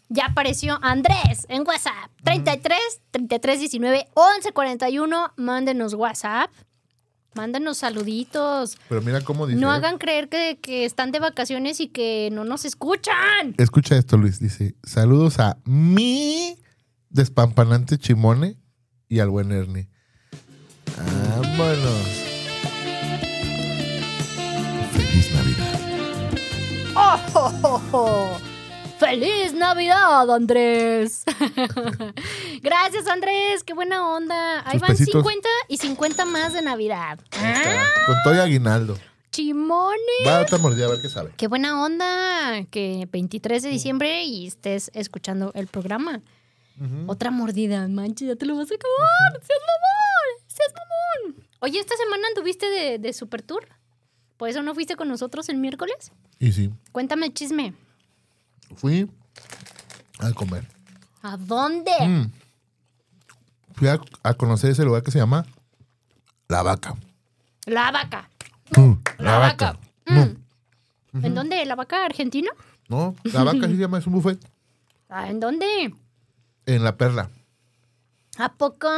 ya 0.08 0.26
apareció 0.26 0.78
Andrés 0.82 1.46
en 1.48 1.66
WhatsApp. 1.66 2.10
33 2.24 2.78
33 3.10 3.60
19 3.60 4.08
11 4.14 4.52
41. 4.52 5.32
Mándenos 5.36 5.94
WhatsApp. 5.94 6.50
Mándenos 7.34 7.78
saluditos. 7.78 8.78
Pero 8.88 9.02
mira 9.02 9.20
cómo 9.20 9.46
dice. 9.46 9.60
No 9.60 9.70
¿eh? 9.70 9.76
hagan 9.76 9.98
creer 9.98 10.30
que, 10.30 10.58
que 10.60 10.86
están 10.86 11.12
de 11.12 11.20
vacaciones 11.20 11.78
y 11.80 11.88
que 11.88 12.30
no 12.32 12.44
nos 12.44 12.64
escuchan. 12.64 13.54
Escucha 13.58 13.96
esto, 13.96 14.16
Luis. 14.16 14.40
Dice: 14.40 14.74
Saludos 14.82 15.38
a 15.38 15.58
mi 15.64 16.56
despampanante 17.10 17.98
Chimone 17.98 18.56
y 19.08 19.20
al 19.20 19.30
buen 19.30 19.52
Ernie. 19.52 19.88
Vámonos. 20.96 22.08
Feliz 24.92 25.32
Navidad. 25.32 25.80
¡Oh, 26.94 27.80
oh! 27.92 28.38
¡Feliz 28.98 29.54
Navidad, 29.54 30.28
Andrés! 30.28 31.24
Gracias, 32.62 33.06
Andrés. 33.06 33.62
¡Qué 33.62 33.72
buena 33.72 34.08
onda! 34.08 34.60
Ahí 34.66 34.72
Sus 34.72 34.80
van 34.80 34.90
pesitos. 34.90 35.22
50 35.22 35.48
y 35.68 35.76
50 35.76 36.24
más 36.24 36.52
de 36.52 36.62
Navidad. 36.62 37.20
Con 38.06 38.16
todo 38.24 38.34
y 38.34 38.38
aguinaldo. 38.38 38.98
¡Chimone! 39.30 39.96
Va 40.26 40.38
a 40.38 40.42
otra 40.42 40.58
mordida 40.58 40.86
a 40.86 40.90
ver 40.90 41.00
qué 41.00 41.08
sabe. 41.08 41.32
¡Qué 41.36 41.46
buena 41.46 41.80
onda! 41.84 42.64
Que 42.70 43.06
23 43.12 43.62
de 43.62 43.68
diciembre 43.68 44.24
y 44.24 44.48
estés 44.48 44.90
escuchando 44.94 45.52
el 45.54 45.68
programa. 45.68 46.22
Otra 47.06 47.30
mordida, 47.30 47.88
manches, 47.88 48.28
ya 48.28 48.36
te 48.36 48.46
lo 48.46 48.56
vas 48.56 48.70
a 48.70 48.74
acabar. 48.74 49.32
¡Seas 49.42 49.60
mamón! 49.60 50.46
¡Seas 50.46 50.72
mamón! 50.74 51.46
Oye, 51.60 51.80
¿esta 51.80 51.96
semana 51.96 52.28
anduviste 52.28 52.66
de, 52.66 52.98
de 52.98 53.12
Super 53.12 53.42
Tour? 53.42 53.66
¿Por 54.36 54.48
eso 54.48 54.62
no 54.62 54.74
fuiste 54.74 54.94
con 54.94 55.08
nosotros 55.08 55.48
el 55.48 55.56
miércoles? 55.56 56.12
Y 56.38 56.52
sí, 56.52 56.70
Cuéntame 56.92 57.26
el 57.26 57.34
chisme. 57.34 57.74
fui 58.76 59.10
a 60.20 60.32
comer. 60.32 60.64
¿A 61.22 61.36
dónde? 61.36 61.90
Mm. 62.00 62.30
Fui 63.74 63.88
a, 63.88 64.00
a 64.22 64.34
conocer 64.34 64.70
ese 64.70 64.84
lugar 64.84 65.02
que 65.02 65.10
se 65.10 65.18
llama 65.18 65.44
La 66.46 66.62
Vaca. 66.62 66.94
La 67.66 67.90
vaca. 67.90 68.30
Mm, 68.76 68.92
La, 69.18 69.38
vaca. 69.38 69.78
Mm. 70.06 70.18
Mm. 71.12 71.24
¿En 71.24 71.34
dónde? 71.34 71.64
¿La 71.66 71.74
vaca 71.74 72.04
argentina? 72.04 72.50
No, 72.88 73.14
La 73.24 73.42
Vaca 73.44 73.66
sí 73.66 73.72
se 73.74 73.80
llama, 73.80 73.98
es 73.98 74.06
un 74.06 74.12
buffet. 74.14 74.38
Ah, 75.08 75.28
¿En 75.28 75.40
dónde? 75.40 75.92
En 76.68 76.84
La 76.84 76.96
Perla. 76.96 77.30
¿A 78.38 78.52
poco? 78.54 78.88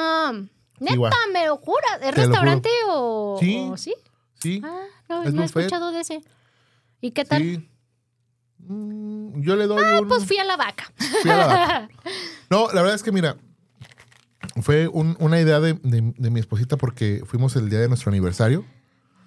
¿Neta? 0.81 1.17
¿Me 1.33 1.47
lo 1.47 1.57
juras? 1.57 1.99
¿Es 2.03 2.15
Te 2.15 2.23
lo 2.23 2.29
restaurante 2.29 2.69
o 2.89 3.37
Sí. 3.41 3.69
o 3.71 3.77
sí? 3.77 3.95
Sí, 4.41 4.61
Ah, 4.65 4.83
no, 5.09 5.23
Es 5.23 5.33
no 5.35 5.43
he 5.43 5.45
buffet. 5.47 5.63
escuchado 5.65 5.93
de 5.93 6.01
ese. 6.01 6.23
¿Y 7.01 7.13
qué 7.13 7.25
tal? 7.25 7.43
sí. 7.43 7.69
Mm, 8.59 9.41
yo 9.43 9.57
le 9.57 9.67
doy 9.67 9.83
un... 10.01 10.09
Pues 10.09 10.27
fui 10.27 10.39
a 10.39 10.45
la 10.45 10.57
vaca. 10.57 10.93
fui 11.23 11.31
a 11.31 11.37
La 11.37 11.47
Vaca. 11.47 11.89
No, 12.51 12.67
la 12.73 12.81
verdad 12.83 12.95
es 12.97 13.03
que 13.03 13.13
mira, 13.13 13.37
fue 14.61 14.89
un- 14.89 15.17
una 15.21 15.41
idea 15.41 15.61
de, 15.61 15.75
de- 15.75 16.13
de 16.17 16.31
mi 16.31 16.41
esposita 16.41 16.77
porque 16.77 17.23
fuimos 17.25 17.55
el 17.57 17.71
día 17.71 17.79
de 17.79 17.89
nuestro 17.89 18.11
aniversario. 18.11 18.65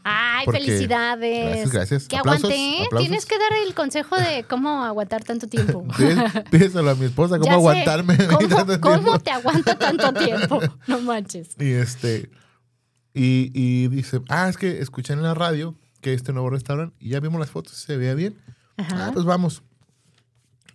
Ay, 0.03 0.45
Porque- 0.45 0.59
felicidades. 0.61 1.45
Gracias, 1.47 1.71
gracias. 1.71 2.07
Que 2.07 2.17
Aplausos, 2.17 2.43
aguante. 2.45 2.59
¿eh? 2.81 2.85
aplausos. 2.85 3.07
Tienes 3.07 3.25
que 3.25 3.37
dar 3.37 3.53
el 3.65 3.73
consejo 3.73 4.17
de 4.17 4.43
cómo 4.43 4.83
aguantar 4.83 5.23
tanto 5.23 5.47
tiempo. 5.47 5.85
Pídes- 5.97 6.49
Pídeselo 6.49 6.89
a 6.91 6.95
mi 6.95 7.05
esposa 7.05 7.37
cómo 7.39 7.45
Ya 7.45 7.53
aguantarme. 7.53 8.17
mí 8.39 8.47
tanto 8.49 8.81
¿Cómo, 8.81 8.95
cómo 8.97 9.19
te 9.19 9.31
aguanta 9.31 9.77
tanto 9.77 10.13
tiempo? 10.13 10.59
No 10.87 10.99
manches. 11.01 11.49
Y 11.59 11.71
este. 11.71 12.29
Y, 13.13 13.51
y 13.53 13.87
dice, 13.89 14.21
ah, 14.29 14.49
es 14.49 14.57
que 14.57 14.79
escuché 14.81 15.13
en 15.13 15.21
la 15.21 15.33
radio 15.35 15.75
que 16.01 16.13
este 16.13 16.33
nuevo 16.33 16.49
restaurante 16.49 16.95
y 16.99 17.09
ya 17.09 17.19
vimos 17.19 17.39
las 17.39 17.49
fotos, 17.51 17.73
se 17.73 17.95
veía 17.95 18.13
bien. 18.15 18.35
Ajá. 18.75 19.07
Ah, 19.07 19.11
pues 19.13 19.23
vamos. 19.23 19.63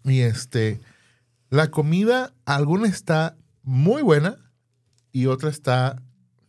Y 0.04 0.20
este, 0.20 0.80
la 1.50 1.66
comida, 1.70 2.32
alguna 2.46 2.86
está 2.88 3.36
muy 3.62 4.00
buena 4.02 4.36
y 5.12 5.26
otra 5.26 5.50
está 5.50 6.00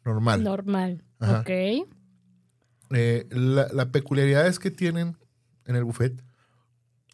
normal. 0.06 0.44
Normal. 0.44 1.04
Ajá. 1.20 1.40
Ok. 1.42 1.50
Eh, 2.92 3.28
la, 3.32 3.68
la 3.72 3.92
peculiaridad 3.92 4.48
es 4.48 4.60
que 4.60 4.72
tienen 4.72 5.18
en 5.66 5.76
el 5.76 5.84
buffet, 5.84 6.24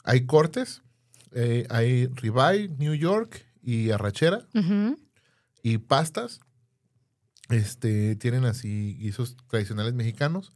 hay 0.04 0.26
cortes, 0.26 0.82
eh, 1.34 1.68
hay 1.70 2.08
ribeye, 2.08 2.70
New 2.78 2.94
York 2.94 3.46
y 3.62 3.92
arrachera 3.92 4.48
y 5.62 5.78
pastas. 5.80 6.40
Este, 7.50 8.16
tienen 8.16 8.46
así 8.46 8.96
guisos 8.98 9.36
tradicionales 9.50 9.94
mexicanos. 9.94 10.54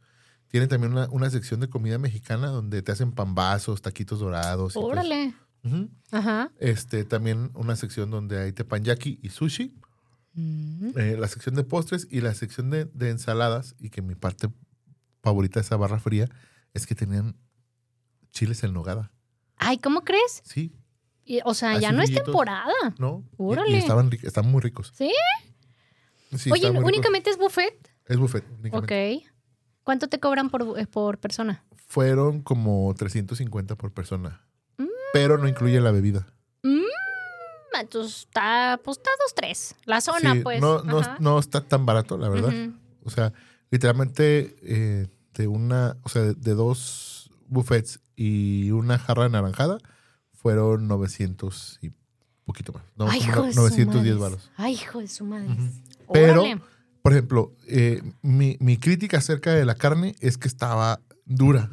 Tienen 0.48 0.68
también 0.68 0.92
una, 0.92 1.08
una 1.10 1.30
sección 1.30 1.60
de 1.60 1.68
comida 1.68 1.98
mexicana 1.98 2.48
donde 2.48 2.82
te 2.82 2.92
hacen 2.92 3.12
pambazos, 3.12 3.82
taquitos 3.82 4.20
dorados. 4.20 4.74
y 4.74 4.78
Órale. 4.78 5.34
Ajá. 6.10 6.50
Este, 6.58 7.04
también 7.04 7.50
una 7.54 7.76
sección 7.76 8.10
donde 8.10 8.38
hay 8.40 8.52
tepanyaki 8.52 9.20
y 9.22 9.28
sushi. 9.28 9.78
Mm. 10.32 10.90
Eh, 10.96 11.16
la 11.18 11.28
sección 11.28 11.54
de 11.54 11.64
postres 11.64 12.08
y 12.10 12.22
la 12.22 12.34
sección 12.34 12.70
de, 12.70 12.86
de 12.86 13.10
ensaladas. 13.10 13.76
Y 13.78 13.90
que 13.90 14.00
mi 14.00 14.14
parte 14.14 14.48
favorita 15.22 15.60
de 15.60 15.64
esa 15.64 15.76
barra 15.76 15.98
fría 15.98 16.28
es 16.74 16.86
que 16.86 16.94
tenían 16.94 17.36
chiles 18.32 18.62
en 18.64 18.72
nogada. 18.72 19.10
Ay, 19.56 19.78
¿cómo 19.78 20.02
crees? 20.02 20.42
Sí, 20.44 20.72
Y, 21.24 21.40
o 21.44 21.54
sea, 21.54 21.72
Así 21.72 21.82
ya 21.82 21.92
no 21.92 22.02
es 22.02 22.12
temporada. 22.12 22.72
¿no? 22.98 23.24
Y- 23.32 23.42
Y, 23.42 23.46
Órale. 23.46 23.78
estaban, 23.78 24.10
están 24.22 24.46
muy 24.50 24.60
ricos. 24.60 24.92
¿Sí? 24.96 25.12
Sí, 26.36 26.50
Oye, 26.50 26.70
únicamente 26.70 27.30
es 27.30 27.36
buffet. 27.38 27.90
Es 28.06 28.16
buffet. 28.16 28.44
únicamente. 28.58 29.22
Ok. 29.22 29.32
¿Cuánto 29.84 30.08
te 30.08 30.18
cobran 30.20 30.48
por, 30.50 30.78
eh, 30.78 30.86
por 30.86 31.18
persona? 31.18 31.64
Fueron 31.86 32.42
como 32.42 32.92
350 32.96 33.76
por 33.76 33.92
persona. 33.92 34.40
Mm. 34.78 34.86
Pero 35.12 35.38
no 35.38 35.46
incluye 35.48 35.80
la 35.80 35.90
bebida. 35.90 36.26
Mm, 36.62 36.82
entonces 37.80 38.20
está, 38.20 38.80
pues 38.84 38.98
está 38.98 39.10
dos, 39.24 39.34
tres. 39.34 39.74
La 39.84 40.00
zona, 40.00 40.34
Sí, 40.34 40.40
pues. 40.40 40.60
no, 40.60 40.82
no, 40.84 41.00
no 41.18 41.38
está 41.38 41.60
tan 41.62 41.84
barato, 41.86 42.16
la 42.18 42.28
verdad. 42.28 42.52
O 43.04 43.10
sea, 43.10 43.32
literalmente 43.70 44.56
eh, 44.62 45.08
de 45.34 45.46
una, 45.48 45.96
o 46.02 46.08
sea, 46.08 46.22
de 46.22 46.54
dos 46.54 47.30
buffets 47.48 48.00
y 48.16 48.70
una 48.70 48.98
jarra 48.98 49.28
naranjada 49.28 49.78
fueron 50.32 50.88
900 50.88 51.78
y 51.82 51.92
poquito 52.44 52.72
más. 52.72 52.82
No, 52.96 53.08
Ay, 53.08 53.20
hijo 53.20 53.36
no- 53.40 53.46
de 53.46 53.52
su 53.52 53.60
910 53.60 54.16
madres. 54.16 54.18
baros. 54.18 54.50
Ay, 54.56 54.72
hijo 54.74 54.98
de 55.00 55.08
su 55.08 55.24
madre. 55.24 55.48
Pero, 56.12 56.42
Órale. 56.42 56.60
por 57.02 57.12
ejemplo, 57.12 57.52
eh, 57.68 58.02
mi, 58.22 58.56
mi 58.60 58.76
crítica 58.76 59.18
acerca 59.18 59.52
de 59.54 59.64
la 59.64 59.74
carne 59.74 60.14
es 60.20 60.36
que 60.38 60.48
estaba 60.48 61.00
dura. 61.24 61.70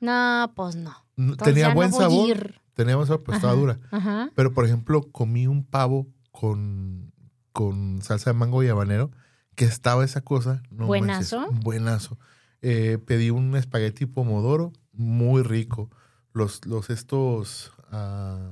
No, 0.00 0.52
pues 0.54 0.76
no. 0.76 0.94
Entonces 1.16 1.54
Tenía 1.54 1.68
no 1.68 1.74
buen 1.74 1.92
sabor. 1.92 2.54
Tenía 2.74 2.96
buen 2.96 3.06
sabor, 3.06 3.22
pero 3.24 3.36
estaba 3.36 3.54
dura. 3.54 3.78
Ajá. 3.90 4.30
Pero, 4.34 4.52
por 4.52 4.64
ejemplo, 4.66 5.02
comí 5.12 5.46
un 5.46 5.64
pavo 5.64 6.06
con, 6.32 7.12
con 7.52 8.02
salsa 8.02 8.30
de 8.32 8.38
mango 8.38 8.62
y 8.62 8.68
habanero, 8.68 9.10
que 9.54 9.64
estaba 9.64 10.04
esa 10.04 10.20
cosa. 10.22 10.62
No 10.70 10.86
Buenazo. 10.86 11.40
manches, 11.40 11.60
buenazo. 11.60 12.18
Eh, 12.62 12.98
pedí 13.04 13.30
un 13.30 13.54
espagueti 13.56 14.06
pomodoro 14.06 14.72
muy 14.92 15.42
rico. 15.42 15.90
Los, 16.32 16.64
los 16.66 16.90
estos, 16.90 17.72
ah, 17.92 18.50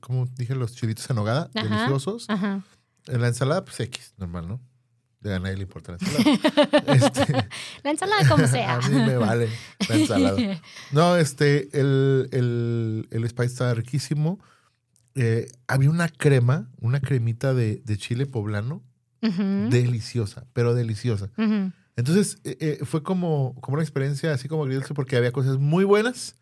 ¿cómo 0.00 0.26
dije? 0.36 0.54
Los 0.54 0.74
chilitos 0.74 1.08
en 1.10 1.16
nogada, 1.16 1.50
Ajá. 1.54 1.68
deliciosos. 1.68 2.26
Ajá. 2.28 2.62
En 3.06 3.20
la 3.20 3.28
ensalada, 3.28 3.64
pues 3.64 3.80
X, 3.80 4.14
normal, 4.18 4.48
¿no? 4.48 4.60
A 5.24 5.38
nadie 5.38 5.56
le 5.56 5.62
importa 5.62 5.92
la 5.92 5.98
ensalada. 6.00 6.94
Este, 6.94 7.48
La 7.82 7.90
ensalada 7.90 8.28
como 8.28 8.46
sea. 8.46 8.76
a 8.82 8.88
mí 8.88 8.94
me 8.96 9.16
vale 9.16 9.48
la 9.88 9.94
ensalada. 9.96 10.60
No, 10.92 11.16
este, 11.16 11.68
el, 11.78 12.28
el, 12.32 13.08
el 13.10 13.28
spice 13.28 13.46
estaba 13.52 13.74
riquísimo. 13.74 14.38
Eh, 15.14 15.50
había 15.68 15.90
una 15.90 16.08
crema, 16.08 16.70
una 16.80 17.00
cremita 17.00 17.52
de, 17.52 17.82
de 17.84 17.96
chile 17.98 18.26
poblano, 18.26 18.82
Deliciosa, 19.20 20.44
pero 20.52 20.74
deliciosa. 20.74 21.28
Entonces, 21.96 22.38
eh, 22.44 22.56
eh, 22.60 22.84
fue 22.84 23.02
como, 23.02 23.54
como 23.60 23.74
una 23.74 23.82
experiencia 23.82 24.32
así 24.32 24.48
como 24.48 24.62
agridulce 24.62 24.94
porque 24.94 25.16
había 25.16 25.32
cosas 25.32 25.58
muy 25.58 25.84
buenas, 25.84 26.36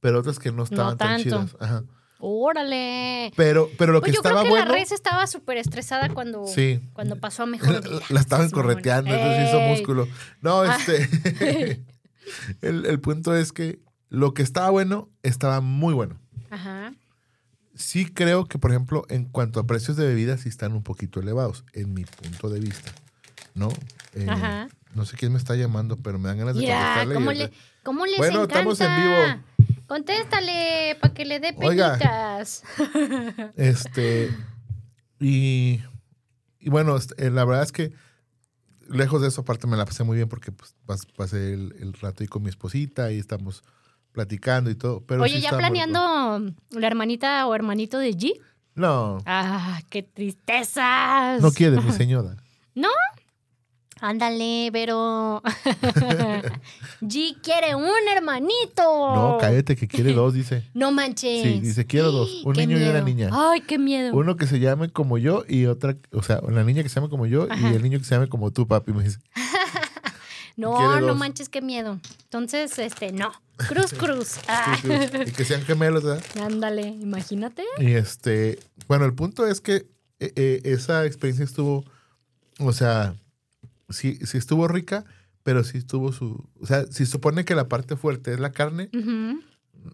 pero 0.00 0.18
otras 0.18 0.38
que 0.38 0.50
no 0.52 0.64
estaban 0.64 0.96
tan 0.98 1.20
chidas. 1.22 1.56
Ajá. 1.60 1.84
Órale. 2.18 3.30
Pero, 3.36 3.68
pero 3.78 3.92
lo 3.92 4.00
que 4.00 4.06
Pues 4.06 4.14
yo 4.14 4.20
estaba 4.20 4.40
creo 4.40 4.44
que 4.44 4.50
bueno. 4.50 4.66
la 4.66 4.72
res 4.74 4.90
estaba 4.90 5.26
súper 5.26 5.58
estresada 5.58 6.08
cuando, 6.14 6.46
Sí. 6.46 6.80
cuando 6.94 7.16
pasó 7.16 7.42
a 7.42 7.46
mejor 7.46 7.72
La, 7.74 7.80
vida. 7.80 8.00
la 8.08 8.20
estaban 8.20 8.50
correteando, 8.50 9.12
entonces 9.14 9.48
hizo 9.48 9.60
Ey. 9.60 9.70
músculo. 9.70 10.08
No, 10.40 10.62
Ah. 10.62 10.76
este. 10.78 11.84
el, 12.62 12.86
el 12.86 13.00
punto 13.00 13.36
es 13.36 13.52
que 13.52 13.80
lo 14.08 14.34
que 14.34 14.42
estaba 14.42 14.70
bueno, 14.70 15.10
estaba 15.22 15.60
muy 15.60 15.94
bueno. 15.94 16.18
Ajá. 16.50 16.92
Sí 17.76 18.06
creo 18.06 18.46
que, 18.46 18.58
por 18.58 18.70
ejemplo, 18.70 19.04
en 19.08 19.24
cuanto 19.26 19.60
a 19.60 19.66
precios 19.66 19.96
de 19.96 20.06
bebidas, 20.06 20.40
sí 20.40 20.48
están 20.48 20.72
un 20.72 20.82
poquito 20.82 21.20
elevados, 21.20 21.64
en 21.74 21.92
mi 21.94 22.04
punto 22.04 22.48
de 22.48 22.60
vista. 22.60 22.90
¿no? 23.54 23.68
Eh, 24.14 24.26
Ajá. 24.28 24.68
No 24.94 25.04
sé 25.04 25.16
quién 25.16 25.32
me 25.32 25.38
está 25.38 25.54
llamando, 25.56 25.96
pero 25.98 26.18
me 26.18 26.28
dan 26.28 26.38
ganas 26.38 26.56
de 26.56 26.62
contestarle. 26.62 27.14
¿cómo, 27.14 27.32
le, 27.32 27.52
¿cómo 27.82 28.06
les 28.06 28.16
Bueno, 28.18 28.44
encanta? 28.44 28.70
estamos 28.72 28.80
en 28.80 28.96
vivo. 28.96 29.76
Contéstale 29.86 30.96
para 31.00 31.14
que 31.14 31.24
le 31.24 31.38
dé 31.40 31.54
Oiga. 31.58 31.92
penitas. 31.98 32.62
Este. 33.56 34.30
Y. 35.20 35.80
Y 36.58 36.70
bueno, 36.70 36.96
este, 36.96 37.26
eh, 37.26 37.30
la 37.30 37.44
verdad 37.44 37.62
es 37.62 37.72
que. 37.72 37.92
Lejos 38.88 39.20
de 39.20 39.28
eso, 39.28 39.40
aparte 39.40 39.66
me 39.66 39.76
la 39.76 39.84
pasé 39.84 40.04
muy 40.04 40.16
bien 40.16 40.28
porque 40.28 40.52
pues, 40.52 40.74
pas- 40.86 41.06
pasé 41.16 41.52
el, 41.54 41.74
el 41.80 41.92
rato 41.94 42.22
ahí 42.22 42.28
con 42.28 42.42
mi 42.44 42.48
esposita 42.50 43.10
y 43.10 43.18
estamos 43.18 43.64
platicando 44.16 44.70
y 44.70 44.74
todo. 44.74 45.04
Pero 45.06 45.22
Oye, 45.22 45.36
sí 45.36 45.42
¿ya 45.42 45.50
planeando 45.56 46.52
la 46.70 46.86
hermanita 46.86 47.46
o 47.46 47.54
hermanito 47.54 47.98
de 47.98 48.10
G? 48.16 48.32
No, 48.74 49.18
¡Ah, 49.26 49.80
qué 49.90 50.02
tristezas! 50.02 51.40
no 51.42 51.52
quiere, 51.52 51.80
mi 51.80 51.92
señora. 51.92 52.36
Ándale, 54.00 54.68
pero. 54.72 55.42
G 57.00 57.40
quiere 57.42 57.74
un 57.74 57.88
hermanito. 58.14 58.82
No, 58.82 59.38
cállate 59.40 59.74
que 59.74 59.88
quiere 59.88 60.12
dos, 60.12 60.34
dice. 60.34 60.64
No 60.74 60.92
manches. 60.92 61.42
Sí, 61.42 61.60
dice, 61.60 61.86
quiero 61.86 62.12
dos, 62.12 62.42
un 62.44 62.54
niño 62.56 62.78
y 62.78 62.82
una 62.82 63.00
niña. 63.00 63.30
Ay, 63.32 63.62
qué 63.62 63.78
miedo. 63.78 64.14
Uno 64.14 64.36
que 64.36 64.46
se 64.46 64.60
llame 64.60 64.90
como 64.90 65.16
yo 65.16 65.44
y 65.48 65.64
otra, 65.64 65.96
o 66.12 66.22
sea, 66.22 66.42
la 66.46 66.62
niña 66.62 66.82
que 66.82 66.90
se 66.90 66.96
llame 66.96 67.08
como 67.08 67.24
yo 67.26 67.46
Ajá. 67.50 67.70
y 67.70 67.74
el 67.74 67.82
niño 67.82 67.98
que 67.98 68.04
se 68.04 68.14
llame 68.14 68.28
como 68.28 68.50
tú, 68.50 68.66
papi. 68.68 68.92
Me 68.92 69.02
dice, 69.02 69.18
no, 70.56 71.00
no 71.00 71.14
manches, 71.14 71.48
qué 71.48 71.62
miedo. 71.62 71.98
Entonces, 72.24 72.78
este, 72.78 73.12
no. 73.12 73.32
Cruz, 73.56 73.92
cruz. 73.94 74.36
Ah. 74.48 74.76
sí, 74.80 74.88
y 75.26 75.32
que 75.32 75.44
sean 75.44 75.62
gemelos, 75.62 76.04
¿verdad? 76.04 76.22
Ándale, 76.40 76.86
imagínate. 76.88 77.64
Y 77.78 77.92
este, 77.92 78.58
bueno, 78.86 79.04
el 79.04 79.14
punto 79.14 79.46
es 79.46 79.60
que 79.60 79.86
eh, 80.20 80.32
eh, 80.36 80.60
esa 80.64 81.04
experiencia 81.06 81.44
estuvo, 81.44 81.84
o 82.58 82.72
sea, 82.72 83.14
sí, 83.88 84.18
sí 84.24 84.38
estuvo 84.38 84.68
rica, 84.68 85.04
pero 85.42 85.64
sí 85.64 85.78
estuvo 85.78 86.12
su, 86.12 86.48
o 86.60 86.66
sea, 86.66 86.86
si 86.86 87.06
supone 87.06 87.44
que 87.44 87.54
la 87.54 87.68
parte 87.68 87.96
fuerte 87.96 88.32
es 88.32 88.40
la 88.40 88.52
carne, 88.52 88.90
Ujú. 88.92 89.40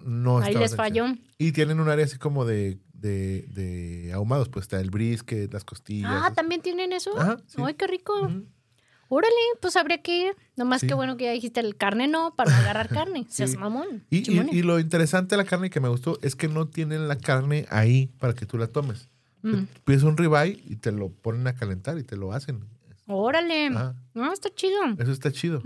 no 0.04 0.38
Ahí 0.38 0.54
les 0.54 0.74
falló. 0.74 1.06
Y 1.38 1.52
tienen 1.52 1.78
un 1.78 1.88
área 1.88 2.04
así 2.04 2.18
como 2.18 2.44
de, 2.44 2.78
de, 2.94 3.42
de 3.48 4.12
ahumados, 4.12 4.48
pues 4.48 4.64
está 4.64 4.80
el 4.80 4.90
brisket, 4.90 5.52
las 5.52 5.64
costillas. 5.64 6.10
Ah. 6.12 6.32
¿también 6.34 6.62
tienen 6.62 6.92
eso? 6.92 7.18
Ajá, 7.18 7.38
sí. 7.46 7.62
Ay, 7.64 7.74
qué 7.74 7.86
rico. 7.86 8.30
Órale, 9.14 9.34
pues 9.60 9.76
habría 9.76 10.00
que 10.00 10.26
ir. 10.28 10.36
Nomás 10.56 10.80
Sí. 10.80 10.86
que 10.86 10.94
bueno 10.94 11.16
que 11.18 11.24
ya 11.24 11.32
dijiste 11.32 11.60
el 11.60 11.76
carne 11.76 12.08
no, 12.08 12.34
para 12.34 12.50
no 12.50 12.56
agarrar 12.56 12.88
carne. 13.06 13.26
Seas 13.28 13.56
mamón. 13.56 14.04
Y, 14.08 14.18
y- 14.30 14.48
y 14.58 14.62
lo 14.62 14.78
interesante 14.80 15.34
de 15.36 15.42
la 15.42 15.44
carne 15.48 15.68
que 15.68 15.80
me 15.80 15.88
gustó 15.88 16.18
es 16.22 16.34
que 16.34 16.48
no 16.48 16.66
tienen 16.68 17.08
la 17.08 17.16
carne 17.18 17.66
ahí 17.68 18.06
para 18.18 18.32
que 18.34 18.46
tú 18.46 18.56
la 18.56 18.68
tomes. 18.68 19.10
Mm. 19.42 19.64
Pides 19.84 20.02
un 20.04 20.16
ribeye 20.16 20.62
y 20.66 20.76
te 20.76 20.92
lo 20.92 21.10
ponen 21.10 21.46
a 21.46 21.54
calentar 21.54 21.98
y 21.98 22.04
te 22.04 22.16
lo 22.16 22.32
hacen. 22.32 22.64
Órale. 23.06 23.66
Ajá. 23.66 23.94
No, 24.14 24.32
está 24.32 24.48
chido. 24.54 24.80
Eso 24.98 25.12
está 25.12 25.30
chido. 25.32 25.62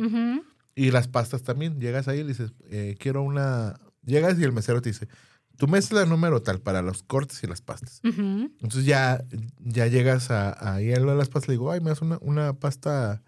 Y 0.74 0.90
las 0.90 1.06
pastas 1.08 1.42
también. 1.42 1.78
Llegas 1.80 2.08
ahí 2.08 2.18
y 2.18 2.22
le 2.22 2.28
dices, 2.30 2.52
eh, 2.70 2.96
quiero 2.98 3.22
una... 3.22 3.78
Llegas 4.04 4.38
y 4.38 4.42
el 4.44 4.52
mesero 4.52 4.82
te 4.82 4.90
dice, 4.90 5.08
tu 5.56 5.68
mezcla 5.68 6.04
número 6.04 6.42
tal 6.42 6.60
para 6.60 6.82
los 6.82 7.02
cortes 7.02 7.42
y 7.42 7.46
las 7.46 7.60
pastas. 7.60 8.00
Entonces 8.02 8.84
ya, 8.84 9.22
ya 9.58 9.86
llegas 9.86 10.30
a, 10.30 10.74
ahí 10.74 10.92
a 10.92 10.98
lo 11.00 11.12
de 11.12 11.16
las 11.18 11.28
pastas. 11.28 11.48
Le 11.48 11.52
digo, 11.54 11.70
ay, 11.70 11.80
me 11.80 11.90
das 11.90 12.02
una, 12.02 12.18
una 12.20 12.52
pasta 12.54 13.22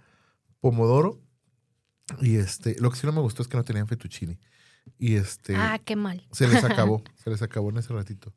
pomodoro. 0.61 1.21
Y 2.21 2.37
este, 2.37 2.77
lo 2.81 2.91
que 2.91 2.97
sí 2.99 3.07
no 3.07 3.13
me 3.13 3.21
gustó 3.21 3.43
es 3.43 3.49
que 3.49 3.57
no 3.57 3.65
tenían 3.65 3.87
fettuccine. 3.87 4.39
Y 4.99 5.17
este, 5.17 5.55
Ah, 5.57 5.79
qué 5.85 5.97
mal. 5.97 6.27
se 6.33 6.49
les 6.49 6.65
acabó. 6.65 7.03
se 7.23 7.31
les 7.31 7.43
acabó 7.43 7.69
en 7.71 7.77
ese 7.79 7.93
ratito. 7.93 8.33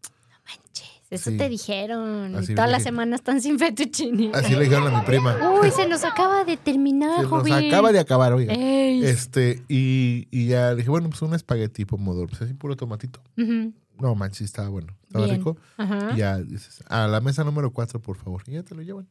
Manches, 0.46 0.90
eso 1.10 1.32
Sí. 1.32 1.38
te 1.38 1.48
dijeron. 1.48 2.36
Así 2.36 2.52
y 2.52 2.56
toda 2.56 2.68
me 2.68 2.72
la 2.74 2.78
dije. 2.80 2.90
semana 2.90 3.16
están 3.16 3.42
sin 3.42 3.58
fettuccine. 3.58 4.32
Así 4.34 4.54
le 4.56 4.64
dijeron 4.66 4.94
a 4.94 5.00
mi 5.00 5.06
prima. 5.06 5.38
Uy, 5.62 5.72
se 5.72 5.88
nos 5.88 6.04
acaba 6.04 6.44
de 6.44 6.58
terminar, 6.58 7.16
Se 7.18 7.22
nos 7.24 7.30
joven. 7.32 7.54
acaba 7.68 7.92
de 7.94 8.00
acabar, 8.00 8.34
oiga. 8.34 8.54
Ey. 8.54 9.06
Este, 9.06 9.64
y, 9.70 10.28
y 10.32 10.48
ya 10.48 10.76
dije, 10.76 10.90
bueno, 10.90 11.10
pues 11.10 11.22
un 11.22 11.34
espagueti 11.34 11.86
pomodoro. 11.86 12.28
Pues 12.28 12.42
así 12.42 12.54
puro 12.54 12.76
tomatito. 12.76 13.22
No, 13.38 14.16
manches, 14.16 14.42
estaba 14.42 14.68
bueno. 14.68 14.98
Estaba 15.04 15.26
Bien. 15.26 15.38
rico. 15.38 15.58
Ajá. 15.78 16.12
Y 16.14 16.18
ya 16.18 16.38
dices, 16.40 16.84
a 16.90 17.08
la 17.08 17.22
mesa 17.22 17.44
número 17.46 17.72
4, 17.72 18.02
por 18.02 18.18
favor. 18.18 18.44
Y 18.48 18.54
ya 18.54 18.64
te 18.64 18.74
lo 18.76 18.82
llevan. 18.82 19.08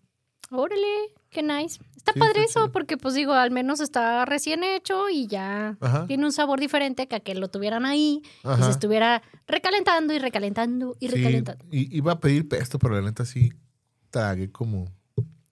Órale, 0.50 1.14
qué 1.30 1.42
nice. 1.42 1.80
Está 1.96 2.12
Sí, 2.12 2.18
padre 2.18 2.44
eso, 2.44 2.72
porque 2.72 2.96
pues 2.96 3.14
digo, 3.14 3.32
al 3.34 3.50
menos 3.52 3.80
está 3.80 4.24
recién 4.24 4.64
hecho 4.64 5.08
y 5.08 5.26
ya 5.28 5.76
Ajá. 5.80 6.06
tiene 6.06 6.24
un 6.24 6.32
sabor 6.32 6.58
diferente 6.58 7.06
que 7.06 7.16
a 7.16 7.20
que 7.20 7.34
lo 7.34 7.48
tuvieran 7.48 7.86
ahí 7.86 8.22
y 8.24 8.48
Ajá. 8.48 8.64
se 8.64 8.70
estuviera 8.72 9.22
recalentando 9.46 10.12
y 10.12 10.18
recalentando 10.18 10.96
y 10.98 11.08
recalentando. 11.08 11.64
y 11.70 11.96
iba 11.96 12.12
a 12.12 12.20
pedir 12.20 12.48
pesto, 12.48 12.78
pero 12.78 12.94
la 12.96 13.02
neta 13.02 13.24
sí 13.24 13.52
tragué 14.10 14.50
como, 14.50 14.90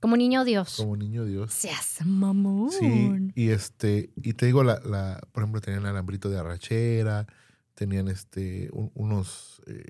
Como 0.01 0.17
niño 0.17 0.45
Dios. 0.45 0.77
como 0.77 0.97
niño 0.97 1.25
Dios. 1.25 1.53
Seas 1.53 2.01
mamón. 2.05 2.71
Sí, 2.73 3.13
y 3.37 3.51
este, 3.51 4.11
y 4.17 4.33
te 4.33 4.47
digo, 4.47 4.65
la, 4.65 4.81
la, 4.85 5.21
por 5.33 5.45
ejemplo, 5.45 5.61
tenían 5.61 5.87
alambrito 5.87 6.29
de 6.29 6.39
arrachera, 6.39 7.27
tenían 7.75 8.09
este, 8.09 8.69
un- 8.73 8.91
unos, 8.95 9.63
eh, 9.69 9.85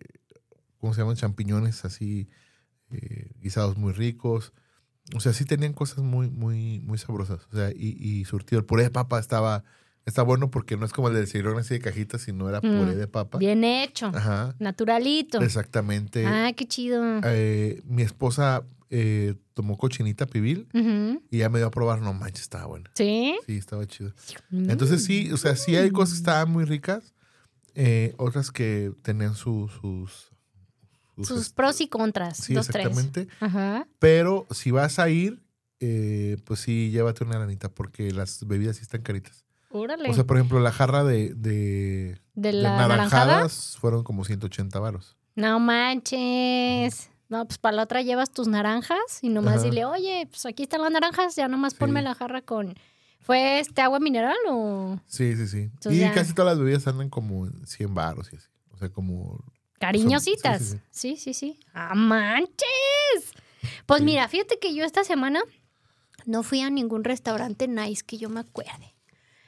¿cómo 0.78 0.92
se 0.92 1.00
llaman? 1.00 1.16
Champiñones 1.16 1.86
así, 1.86 2.28
eh, 2.90 3.30
guisados 3.40 3.78
muy 3.78 3.92
ricos. 3.94 4.52
O 5.16 5.20
sea, 5.20 5.32
sí 5.32 5.44
tenían 5.44 5.72
cosas 5.72 5.98
muy, 5.98 6.28
muy, 6.28 6.80
muy 6.80 6.98
sabrosas. 6.98 7.40
O 7.52 7.56
sea, 7.56 7.70
y, 7.70 7.96
y 7.98 8.24
surtido. 8.24 8.60
El 8.60 8.66
puré 8.66 8.82
de 8.84 8.90
papa 8.90 9.18
estaba, 9.18 9.64
está 10.04 10.22
bueno 10.22 10.50
porque 10.50 10.76
no 10.76 10.84
es 10.84 10.92
como 10.92 11.08
el 11.08 11.14
del 11.14 11.26
cirón 11.26 11.58
así 11.58 11.74
de 11.74 11.80
cajita, 11.80 12.18
sino 12.18 12.48
era 12.48 12.58
Mm, 12.58 12.78
puré 12.78 12.94
de 12.94 13.06
papa. 13.08 13.38
Bien 13.38 13.64
hecho. 13.64 14.06
Ajá. 14.14 14.54
Naturalito. 14.58 15.40
Exactamente. 15.40 16.24
Ah, 16.26 16.52
qué 16.54 16.66
chido. 16.66 17.02
Eh, 17.24 17.80
mi 17.86 18.02
esposa 18.02 18.64
eh, 18.90 19.34
tomó 19.54 19.76
cochinita 19.78 20.26
pibil 20.26 20.66
Ujú. 20.74 21.22
y 21.30 21.38
ya 21.38 21.48
me 21.48 21.58
dio 21.58 21.68
a 21.68 21.70
probar. 21.70 22.00
No 22.02 22.12
manches, 22.14 22.42
estaba 22.42 22.66
buena. 22.66 22.90
¿Sí? 22.94 23.36
Sí, 23.46 23.56
estaba 23.56 23.86
chido. 23.86 24.12
Mm. 24.50 24.70
Entonces 24.70 25.04
sí, 25.04 25.30
o 25.32 25.36
sea, 25.36 25.56
sí 25.56 25.74
hay 25.76 25.90
cosas 25.90 26.14
que 26.14 26.18
estaban 26.20 26.50
muy 26.50 26.64
ricas, 26.64 27.14
eh, 27.74 28.14
otras 28.18 28.50
que 28.50 28.92
tenían 29.02 29.34
su- 29.34 29.68
sus... 29.80 30.32
Sus 31.26 31.50
pros 31.50 31.80
y 31.80 31.88
contras. 31.88 32.36
Sí, 32.38 32.54
dos, 32.54 32.66
tres. 32.68 32.86
exactamente. 32.86 33.28
Ajá. 33.40 33.86
Pero 33.98 34.46
si 34.50 34.70
vas 34.70 34.98
a 34.98 35.08
ir, 35.08 35.42
eh, 35.80 36.36
pues 36.44 36.60
sí, 36.60 36.90
llévate 36.90 37.24
una 37.24 37.38
lanita 37.38 37.68
porque 37.68 38.10
las 38.12 38.46
bebidas 38.46 38.76
sí 38.76 38.82
están 38.82 39.02
caritas. 39.02 39.44
Órale. 39.70 40.08
O 40.10 40.14
sea, 40.14 40.24
por 40.24 40.36
ejemplo, 40.38 40.60
la 40.60 40.72
jarra 40.72 41.04
de, 41.04 41.34
de, 41.34 41.34
de 41.34 42.18
de 42.34 42.52
la 42.52 42.70
naranjada. 42.76 43.26
naranjadas 43.26 43.76
fueron 43.78 44.02
como 44.02 44.24
180 44.24 44.78
varos. 44.80 45.16
No 45.34 45.60
manches. 45.60 47.10
No, 47.28 47.44
pues 47.46 47.58
para 47.58 47.76
la 47.76 47.82
otra 47.82 48.00
llevas 48.02 48.30
tus 48.30 48.48
naranjas 48.48 48.96
y 49.20 49.28
nomás 49.28 49.56
Ajá. 49.56 49.64
dile, 49.64 49.84
oye, 49.84 50.26
pues 50.30 50.46
aquí 50.46 50.62
están 50.62 50.80
las 50.80 50.90
naranjas, 50.90 51.36
ya 51.36 51.46
nomás 51.48 51.74
Sí. 51.74 51.78
ponme 51.78 52.00
la 52.00 52.14
jarra 52.14 52.40
con. 52.40 52.74
¿Fue 53.20 53.60
este 53.60 53.82
agua 53.82 54.00
mineral 54.00 54.36
o 54.48 54.98
Sí, 55.06 55.36
sí, 55.36 55.46
sí. 55.46 55.58
Entonces 55.64 55.92
y 55.92 55.98
ya- 56.00 56.14
casi 56.14 56.32
todas 56.32 56.52
las 56.52 56.58
bebidas 56.64 56.86
andan 56.86 57.10
como 57.10 57.46
en 57.46 57.66
100 57.66 57.92
varos 57.94 58.32
y 58.32 58.36
así. 58.36 58.46
O 58.70 58.78
sea, 58.78 58.88
como... 58.88 59.44
cariñositas? 59.78 60.62
sí, 60.62 60.78
Sí, 60.90 61.16
sí, 61.16 61.34
sí, 61.34 61.34
sí. 61.34 61.60
¡Ah, 61.72 61.94
manches! 61.94 63.32
Pues 63.86 64.00
Sí. 64.00 64.04
mira, 64.04 64.28
fíjate 64.28 64.58
que 64.58 64.74
yo 64.74 64.84
esta 64.84 65.04
semana 65.04 65.40
no 66.26 66.42
fui 66.42 66.60
a 66.60 66.70
ningún 66.70 67.04
restaurante 67.04 67.68
nice 67.68 68.02
que 68.04 68.18
yo 68.18 68.28
me 68.28 68.40
acuerde. 68.40 68.94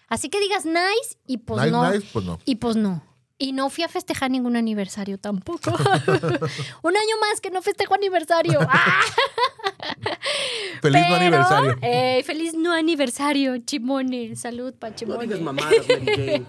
Así 0.09 0.29
que 0.29 0.41
digas 0.41 0.65
nice 0.65 1.19
y 1.27 1.39
pues 1.39 1.61
nice, 1.63 1.71
no. 1.73 1.91
nice, 1.93 2.07
pues 2.13 2.25
no. 2.25 2.39
Y 2.45 2.57
pues 2.57 2.77
no. 2.77 3.03
Y 3.43 3.53
no 3.53 3.71
fui 3.71 3.83
a 3.85 3.89
festejar 3.89 4.31
ningún 4.31 4.55
aniversario 4.55 5.17
tampoco. 5.19 5.71
Un 6.83 6.97
año 6.97 7.17
más 7.23 7.41
que 7.41 7.51
no 7.51 7.63
festejo 7.63 7.95
aniversario. 7.95 8.61
¡Ah! 8.69 9.01
Feliz 10.83 11.01
no 11.01 11.07
Pero, 11.09 11.15
aniversario. 11.17 11.79
eh, 11.83 12.23
feliz 12.25 12.55
no 12.55 12.73
aniversario, 12.73 13.57
Chimone. 13.59 14.37
Salud 14.37 14.75
para 14.75 14.91
No 14.91 14.97
Chimone. 14.97 15.37
mamadas, 15.37 15.75
Jane. 15.89 16.43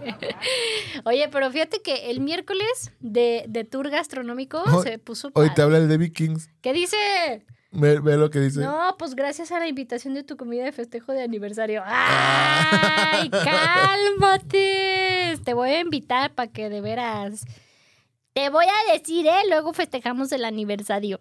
Oye, 1.05 1.29
pero 1.29 1.49
fíjate 1.51 1.81
que 1.81 2.11
el 2.11 2.19
miércoles 2.19 2.91
de, 2.99 3.45
de 3.47 3.63
tour 3.63 3.89
gastronómico 3.89 4.61
Hoy- 4.63 4.83
se 4.83 4.99
puso 4.99 5.27
Hoy 5.27 5.31
padre. 5.47 5.51
te 5.55 5.61
habla 5.61 5.77
el 5.77 5.87
de 5.87 5.97
Vikings. 5.97 6.49
¿Qué 6.61 6.73
dice? 6.73 6.97
Ve, 7.71 7.99
ve 7.99 8.17
lo 8.17 8.29
que 8.29 8.39
dice. 8.39 8.59
No, 8.59 8.95
pues 8.99 9.15
gracias 9.15 9.51
a 9.51 9.59
la 9.59 9.67
invitación 9.67 10.13
de 10.13 10.23
tu 10.23 10.35
comida 10.37 10.63
de 10.65 10.71
festejo 10.73 11.13
de 11.13 11.23
aniversario. 11.23 11.81
¡Ay, 11.85 13.29
cálmate! 14.21 15.37
Te 15.43 15.53
voy 15.53 15.69
a 15.71 15.79
invitar 15.79 16.33
para 16.33 16.51
que 16.51 16.69
de 16.69 16.81
veras... 16.81 17.45
Te 18.33 18.49
voy 18.49 18.65
a 18.65 18.93
decir, 18.97 19.27
¿eh? 19.27 19.41
Luego 19.49 19.73
festejamos 19.73 20.31
el 20.31 20.45
aniversario. 20.45 21.19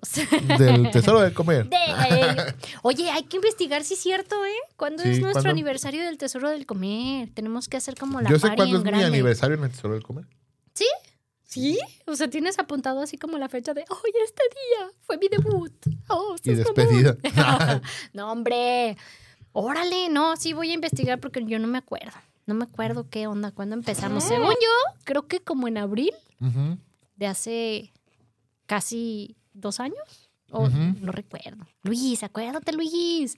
Del 0.59 0.93
tesoro 0.93 1.21
de 1.21 1.33
comer. 1.35 1.69
De, 1.69 1.77
eh, 1.77 2.37
oye, 2.83 3.11
hay 3.11 3.25
que 3.25 3.37
investigar 3.39 3.83
si 3.83 3.95
es 3.95 4.01
cierto, 4.01 4.37
¿eh? 4.47 4.51
¿Cuándo 4.77 5.03
Sí, 5.03 5.09
es 5.11 5.19
nuestro 5.19 5.43
¿cuándo? 5.43 5.51
aniversario 5.51 6.05
del 6.05 6.19
Tesoro 6.19 6.51
del 6.51 6.67
Comer? 6.67 7.29
Tenemos 7.35 7.67
que 7.67 7.79
hacer 7.79 7.97
como 7.97 8.21
la 8.21 8.31
Yo 8.31 8.39
sé 8.39 8.47
cuándo 8.55 8.77
es 8.77 8.85
mi 8.85 8.91
grande. 8.91 9.07
aniversario 9.07 9.57
en 9.57 9.65
el 9.65 9.71
tesoro 9.73 9.95
del 9.95 10.05
comer. 10.05 10.25
¿Sí? 10.73 10.87
O 12.07 12.15
sea, 12.17 12.29
tienes 12.31 12.59
apuntado 12.59 13.01
así 13.01 13.19
como 13.19 13.37
la 13.39 13.49
fecha 13.49 13.75
de, 13.75 13.81
oye, 13.83 14.25
este 14.25 14.43
día 14.45 14.91
fue 15.03 15.19
mi 15.19 15.29
debut. 15.29 15.73
Oh, 16.09 16.37
Y 16.43 16.55
despedida. 16.55 17.17
mamón". 17.35 17.83
no, 18.13 18.33
hombre. 18.33 18.97
Órale, 19.53 20.09
no, 20.09 20.37
sí 20.37 20.53
voy 20.53 20.71
a 20.71 20.75
investigar 20.75 21.19
porque 21.19 21.45
yo 21.45 21.59
no 21.59 21.67
me 21.67 21.79
acuerdo. 21.79 22.17
No 22.47 22.55
me 22.55 22.65
acuerdo 22.65 23.09
qué 23.11 23.27
onda, 23.27 23.51
cuándo 23.51 23.75
empezamos. 23.75 24.25
Según 24.25 24.51
yo, 24.55 24.99
creo 25.05 25.27
que 25.27 25.41
como 25.41 25.67
en 25.69 25.79
abril 25.79 26.13
de 27.17 27.27
hace 27.27 27.93
casi 28.67 29.37
dos 29.53 29.81
años. 29.81 30.31
O 30.53 30.69
no 30.69 31.13
recuerdo. 31.13 31.65
Luis, 31.83 32.23
acuérdate, 32.25 32.73
Luis. 32.73 33.37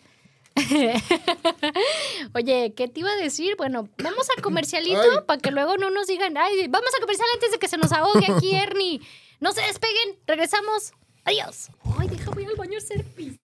Oye, 2.35 2.75
¿qué 2.77 2.89
te 2.89 3.01
iba 3.01 3.11
a 3.11 3.17
decir? 3.17 3.57
Bueno, 3.57 3.89
vamos 4.03 4.29
a 4.37 4.43
comercialito 4.43 5.01
Ay. 5.01 5.19
para 5.27 5.41
que 5.41 5.51
luego 5.51 5.77
no 5.77 5.91
nos 5.91 6.07
digan, 6.07 6.37
ay, 6.37 6.69
vamos 6.69 6.91
a 6.97 7.01
comercial 7.01 7.29
antes 7.35 7.53
de 7.53 7.59
que 7.59 7.69
se 7.69 7.79
nos 7.79 7.93
ahogue 7.93 8.27
aquí, 8.31 8.55
Ernie. 8.55 9.01
No 9.41 9.53
se 9.53 9.63
despeguen, 9.63 10.19
regresamos. 10.27 10.93
Adiós. 11.25 11.69
Ay, 11.99 12.09
deja, 12.09 12.31
voy 12.31 12.45
al 12.45 12.57
baño 12.57 12.79
pis. 13.17 13.37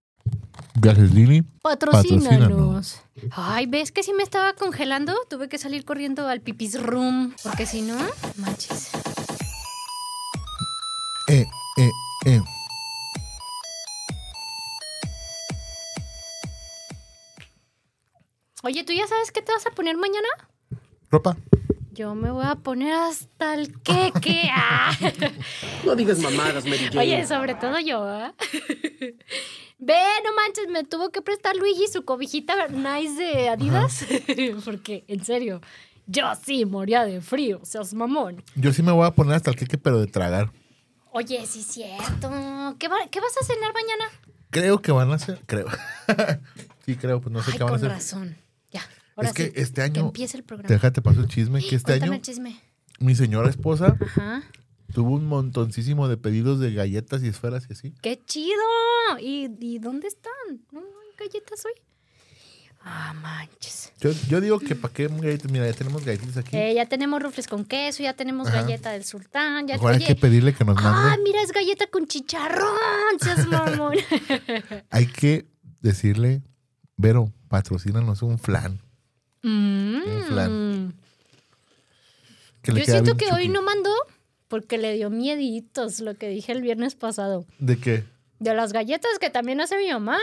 Viajes 0.75 1.12
Lili. 1.12 1.42
Patrocínanos. 1.62 3.01
Ay, 3.33 3.66
¿ves 3.66 3.90
que 3.90 4.03
sí 4.03 4.12
me 4.12 4.23
estaba 4.23 4.53
congelando? 4.55 5.14
Tuve 5.29 5.49
que 5.49 5.59
salir 5.59 5.85
corriendo 5.85 6.29
al 6.29 6.40
pipis 6.40 6.81
room, 6.81 7.35
porque 7.42 7.66
si 7.66 7.83
no, 7.83 7.97
manches. 8.37 8.90
Oye, 18.62 18.85
¿tú 18.85 18.92
ya 18.92 19.07
sabes 19.07 19.31
qué 19.31 19.42
te 19.42 19.53
vas 19.53 19.66
a 19.66 19.71
poner 19.71 19.97
mañana? 19.97 20.29
Ropa. 21.11 21.37
Yo 21.92 22.14
me 22.14 22.31
voy 22.31 22.44
a 22.47 22.55
poner 22.57 22.92
hasta 22.92 23.55
el 23.55 23.73
queque. 23.83 24.42
Ah. 24.61 24.90
No 25.85 25.94
digas 25.97 26.18
mamadas, 26.18 26.64
Mary 26.64 26.87
Jane. 26.92 26.99
Oye, 27.01 27.27
sobre 27.27 27.55
todo 27.55 27.79
yo, 27.81 28.03
¿ah? 28.03 28.35
Ve, 29.79 29.94
no 30.25 30.35
manches, 30.35 30.68
me 30.68 30.83
tuvo 30.85 31.11
que 31.11 31.23
prestar 31.23 31.57
Luigi 31.57 31.87
su 31.88 32.05
cobijita 32.05 32.68
nice 32.68 33.14
de 33.23 33.49
Adidas. 33.49 34.05
Porque, 34.64 35.05
en 35.09 35.25
serio, 35.25 35.61
yo 36.07 36.25
sí 36.44 36.64
moría 36.64 37.05
de 37.05 37.21
frío, 37.21 37.61
seas 37.64 37.94
mamón. 37.94 38.42
Yo 38.57 38.73
sí 38.73 38.83
me 38.83 38.92
voy 38.92 39.07
a 39.07 39.12
poner 39.12 39.35
hasta 39.37 39.51
el 39.51 39.57
queque, 39.57 39.79
pero 39.79 40.01
de 40.01 40.07
tragar. 40.07 40.51
Oye, 41.12 41.44
sí 41.47 41.61
es 41.61 41.66
cierto. 41.66 42.31
¿Qué, 42.79 42.88
va- 42.88 43.07
qué 43.11 43.21
vas 43.21 43.37
a 43.40 43.44
cenar 43.44 43.73
mañana? 43.73 44.05
Creo 44.51 44.81
que 44.83 44.92
van 44.92 45.12
a 45.12 45.18
ser. 45.18 45.40
Creo. 45.47 45.66
sí, 46.87 46.97
creo, 46.97 47.21
pues 47.21 47.33
no 47.33 47.42
sé 47.42 47.53
Ay, 47.53 47.59
qué 47.59 47.64
van 47.64 47.75
a 47.75 47.77
con 47.79 47.87
hacer. 47.87 47.90
razón. 47.90 48.37
Ahora 49.19 49.29
Es 49.31 49.35
que 49.35 49.47
sí, 49.47 49.53
este 49.57 49.75
Que 49.75 49.83
año. 49.83 50.07
empiece 50.07 50.37
el 50.37 50.45
programa. 50.45 50.73
Déjate 50.75 51.03
paso 51.03 51.21
el 51.21 51.27
chisme, 51.29 51.61
que 51.61 51.77
este 51.77 51.93
Cuéntame 51.93 52.07
año 52.13 52.15
el 52.15 52.23
chisme. 52.23 52.61
mi 53.01 53.15
señora 53.15 53.51
esposa 53.51 53.97
Ajá. 54.01 54.43
tuvo 54.95 55.15
un 55.17 55.27
montoncísimo 55.27 56.09
de 56.09 56.17
pedidos 56.17 56.61
de 56.61 56.73
galletas 56.73 57.23
y 57.23 57.29
esferas 57.29 57.67
y 57.69 57.73
así. 57.73 57.95
¡Qué 58.01 58.23
chido! 58.25 58.57
¿Y, 59.21 59.51
y 59.61 59.79
dónde 59.81 60.07
están? 60.09 60.33
¿No 60.73 60.81
hay 60.81 61.17
galletas 61.29 61.65
hoy? 61.67 61.73
Ah, 62.81 63.13
manches. 63.21 63.93
Yo, 64.01 64.13
yo 64.29 64.41
digo 64.41 64.61
que 64.61 64.77
para 64.77 64.95
qué 64.95 65.09
galletas, 65.09 65.51
mira, 65.51 65.67
ya 65.67 65.73
tenemos 65.73 66.05
galletitas 66.05 66.37
aquí. 66.37 66.57
Eh, 66.57 66.75
ya 66.75 66.87
tenemos 66.87 67.21
rufles 67.23 67.49
con 67.49 67.65
queso, 67.65 68.05
ya 68.05 68.15
tenemos 68.15 68.47
Ajá. 68.49 68.63
galleta 68.63 68.93
del 68.93 69.05
sultán. 69.05 69.67
Ya, 69.67 69.75
Mejor 69.75 69.95
hay 69.95 70.05
que 70.07 70.15
pedirle 70.15 70.55
que 70.55 70.65
nos 70.65 70.77
¡Ah, 70.79 70.83
mande. 70.93 71.23
mira, 71.25 71.43
es 71.43 71.51
galleta 71.53 71.89
con 71.89 72.07
chicharrón! 72.07 73.19
¡Seas 73.21 73.47
mamón! 73.49 73.97
Hay 74.91 75.07
que 75.07 75.49
decirle, 75.81 76.43
Vero, 76.97 77.33
patrocínanos 77.49 78.23
un 78.23 78.39
flan. 78.39 78.81
Mm. 79.42 80.22
flan. 80.29 80.94
Que 82.62 82.72
le 82.72 82.81
Yo 82.81 82.87
siento 82.87 83.16
que 83.16 83.31
hoy 83.33 83.48
no 83.48 83.62
mandó 83.62 83.90
porque 84.48 84.79
le 84.79 84.94
dio 84.94 85.11
mieditos 85.11 86.01
lo 86.01 86.14
que 86.14 86.29
dije 86.29 86.53
el 86.53 86.62
viernes 86.62 86.94
pasado. 86.94 87.44
¿De 87.59 87.79
qué? 87.79 88.05
De 88.40 88.55
las 88.55 88.72
galletas 88.72 89.18
que 89.20 89.31
también 89.31 89.61
hace 89.61 89.77
mi 89.79 89.90
mamá. 89.90 90.18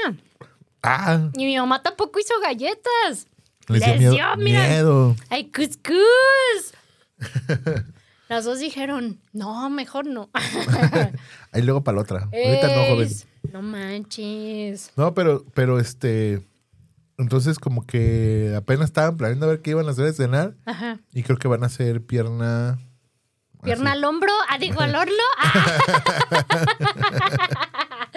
Ah, 0.83 1.29
Y 1.35 1.45
mi 1.45 1.57
mamá 1.57 1.81
tampoco 1.81 2.19
hizo 2.19 2.33
galletas. 2.41 3.27
le 3.67 3.79
dio 3.79 3.87
Les 3.87 3.97
miedo. 3.99 4.11
dio, 4.13 4.23
mira. 4.37 4.67
miedo. 4.67 5.15
¡Ay, 5.29 5.45
cuscús! 5.51 6.73
Las 8.27 8.43
dos 8.43 8.59
dijeron, 8.59 9.19
no, 9.33 9.69
mejor 9.69 10.07
no. 10.07 10.29
Ahí 11.51 11.61
luego 11.61 11.83
para 11.83 11.97
la 11.97 12.01
otra. 12.01 12.19
Ahorita 12.23 12.67
no, 12.75 12.85
joven. 12.95 13.09
No 13.53 13.61
manches. 13.61 14.91
No, 14.95 15.13
pero, 15.13 15.45
pero 15.53 15.79
este. 15.79 16.41
Entonces, 17.17 17.59
como 17.59 17.85
que 17.85 18.53
apenas 18.57 18.85
estaban 18.85 19.15
planeando 19.17 19.45
a 19.45 19.49
ver 19.49 19.61
qué 19.61 19.71
iban 19.71 19.87
a 19.87 19.91
hacer 19.91 20.05
de 20.05 20.13
cenar. 20.13 20.55
Ajá. 20.65 20.99
Y 21.13 21.23
creo 21.23 21.37
que 21.37 21.47
van 21.47 21.63
a 21.63 21.67
hacer 21.67 22.05
pierna. 22.05 22.77
Pierna 23.63 23.91
así. 23.91 23.99
al 23.99 24.03
hombro, 24.03 24.31
ah, 24.49 24.57
digo 24.57 24.81
al 24.81 24.95
horno. 24.95 25.13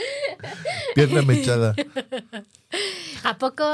Ah, 0.01 0.93
Pierna 0.95 1.23
mechada. 1.23 1.75
¿A 3.25 3.39
poco? 3.39 3.65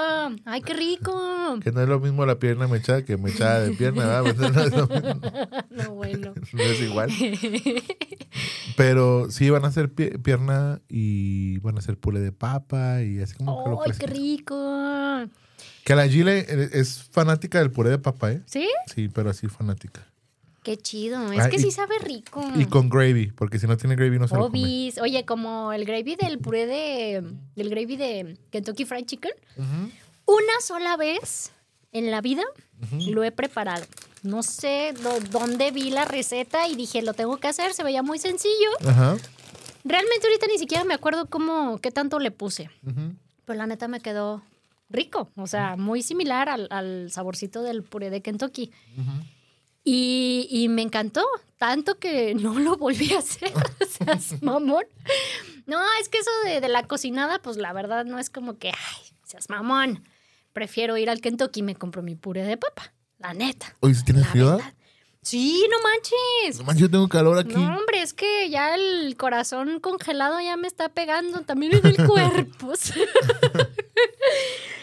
¡Ay, 0.44 0.60
qué 0.62 0.74
rico! 0.74 1.58
Que 1.62 1.72
no 1.72 1.82
es 1.82 1.88
lo 1.88 2.00
mismo 2.00 2.24
la 2.26 2.38
pierna 2.38 2.66
mechada 2.68 3.04
que 3.04 3.16
mechada 3.16 3.60
de 3.60 3.72
pierna, 3.72 4.20
¿verdad? 4.20 4.22
Pues 4.22 4.36
no, 4.54 4.62
es 4.62 4.72
lo 4.76 4.86
mismo. 4.88 5.20
No, 5.70 5.90
bueno. 5.94 6.34
No 6.52 6.62
es 6.62 6.80
igual. 6.80 7.10
Pero 8.76 9.30
sí 9.30 9.50
van 9.50 9.64
a 9.64 9.68
hacer 9.68 9.92
pie- 9.94 10.18
pierna 10.22 10.80
y 10.88 11.58
van 11.58 11.76
a 11.76 11.78
hacer 11.80 11.98
puré 11.98 12.20
de 12.20 12.32
papa 12.32 13.02
y 13.02 13.20
así 13.20 13.34
como 13.34 13.62
que 13.64 13.70
lo 13.70 13.82
¡Ay, 13.82 13.92
qué 13.98 14.06
rico! 14.06 15.24
Que 15.84 15.94
la 15.94 16.08
Gile 16.08 16.46
es 16.72 17.04
fanática 17.10 17.58
del 17.58 17.70
puré 17.70 17.90
de 17.90 17.98
papa, 17.98 18.32
¿eh? 18.32 18.42
¿Sí? 18.46 18.66
Sí, 18.94 19.08
pero 19.08 19.30
así 19.30 19.48
fanática. 19.48 20.02
Qué 20.64 20.76
chido. 20.76 21.30
Es 21.30 21.38
Ah, 21.40 21.48
que 21.50 21.56
y- 21.56 21.60
sí 21.60 21.70
sabe 21.70 21.98
rico. 22.00 22.42
Y 22.56 22.64
con 22.66 22.88
gravy, 22.88 23.28
porque 23.28 23.58
si 23.60 23.66
no 23.68 23.76
tiene 23.76 23.94
gravy 23.94 24.18
no 24.18 24.26
se 24.26 24.34
lo 24.34 24.48
come. 24.48 24.60
Obis. 24.62 24.98
Oye, 24.98 25.24
como 25.24 25.72
el 25.72 25.84
gravy 25.84 26.16
del 26.16 26.38
puré 26.40 26.66
de. 26.66 27.22
del 27.54 27.70
gravy 27.70 27.96
de 27.96 28.36
Kentucky 28.50 28.84
Fried 28.84 29.04
Chicken. 29.04 29.32
Una 30.26 30.60
sola 30.60 30.96
vez 30.96 31.52
en 31.92 32.10
la 32.10 32.20
vida 32.20 32.42
lo 33.08 33.22
he 33.24 33.30
preparado. 33.30 33.84
No 34.22 34.42
sé 34.42 34.94
dónde 35.30 35.70
vi 35.70 35.90
la 35.90 36.06
receta 36.06 36.66
y 36.66 36.74
dije, 36.76 37.02
lo 37.02 37.12
tengo 37.14 37.36
que 37.36 37.46
hacer. 37.48 37.74
Se 37.74 37.84
veía 37.84 38.02
muy 38.02 38.18
sencillo. 38.18 38.70
Ajá. 38.88 39.16
Realmente 39.84 40.26
ahorita 40.26 40.46
ni 40.46 40.58
siquiera 40.58 40.82
me 40.84 40.94
acuerdo 40.94 41.26
cómo, 41.26 41.78
qué 41.78 41.90
tanto 41.90 42.18
le 42.18 42.30
puse. 42.30 42.70
Pero 43.44 43.58
la 43.58 43.66
neta 43.66 43.86
me 43.86 44.00
quedó 44.00 44.42
rico. 44.88 45.28
O 45.36 45.46
sea, 45.46 45.76
muy 45.76 46.02
similar 46.02 46.48
al, 46.48 46.68
al 46.70 47.10
saborcito 47.10 47.62
del 47.62 47.82
puré 47.82 48.08
de 48.08 48.22
Kentucky. 48.22 48.70
Y, 49.84 50.48
y 50.50 50.68
me 50.68 50.82
encantó, 50.82 51.24
tanto 51.58 51.98
que 51.98 52.34
no 52.40 52.58
lo 52.58 52.76
volví 52.76 53.12
a 53.12 53.18
hacer. 53.18 53.52
seas 53.88 54.42
mamón. 54.42 54.84
No, 55.66 55.80
es 56.00 56.08
que 56.08 56.18
eso 56.18 56.30
de, 56.44 56.60
de 56.60 56.68
la 56.68 56.86
cocinada, 56.86 57.40
pues 57.40 57.56
la 57.56 57.72
verdad 57.72 58.04
no 58.04 58.18
es 58.18 58.30
como 58.30 58.58
que, 58.58 58.68
ay, 58.68 59.02
seas 59.24 59.48
mamón. 59.50 60.02
Prefiero 60.52 60.96
ir 60.96 61.10
al 61.10 61.20
Kentucky 61.20 61.60
y 61.60 61.62
me 61.62 61.74
compro 61.74 62.02
mi 62.02 62.14
puré 62.14 62.44
de 62.44 62.56
papa. 62.56 62.92
La 63.18 63.34
neta. 63.34 63.74
Oye, 63.80 63.94
¿sí 63.94 64.04
tienes 64.04 64.26
frío? 64.28 64.58
Sí, 65.22 65.66
no 65.70 65.78
manches. 65.80 66.58
No 66.58 66.64
manches, 66.64 66.82
yo 66.82 66.90
tengo 66.90 67.08
calor 67.08 67.38
aquí. 67.38 67.54
No, 67.54 67.78
hombre, 67.78 68.02
es 68.02 68.12
que 68.12 68.50
ya 68.50 68.74
el 68.74 69.16
corazón 69.16 69.80
congelado 69.80 70.38
ya 70.40 70.58
me 70.58 70.68
está 70.68 70.90
pegando 70.90 71.40
también 71.40 71.74
en 71.74 71.86
el 71.86 71.96
cuerpo. 72.06 72.74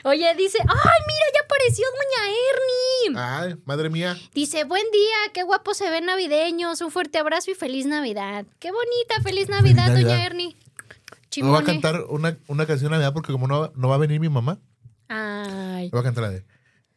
Oye, 0.04 0.34
dice, 0.36 0.58
ay, 0.60 0.68
mira, 0.68 1.26
ya 1.34 1.42
apareció 1.46 1.86
Doña 1.88 2.34
Ernie. 2.52 3.20
Ay, 3.56 3.62
madre 3.66 3.90
mía. 3.90 4.18
Dice, 4.34 4.64
buen 4.64 4.84
día, 4.92 5.16
qué 5.34 5.44
guapo 5.44 5.74
se 5.74 5.90
ven 5.90 6.06
navideños, 6.06 6.82
un 6.82 6.92
fuerte 6.92 7.20
abrazo 7.20 7.52
y 7.52 7.56
feliz 7.56 7.86
Navidad. 7.86 8.46
Qué 8.60 8.72
bonita, 8.72 9.22
feliz 9.24 9.48
Navidad. 9.50 9.92
Doña 9.94 10.26
Ernie. 10.26 10.48
Me 10.48 10.54
voy 10.54 11.16
a 11.20 11.30
Chimone. 11.30 11.66
cantar 11.66 12.02
una, 12.10 12.38
una 12.48 12.66
canción 12.66 12.92
de 12.92 12.98
Navidad 12.98 13.14
porque 13.14 13.32
como 13.32 13.48
no, 13.48 13.62
va- 13.62 13.72
no 13.76 13.88
va 13.90 13.96
a 13.96 14.00
venir 14.00 14.20
mi 14.20 14.28
mamá, 14.30 14.60
Ay, 15.08 15.90
voy 15.90 16.00
a 16.00 16.04
cantar 16.04 16.24
la 16.26 16.30
de 16.32 16.46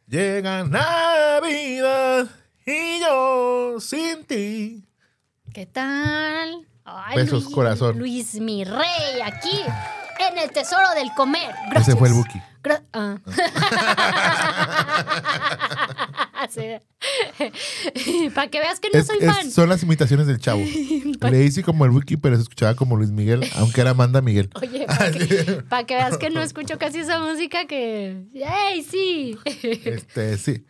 Llega 0.07 0.63
Navidad 0.65 2.29
y 2.65 2.99
yo 2.99 3.75
sin 3.79 4.23
ti. 4.25 4.83
¿qué 5.53 5.65
tal? 5.65 6.67
Ay, 6.83 7.15
Besos, 7.17 7.45
corazón. 7.49 7.97
Luis 7.97 8.35
mi 8.35 8.63
rey, 8.65 9.21
aquí 9.23 9.61
en 10.31 10.37
el 10.37 10.51
tesoro 10.51 10.87
del 10.95 11.09
comer. 11.15 11.53
Gracias. 11.69 11.89
Ese 11.89 11.97
fue 11.97 12.09
el 12.09 12.13
Buki. 12.13 12.39
Gra- 12.65 12.81
ah. 12.93 13.17
Para 18.35 18.47
que 18.49 18.59
veas 18.59 18.79
que 18.79 18.89
no 18.93 18.99
Es- 18.99 19.07
soy 19.07 19.17
es- 19.19 19.25
fan. 19.33 19.51
son 19.51 19.69
las 19.69 19.83
imitaciones 19.83 20.27
del 20.27 20.39
chavo. 20.39 20.59
Le 21.31 21.43
hice 21.43 21.63
como 21.63 21.85
el 21.85 21.91
Wiki, 21.91 22.17
pero 22.17 22.35
se 22.35 22.41
escuchaba 22.43 22.75
como 22.75 22.95
Luis 22.97 23.11
Miguel, 23.11 23.47
aunque 23.55 23.81
era 23.81 23.91
Amanda 23.91 24.21
Miguel. 24.21 24.49
Oye, 24.61 24.85
para 24.87 25.11
que, 25.11 25.63
pa' 25.69 25.83
que 25.85 25.95
veas 25.95 26.17
que 26.17 26.29
no 26.29 26.41
escucho 26.41 26.77
casi 26.77 26.99
esa 26.99 27.19
música 27.19 27.65
que... 27.67 28.23
¡Ey, 28.33 28.83
sí! 28.83 29.37
Este, 29.63 30.37
sí. 30.37 30.65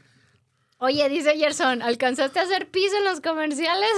Oye, 0.85 1.09
dice 1.09 1.35
Gerson, 1.35 1.81
¿alcanzaste 1.81 2.39
a 2.39 2.43
hacer 2.43 2.67
pis 2.69 2.93
en 2.93 3.03
los 3.05 3.19
comerciales? 3.19 3.89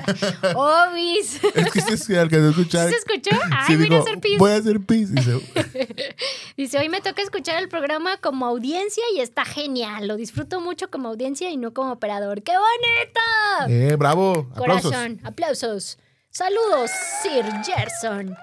Obis. 0.54 1.44
Es 1.54 1.70
que 1.70 1.96
se 1.98 2.18
alcanzó 2.18 2.46
a 2.46 2.50
escuchar. 2.50 2.88
¿Sí 2.88 2.94
se 2.94 2.98
escuchó? 3.00 3.36
Ay, 3.50 3.76
voy 3.76 3.94
a 3.94 4.00
hacer 4.00 4.18
pis. 4.18 4.38
Voy 4.38 4.50
a 4.52 4.56
hacer 4.56 4.80
pis. 4.80 5.14
Dice, 5.14 5.40
Dice, 6.56 6.78
hoy 6.78 6.88
me 6.88 7.02
toca 7.02 7.20
escuchar 7.20 7.62
el 7.62 7.68
programa 7.68 8.16
como 8.16 8.46
audiencia 8.46 9.04
y 9.14 9.20
está 9.20 9.44
genial. 9.44 10.08
Lo 10.08 10.16
disfruto 10.16 10.58
mucho 10.62 10.90
como 10.90 11.10
audiencia 11.10 11.50
y 11.50 11.58
no 11.58 11.74
como 11.74 11.92
operador. 11.92 12.42
¡Qué 12.42 12.52
bonito! 12.52 13.68
eh, 13.68 13.96
bravo. 13.96 14.48
Aplausos. 14.56 14.90
Corazón, 14.90 15.20
aplausos. 15.24 15.98
Saludos, 16.30 16.90
Sir 17.22 17.44
Gerson. 17.62 18.34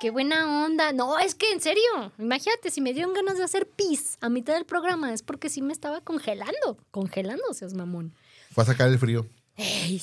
Qué 0.00 0.10
buena 0.10 0.64
onda. 0.64 0.92
No, 0.92 1.18
es 1.18 1.34
que 1.34 1.50
en 1.52 1.60
serio, 1.60 2.12
imagínate, 2.18 2.70
si 2.70 2.80
me 2.80 2.92
dieron 2.92 3.14
ganas 3.14 3.38
de 3.38 3.44
hacer 3.44 3.66
pis 3.66 4.18
a 4.20 4.28
mitad 4.28 4.54
del 4.54 4.66
programa, 4.66 5.12
es 5.12 5.22
porque 5.22 5.48
sí 5.48 5.62
me 5.62 5.72
estaba 5.72 6.00
congelando. 6.02 6.76
Congelando, 6.90 7.42
seas 7.54 7.72
mamón. 7.74 8.14
Fue 8.52 8.64
a 8.64 8.66
sacar 8.66 8.88
el 8.88 8.98
frío. 8.98 9.26
Ey, 9.56 10.02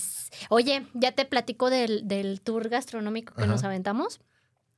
Oye, 0.49 0.87
ya 0.93 1.11
te 1.11 1.25
platico 1.25 1.69
del, 1.69 2.07
del 2.07 2.41
tour 2.41 2.69
gastronómico 2.69 3.35
que 3.35 3.43
Ajá. 3.43 3.51
nos 3.51 3.63
aventamos. 3.63 4.19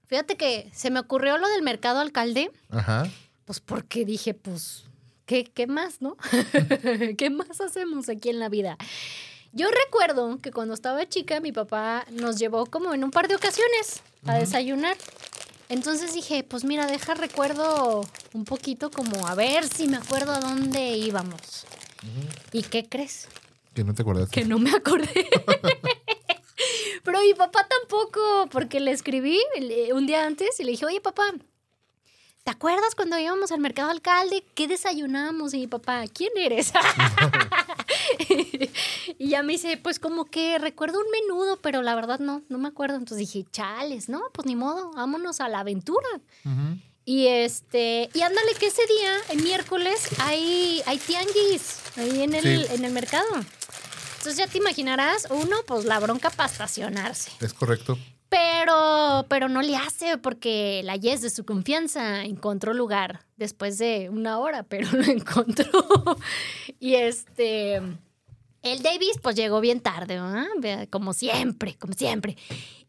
Fíjate 0.07 0.35
que 0.35 0.69
se 0.73 0.91
me 0.91 0.99
ocurrió 0.99 1.37
lo 1.37 1.47
del 1.47 1.63
mercado 1.63 1.99
alcalde 1.99 2.51
Ajá. 2.69 3.09
Pues 3.45 3.59
porque 3.59 4.05
dije, 4.05 4.33
pues, 4.33 4.83
¿qué, 5.25 5.45
qué 5.45 5.67
más, 5.67 6.01
no? 6.01 6.17
¿Qué 7.17 7.29
más 7.29 7.61
hacemos 7.61 8.09
aquí 8.09 8.29
en 8.29 8.39
la 8.39 8.49
vida? 8.49 8.77
Yo 9.53 9.67
recuerdo 9.85 10.39
que 10.41 10.51
cuando 10.51 10.73
estaba 10.73 11.07
chica, 11.07 11.39
mi 11.39 11.51
papá 11.51 12.05
nos 12.11 12.37
llevó 12.37 12.65
como 12.65 12.93
en 12.93 13.03
un 13.03 13.11
par 13.11 13.27
de 13.27 13.35
ocasiones 13.35 14.01
a 14.27 14.35
desayunar. 14.35 14.97
Entonces 15.69 16.13
dije, 16.13 16.43
pues 16.43 16.63
mira, 16.63 16.85
deja 16.85 17.13
recuerdo 17.15 18.05
un 18.33 18.45
poquito 18.45 18.91
como 18.91 19.25
a 19.27 19.33
ver 19.35 19.67
si 19.67 19.87
me 19.87 19.97
acuerdo 19.97 20.31
a 20.31 20.39
dónde 20.39 20.91
íbamos. 20.97 21.65
¿Y 22.51 22.61
qué 22.63 22.85
crees? 22.87 23.27
Que 23.73 23.83
no 23.83 23.93
te 23.93 24.03
acuerdas. 24.03 24.29
Que 24.29 24.45
no 24.45 24.59
me 24.59 24.71
acordé. 24.71 25.27
Pero 27.03 27.19
mi 27.21 27.33
papá 27.33 27.67
tampoco, 27.67 28.47
porque 28.51 28.79
le 28.79 28.91
escribí 28.91 29.39
le- 29.59 29.93
un 29.93 30.05
día 30.07 30.25
antes 30.25 30.59
y 30.59 30.63
le 30.63 30.71
dije, 30.71 30.85
oye 30.85 31.01
papá, 31.01 31.23
¿te 32.43 32.51
acuerdas 32.51 32.95
cuando 32.95 33.17
íbamos 33.19 33.51
al 33.51 33.59
mercado 33.59 33.89
alcalde? 33.91 34.43
¿Qué 34.55 34.67
desayunamos? 34.67 35.53
Y 35.53 35.59
mi 35.59 35.67
papá, 35.67 36.03
¿quién 36.13 36.31
eres? 36.37 36.71
ya 39.35 39.43
me 39.43 39.51
dice, 39.53 39.75
pues 39.75 39.99
como 39.99 40.23
que 40.23 40.57
recuerdo 40.59 40.97
un 40.99 41.07
menudo, 41.11 41.57
pero 41.61 41.81
la 41.81 41.93
verdad 41.93 42.19
no, 42.19 42.41
no 42.47 42.57
me 42.57 42.69
acuerdo. 42.69 42.95
Entonces 42.95 43.17
dije, 43.27 43.45
chales, 43.51 44.07
no, 44.07 44.21
pues 44.31 44.45
ni 44.45 44.55
modo, 44.55 44.91
vámonos 44.93 45.41
a 45.41 45.49
la 45.49 45.59
aventura. 45.59 46.07
Y 47.03 47.27
este, 47.27 48.09
y 48.13 48.21
ándale 48.21 48.53
que 48.57 48.67
ese 48.67 48.81
día, 48.87 49.13
el 49.31 49.43
miércoles, 49.43 50.07
hay, 50.19 50.81
hay 50.85 50.97
tianguis 50.99 51.81
ahí 51.97 52.23
en 52.23 52.33
el, 52.33 52.43
Sí. 52.67 52.73
en 52.75 52.85
el 52.85 52.93
mercado. 52.93 53.27
Entonces 53.35 54.37
ya 54.37 54.47
te 54.47 54.57
imaginarás, 54.57 55.27
uno, 55.29 55.57
pues 55.67 55.83
la 55.83 55.99
bronca 55.99 56.29
para 56.29 56.49
estacionarse. 56.49 57.29
Es 57.41 57.53
correcto. 57.53 57.97
Pero, 58.29 59.25
pero 59.29 59.49
no 59.49 59.61
le 59.61 59.75
hace 59.75 60.17
porque 60.17 60.81
la 60.83 60.95
Yes 60.95 61.21
de 61.21 61.29
su 61.29 61.45
confianza 61.45 62.23
encontró 62.23 62.73
lugar 62.73 63.25
después 63.37 63.77
de 63.77 64.09
una 64.09 64.39
hora, 64.39 64.63
pero 64.63 64.89
lo 64.93 65.03
encontró. 65.03 65.67
y 66.79 66.95
este, 66.95 67.81
el 68.65 68.81
Davis 68.81 69.17
pues 69.21 69.35
llegó 69.35 69.61
bien 69.61 69.79
tarde, 69.79 70.19
como 70.89 71.13
siempre, 71.13 71.77
como 71.77 71.93
siempre. 71.93 72.35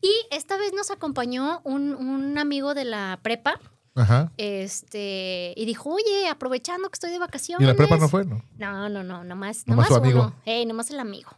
Y 0.01 0.13
esta 0.31 0.57
vez 0.57 0.73
nos 0.73 0.91
acompañó 0.91 1.61
un, 1.65 1.95
un 1.95 2.39
amigo 2.39 2.75
de 2.75 2.85
la 2.85 3.21
prepa. 3.23 3.61
Ajá. 3.95 4.31
Este, 4.37 5.55
y 5.57 5.65
dijo, 5.65 5.91
oye, 5.95 6.29
aprovechando 6.29 6.89
que 6.91 6.95
estoy 6.95 7.11
de 7.11 7.17
¿Y 7.17 7.19
vacaciones. 7.21 7.67
la 7.67 7.75
prepa 7.75 7.97
no 7.97 8.09
fue? 8.09 8.25
No. 8.27 8.43
No, 8.59 8.89
no, 8.89 9.03
no, 9.03 9.25
nomás, 9.25 9.67
Nomás 9.67 9.67
nomás, 9.67 9.89
su 9.89 9.95
amigo. 9.95 10.21
uno. 10.21 10.35
Ey, 10.45 10.67
nomás 10.67 10.91
el 10.91 11.01
amigo. 11.01 11.31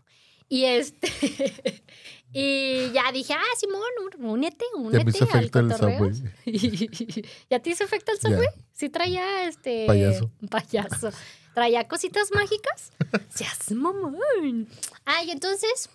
Y 0.49 0.65
este, 0.65 1.09
y 2.33 2.91
ya 2.93 3.13
dije, 3.13 3.35
ah, 3.35 3.57
Simón, 3.59 3.83
únete, 4.19 4.65
únete 4.77 4.99
Ya 4.99 5.05
me 5.05 5.11
hizo 5.11 5.25
al 5.25 5.31
efecto 5.41 5.59
el 5.61 5.69
cotorreo. 5.69 6.15
subway. 6.15 7.25
¿Ya 7.51 7.61
te 7.61 7.71
hizo 7.71 7.85
efecto 7.85 8.13
el 8.13 8.19
subway? 8.19 8.49
Sí 8.73 8.89
traía 8.89 9.47
este... 9.47 9.87
Payaso. 9.87 10.31
Payaso. 10.51 11.11
¿Traía 11.59 11.89
cositas 11.89 12.31
mágicas? 12.33 12.93
Seas 13.31 13.73
mamón. 13.73 14.69
Ay, 15.05 15.33
entonces, 15.33 15.91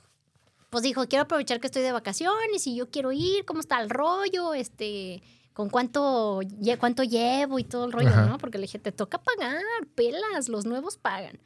pues 0.70 0.84
dijo, 0.84 1.08
quiero 1.08 1.24
aprovechar 1.24 1.62
que 1.62 1.68
estoy 1.68 1.84
de 1.84 1.94
vacaciones 1.94 2.68
y 2.68 2.76
yo 2.76 2.92
quiero 2.92 3.14
ir, 3.14 3.46
¿cómo 3.46 3.62
está 3.62 3.80
el 3.80 3.90
rollo? 3.90 4.54
Este, 4.56 5.24
con 5.54 5.70
cuánto, 5.70 6.42
cuánto 6.82 7.04
llevo 7.04 7.60
y 7.60 7.64
todo 7.64 7.86
el 7.86 7.94
rollo, 7.94 8.10
Ajá. 8.10 8.26
¿no? 8.26 8.40
Porque 8.40 8.58
le 8.58 8.64
dije, 8.64 8.78
te 8.78 8.92
toca 8.92 9.20
pagar, 9.20 9.64
pelas, 9.96 10.50
los 10.50 10.66
nuevos 10.66 10.98
pagan. 10.98 11.40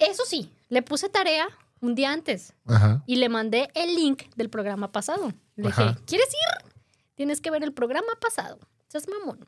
Eso 0.00 0.24
sí, 0.26 0.50
le 0.68 0.82
puse 0.82 1.08
tarea 1.08 1.46
un 1.80 1.94
día 1.94 2.10
antes 2.10 2.54
Ajá. 2.66 3.04
y 3.06 3.16
le 3.16 3.28
mandé 3.28 3.70
el 3.74 3.94
link 3.94 4.24
del 4.34 4.50
programa 4.50 4.90
pasado. 4.90 5.32
Le 5.54 5.68
dije. 5.68 5.96
¿quieres 6.06 6.28
ir? 6.28 6.72
Tienes 7.14 7.40
que 7.40 7.52
ver 7.52 7.62
el 7.62 7.72
programa 7.72 8.14
pasado. 8.20 8.58
Seas 8.88 9.06
mamón. 9.06 9.46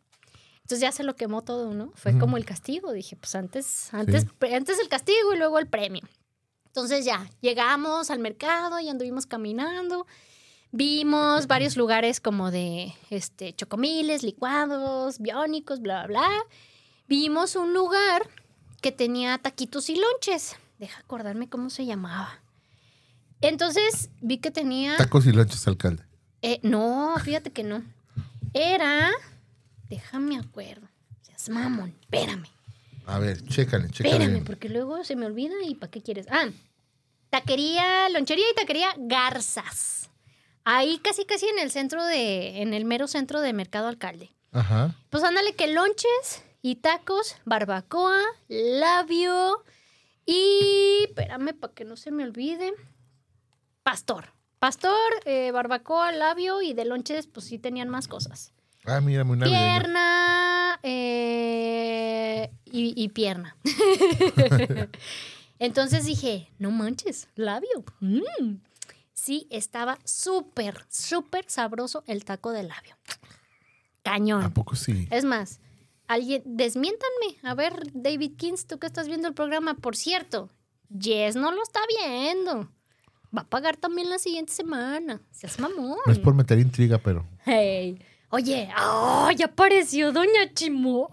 Entonces 0.62 0.80
ya 0.80 0.92
se 0.92 1.02
lo 1.02 1.16
quemó 1.16 1.42
todo, 1.42 1.74
¿no? 1.74 1.92
Fue 1.94 2.16
como 2.18 2.36
el 2.36 2.44
castigo. 2.44 2.92
Dije, 2.92 3.16
pues 3.16 3.34
antes, 3.34 3.92
antes, 3.92 4.26
antes 4.52 4.78
el 4.78 4.88
castigo 4.88 5.32
y 5.34 5.36
luego 5.36 5.58
el 5.58 5.66
premio. 5.66 6.02
Entonces 6.66 7.04
ya, 7.04 7.28
llegamos 7.40 8.10
al 8.10 8.20
mercado 8.20 8.80
y 8.80 8.88
anduvimos 8.88 9.26
caminando. 9.26 10.06
Vimos 10.70 11.48
varios 11.48 11.76
lugares 11.76 12.20
como 12.20 12.50
de 12.50 12.94
este, 13.10 13.52
chocomiles, 13.54 14.22
licuados, 14.22 15.18
biónicos, 15.18 15.80
bla, 15.80 16.06
bla, 16.06 16.26
bla. 16.26 16.30
Vimos 17.08 17.56
un 17.56 17.74
lugar 17.74 18.22
que 18.80 18.90
tenía 18.90 19.36
taquitos 19.36 19.90
y 19.90 19.96
lonches. 19.96 20.56
Deja 20.78 21.00
acordarme 21.00 21.48
cómo 21.48 21.68
se 21.68 21.84
llamaba. 21.84 22.40
Entonces 23.42 24.08
vi 24.20 24.38
que 24.38 24.50
tenía... 24.50 24.96
Tacos 24.96 25.26
y 25.26 25.32
lonches, 25.32 25.66
alcalde. 25.68 26.04
Eh, 26.40 26.58
no, 26.62 27.14
fíjate 27.22 27.50
que 27.50 27.64
no. 27.64 27.82
Era. 28.54 29.10
Déjame 29.92 30.38
acuerdo. 30.38 30.88
Seas 31.20 31.50
mamón. 31.50 31.94
Espérame. 32.00 32.48
A 33.04 33.18
ver, 33.18 33.46
chécale, 33.46 33.90
chécale. 33.90 34.14
Espérame, 34.14 34.42
porque 34.42 34.70
luego 34.70 35.04
se 35.04 35.16
me 35.16 35.26
olvida 35.26 35.52
y 35.66 35.74
¿para 35.74 35.90
qué 35.90 36.00
quieres? 36.00 36.26
Ah, 36.30 36.48
taquería, 37.28 38.08
lonchería 38.08 38.46
y 38.50 38.54
taquería 38.54 38.94
Garzas. 38.96 40.08
Ahí 40.64 40.98
casi, 41.00 41.26
casi 41.26 41.46
en 41.46 41.58
el 41.58 41.70
centro 41.70 42.02
de. 42.06 42.62
En 42.62 42.72
el 42.72 42.86
mero 42.86 43.06
centro 43.06 43.42
de 43.42 43.52
Mercado 43.52 43.88
Alcalde. 43.88 44.30
Ajá. 44.52 44.94
Pues 45.10 45.22
ándale 45.24 45.54
que 45.54 45.66
lonches 45.66 46.42
y 46.62 46.76
tacos, 46.76 47.36
barbacoa, 47.44 48.18
labio 48.48 49.62
y. 50.24 51.04
Espérame 51.04 51.52
para 51.52 51.74
que 51.74 51.84
no 51.84 51.98
se 51.98 52.12
me 52.12 52.24
olvide. 52.24 52.72
Pastor. 53.82 54.32
Pastor, 54.58 55.12
eh, 55.26 55.50
barbacoa, 55.50 56.12
labio 56.12 56.62
y 56.62 56.72
de 56.72 56.86
lonches, 56.86 57.26
pues 57.26 57.44
sí 57.44 57.58
tenían 57.58 57.90
más 57.90 58.08
cosas. 58.08 58.54
Ah, 58.84 59.00
mira, 59.00 59.24
muy 59.24 59.36
navideño. 59.36 59.60
Pierna 59.60 60.80
eh, 60.82 62.50
y, 62.64 63.02
y 63.02 63.08
pierna. 63.08 63.56
Entonces 65.58 66.04
dije, 66.04 66.50
no 66.58 66.70
manches, 66.72 67.28
labio. 67.36 67.84
Mm. 68.00 68.56
Sí, 69.12 69.46
estaba 69.50 69.98
súper, 70.04 70.84
súper 70.88 71.44
sabroso 71.46 72.02
el 72.08 72.24
taco 72.24 72.50
de 72.50 72.64
labio. 72.64 72.96
Cañón. 74.02 74.42
¿A 74.42 74.52
poco 74.52 74.74
sí? 74.74 75.06
Es 75.12 75.24
más, 75.24 75.60
alguien, 76.08 76.42
desmiéntanme. 76.44 77.36
A 77.44 77.54
ver, 77.54 77.92
David 77.92 78.32
Kins, 78.36 78.66
tú 78.66 78.80
que 78.80 78.88
estás 78.88 79.06
viendo 79.06 79.28
el 79.28 79.34
programa, 79.34 79.74
por 79.74 79.94
cierto, 79.94 80.50
Jess 80.98 81.36
no 81.36 81.52
lo 81.52 81.62
está 81.62 81.78
viendo. 82.00 82.68
Va 83.36 83.42
a 83.42 83.48
pagar 83.48 83.76
también 83.76 84.10
la 84.10 84.18
siguiente 84.18 84.52
semana. 84.52 85.20
Seas 85.30 85.60
mamón. 85.60 85.98
No 86.04 86.12
es 86.12 86.18
por 86.18 86.34
meter 86.34 86.58
intriga, 86.58 86.98
pero. 86.98 87.24
Hey. 87.44 87.98
Oye, 88.34 88.70
¡oh! 88.80 89.30
ya 89.36 89.44
apareció 89.44 90.10
Doña 90.10 90.54
Chimone. 90.54 91.12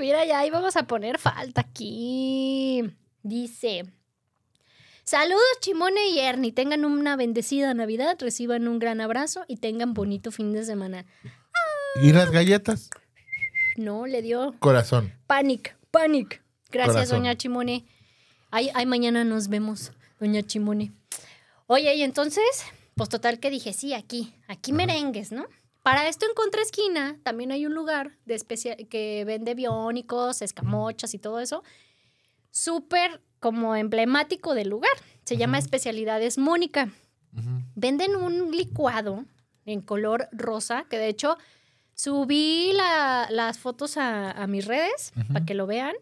Mira, 0.00 0.24
ya 0.24 0.46
íbamos 0.46 0.76
a 0.76 0.84
poner 0.84 1.18
falta 1.18 1.60
aquí. 1.60 2.82
Dice. 3.22 3.84
Saludos 5.04 5.42
Chimone 5.60 6.08
y 6.08 6.20
Ernie, 6.20 6.52
tengan 6.52 6.86
una 6.86 7.16
bendecida 7.16 7.74
Navidad, 7.74 8.16
reciban 8.18 8.66
un 8.66 8.78
gran 8.78 9.02
abrazo 9.02 9.44
y 9.46 9.58
tengan 9.58 9.92
bonito 9.92 10.30
fin 10.32 10.54
de 10.54 10.64
semana. 10.64 11.04
¿Y 12.02 12.12
las 12.12 12.30
galletas? 12.30 12.88
No, 13.76 14.06
le 14.06 14.22
dio 14.22 14.54
Corazón. 14.60 15.12
panic, 15.26 15.76
panic. 15.90 16.42
Gracias, 16.70 16.94
Corazón. 16.94 17.18
doña 17.18 17.36
Chimone. 17.36 17.84
Ay, 18.50 18.70
ay, 18.72 18.86
mañana 18.86 19.22
nos 19.22 19.48
vemos, 19.48 19.92
doña 20.18 20.42
Chimone. 20.42 20.92
Oye, 21.66 21.94
y 21.94 22.02
entonces, 22.04 22.64
pues 22.94 23.10
total 23.10 23.38
que 23.38 23.50
dije, 23.50 23.74
sí, 23.74 23.92
aquí, 23.92 24.34
aquí 24.46 24.72
merengues, 24.72 25.30
¿no? 25.30 25.46
Para 25.88 26.06
esto 26.08 26.26
en 26.26 26.34
Contraesquina 26.34 27.16
también 27.22 27.50
hay 27.50 27.64
un 27.64 27.74
lugar 27.74 28.12
de 28.26 28.34
especia- 28.34 28.76
que 28.90 29.24
vende 29.24 29.54
biónicos, 29.54 30.42
escamochas 30.42 31.14
y 31.14 31.18
todo 31.18 31.40
eso. 31.40 31.62
Súper 32.50 33.22
como 33.40 33.74
emblemático 33.76 34.54
del 34.54 34.68
lugar. 34.68 34.90
Se 35.24 35.36
llama 35.36 35.58
Especialidades 35.58 36.36
Mónica. 36.38 36.90
Venden 37.74 38.16
un 38.16 38.50
licuado 38.50 39.24
en 39.64 39.80
color 39.80 40.28
rosa, 40.32 40.84
que 40.90 40.98
de 40.98 41.08
hecho 41.08 41.36
subí 41.94 42.72
la- 42.74 43.28
las 43.30 43.58
fotos 43.58 43.96
a, 43.96 44.30
a 44.32 44.46
mis 44.46 44.64
redes 44.66 45.12
para 45.32 45.44
que 45.44 45.54
lo 45.54 45.66
vean. 45.66 45.94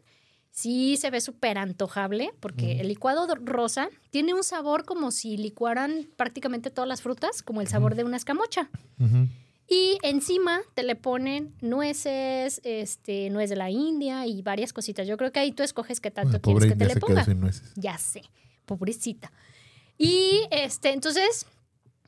Sí 0.50 0.96
se 0.96 1.10
ve 1.10 1.20
súper 1.20 1.58
antojable 1.58 2.32
porque 2.40 2.80
el 2.80 2.88
licuado 2.88 3.26
do- 3.26 3.34
rosa 3.36 3.88
tiene 4.10 4.32
un 4.34 4.42
sabor 4.42 4.84
como 4.84 5.10
si 5.10 5.36
licuaran 5.36 6.08
prácticamente 6.16 6.70
todas 6.70 6.88
las 6.88 7.02
frutas, 7.02 7.42
como 7.42 7.60
el 7.60 7.68
sabor 7.68 7.94
de 7.94 8.04
una 8.04 8.16
escamocha. 8.16 8.68
Y 9.68 9.98
encima 10.02 10.60
te 10.74 10.82
le 10.84 10.94
ponen 10.94 11.54
nueces, 11.60 12.60
este, 12.64 13.30
nuez 13.30 13.50
de 13.50 13.56
la 13.56 13.68
India 13.70 14.26
y 14.26 14.42
varias 14.42 14.72
cositas. 14.72 15.06
Yo 15.08 15.16
creo 15.16 15.32
que 15.32 15.40
ahí 15.40 15.50
tú 15.52 15.62
escoges 15.64 16.00
qué 16.00 16.10
tanto 16.10 16.40
quieres 16.40 16.62
que 16.72 16.76
te 16.78 16.84
le 16.86 17.00
ponga. 17.00 17.24
Ya 17.74 17.98
sé, 17.98 18.22
pobrecita. 18.64 19.32
Y 19.98 20.42
este, 20.50 20.92
entonces 20.92 21.46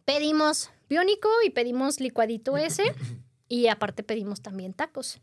pedimos 0.04 0.70
biónico 0.88 1.28
y 1.44 1.50
pedimos 1.50 2.00
licuadito 2.00 2.56
ese. 2.56 2.82
Y 3.50 3.68
aparte 3.68 4.02
pedimos 4.02 4.42
también 4.42 4.74
tacos. 4.74 5.22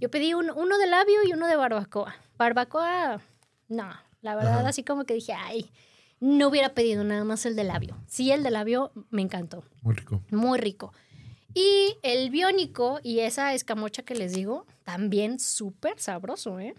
Yo 0.00 0.10
pedí 0.10 0.34
un- 0.34 0.50
uno 0.50 0.76
de 0.76 0.88
labio 0.88 1.22
y 1.24 1.32
uno 1.32 1.46
de 1.46 1.54
barbacoa. 1.54 2.16
Barbacoa, 2.36 3.20
no, 3.68 3.88
la 4.22 4.34
verdad, 4.34 4.66
así 4.66 4.82
como 4.82 5.04
que 5.04 5.14
dije, 5.14 5.32
ay, 5.34 5.70
no 6.18 6.48
hubiera 6.48 6.74
pedido 6.74 7.04
nada 7.04 7.22
más 7.22 7.46
el 7.46 7.54
de 7.54 7.62
labio. 7.62 7.96
Sí, 8.08 8.32
el 8.32 8.42
de 8.42 8.50
labio 8.50 8.90
me 9.10 9.22
encantó 9.22 9.62
Muy 9.82 9.94
rico. 9.94 10.20
muy 10.32 10.58
rico. 10.58 10.92
Y 11.54 11.96
el 12.02 12.30
biónico 12.30 13.00
y 13.02 13.20
esa 13.20 13.54
escamocha 13.54 14.02
que 14.02 14.14
les 14.14 14.32
digo, 14.32 14.66
también 14.84 15.40
súper 15.40 15.98
sabroso, 15.98 16.60
¿eh? 16.60 16.74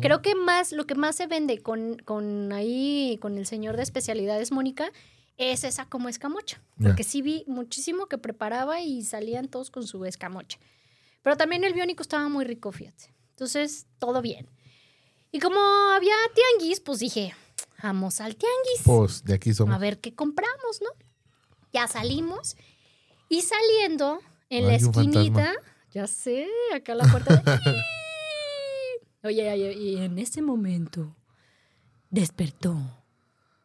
Creo 0.00 0.22
que 0.22 0.34
más, 0.34 0.72
lo 0.72 0.86
que 0.86 0.94
más 0.94 1.16
se 1.16 1.26
vende 1.26 1.62
con, 1.62 1.96
con 1.98 2.52
ahí, 2.52 3.18
con 3.22 3.38
el 3.38 3.46
señor 3.46 3.76
de 3.76 3.82
especialidades, 3.82 4.52
Mónica, 4.52 4.92
es 5.38 5.64
esa 5.64 5.86
como 5.86 6.08
escamocha. 6.08 6.60
Porque 6.82 7.04
sí 7.04 7.22
vi 7.22 7.44
muchísimo 7.46 8.06
que 8.06 8.18
preparaba 8.18 8.80
y 8.80 9.02
salían 9.02 9.48
todos 9.48 9.70
con 9.70 9.86
su 9.86 10.04
escamocha. 10.04 10.58
Pero 11.22 11.36
también 11.36 11.64
el 11.64 11.74
biónico 11.74 12.02
estaba 12.02 12.28
muy 12.28 12.44
rico, 12.44 12.70
fíjate. 12.72 13.14
Entonces, 13.30 13.86
todo 13.98 14.20
bien. 14.20 14.48
Y 15.30 15.40
como 15.40 15.60
había 15.60 16.14
tianguis, 16.34 16.80
pues 16.80 16.98
dije, 16.98 17.34
vamos 17.82 18.20
al 18.20 18.36
tianguis. 18.36 18.82
Pues 18.84 19.24
de 19.24 19.34
aquí 19.34 19.54
somos. 19.54 19.74
A 19.74 19.78
ver 19.78 20.00
qué 20.00 20.14
compramos, 20.14 20.80
¿no? 20.82 20.90
Ya 21.72 21.86
salimos. 21.86 22.56
Y 23.28 23.42
saliendo 23.42 24.20
en 24.50 24.64
la 24.66 24.70
Ay, 24.70 24.76
esquinita, 24.76 25.52
ya 25.92 26.06
sé, 26.06 26.46
acá 26.74 26.94
la 26.94 27.04
puerta. 27.04 27.36
de- 27.36 27.42
Oye, 29.28 29.50
oye, 29.52 29.72
y 29.72 29.96
en 29.98 30.18
ese 30.18 30.40
momento 30.42 31.14
despertó 32.10 32.76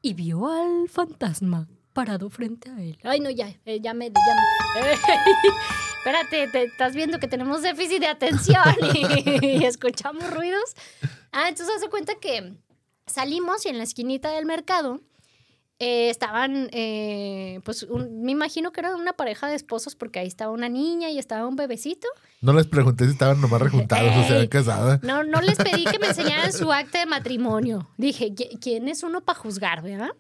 y 0.01 0.13
vio 0.13 0.47
al 0.47 0.89
fantasma 0.89 1.67
parado 1.93 2.29
frente 2.29 2.69
a 2.71 2.81
él. 2.81 2.97
Ay, 3.03 3.19
no, 3.19 3.29
ya, 3.29 3.53
eh, 3.65 3.79
ya 3.79 3.93
me. 3.93 4.09
Ya 4.09 4.35
me- 4.81 4.91
espérate, 5.99 6.47
te, 6.47 6.63
estás 6.63 6.95
viendo 6.95 7.19
que 7.19 7.27
tenemos 7.27 7.61
déficit 7.61 7.99
de 7.99 8.07
atención 8.07 8.63
y, 8.93 9.45
y 9.59 9.63
escuchamos 9.65 10.29
ruidos. 10.33 10.73
Ah, 11.31 11.47
entonces 11.49 11.75
hace 11.77 11.89
cuenta 11.89 12.15
que 12.15 12.53
salimos 13.05 13.65
y 13.65 13.69
en 13.69 13.77
la 13.77 13.83
esquinita 13.83 14.31
del 14.31 14.45
mercado 14.45 15.01
eh, 15.79 16.09
estaban, 16.09 16.69
eh, 16.71 17.59
pues 17.65 17.83
un- 17.83 18.21
me 18.23 18.31
imagino 18.31 18.71
que 18.71 18.79
era 18.81 18.95
una 18.95 19.13
pareja 19.13 19.47
de 19.47 19.55
esposos 19.55 19.95
porque 19.95 20.19
ahí 20.19 20.27
estaba 20.27 20.51
una 20.51 20.69
niña 20.69 21.09
y 21.09 21.17
estaba 21.19 21.47
un 21.47 21.55
bebecito. 21.55 22.07
No 22.41 22.53
les 22.53 22.67
pregunté 22.67 23.05
si 23.05 23.11
estaban 23.11 23.41
nomás 23.41 23.61
rejuntados 23.61 24.11
o 24.15 24.23
se 24.27 24.33
habían 24.33 24.47
casado. 24.47 24.99
No, 25.03 25.23
no 25.23 25.41
les 25.41 25.57
pedí 25.57 25.83
que 25.85 25.99
me 25.99 26.07
enseñaran 26.07 26.53
su 26.53 26.71
acta 26.71 26.99
de 26.99 27.05
matrimonio. 27.05 27.89
Dije, 27.97 28.31
"¿Qui- 28.33 28.59
¿quién 28.61 28.87
es 28.87 29.03
uno 29.03 29.21
para 29.21 29.39
juzgar, 29.39 29.81
verdad? 29.81 30.11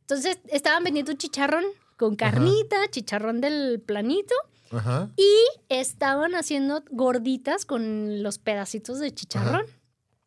Entonces 0.00 0.38
estaban 0.48 0.82
vendiendo 0.84 1.12
un 1.12 1.18
chicharrón 1.18 1.64
con 1.96 2.16
carnita, 2.16 2.76
chicharrón 2.90 3.40
del 3.40 3.80
planito, 3.84 4.34
Ajá. 4.70 5.10
y 5.16 5.28
estaban 5.68 6.34
haciendo 6.34 6.82
gorditas 6.90 7.64
con 7.66 8.22
los 8.22 8.38
pedacitos 8.38 8.98
de 9.00 9.12
chicharrón. 9.12 9.66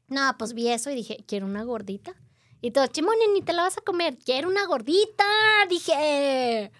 No, 0.07 0.35
pues 0.37 0.53
vi 0.53 0.67
eso 0.67 0.91
y 0.91 0.95
dije, 0.95 1.23
quiero 1.27 1.45
una 1.45 1.63
gordita. 1.63 2.13
Y 2.61 2.71
todo, 2.71 2.85
chimone, 2.87 3.27
ni 3.33 3.41
te 3.41 3.53
la 3.53 3.63
vas 3.63 3.77
a 3.77 3.81
comer, 3.81 4.17
quiero 4.23 4.47
una 4.47 4.65
gordita, 4.67 5.25
dije. 5.69 6.71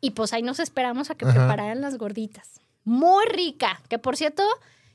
Y 0.00 0.10
pues 0.10 0.32
ahí 0.32 0.42
nos 0.42 0.58
esperamos 0.60 1.10
a 1.10 1.14
que 1.14 1.24
Ajá. 1.24 1.34
prepararan 1.34 1.80
las 1.80 1.96
gorditas. 1.96 2.60
Muy 2.84 3.24
rica, 3.26 3.80
que 3.88 3.98
por 3.98 4.16
cierto, 4.16 4.42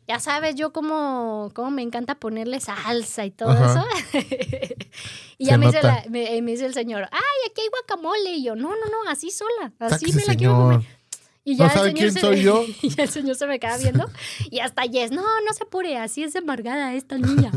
ya 0.07 0.19
sabes 0.19 0.55
yo 0.55 0.73
cómo, 0.73 1.51
cómo 1.53 1.71
me 1.71 1.81
encanta 1.81 2.15
ponerle 2.15 2.59
salsa 2.59 3.25
y 3.25 3.31
todo 3.31 3.51
Ajá. 3.51 3.85
eso. 4.11 4.27
y 5.37 5.45
ya 5.45 5.57
me 5.57 5.67
dice, 5.67 5.81
la- 5.83 6.03
me, 6.09 6.41
me 6.41 6.51
dice 6.51 6.65
el 6.65 6.73
señor, 6.73 7.07
ay, 7.11 7.49
aquí 7.49 7.61
hay 7.61 7.67
guacamole. 7.69 8.31
Y 8.31 8.43
yo, 8.43 8.55
no, 8.55 8.69
no, 8.69 8.85
no, 8.85 9.09
así 9.09 9.31
sola, 9.31 9.71
así 9.79 10.07
Sáquese, 10.11 10.17
me 10.17 10.25
la 10.25 10.35
quiero 10.35 10.55
comer. 10.55 10.81
señor. 10.81 10.93
Y 11.45 11.55
¿No 11.55 11.65
el 11.65 11.71
sabe 11.71 11.87
señor 11.89 11.99
quién 11.99 12.13
se 12.13 12.19
soy 12.21 12.35
me- 12.37 12.41
yo? 12.41 12.63
Y 12.81 13.01
el 13.01 13.09
señor 13.09 13.35
se 13.35 13.47
me 13.47 13.59
queda 13.59 13.77
viendo. 13.77 14.09
Y 14.51 14.59
hasta 14.59 14.85
Yes, 14.85 15.11
no, 15.11 15.21
no 15.21 15.53
se 15.53 15.63
apure, 15.63 15.97
así 15.97 16.23
es 16.23 16.33
de 16.33 16.39
amargada 16.39 16.93
esta 16.95 17.17
niña. 17.17 17.51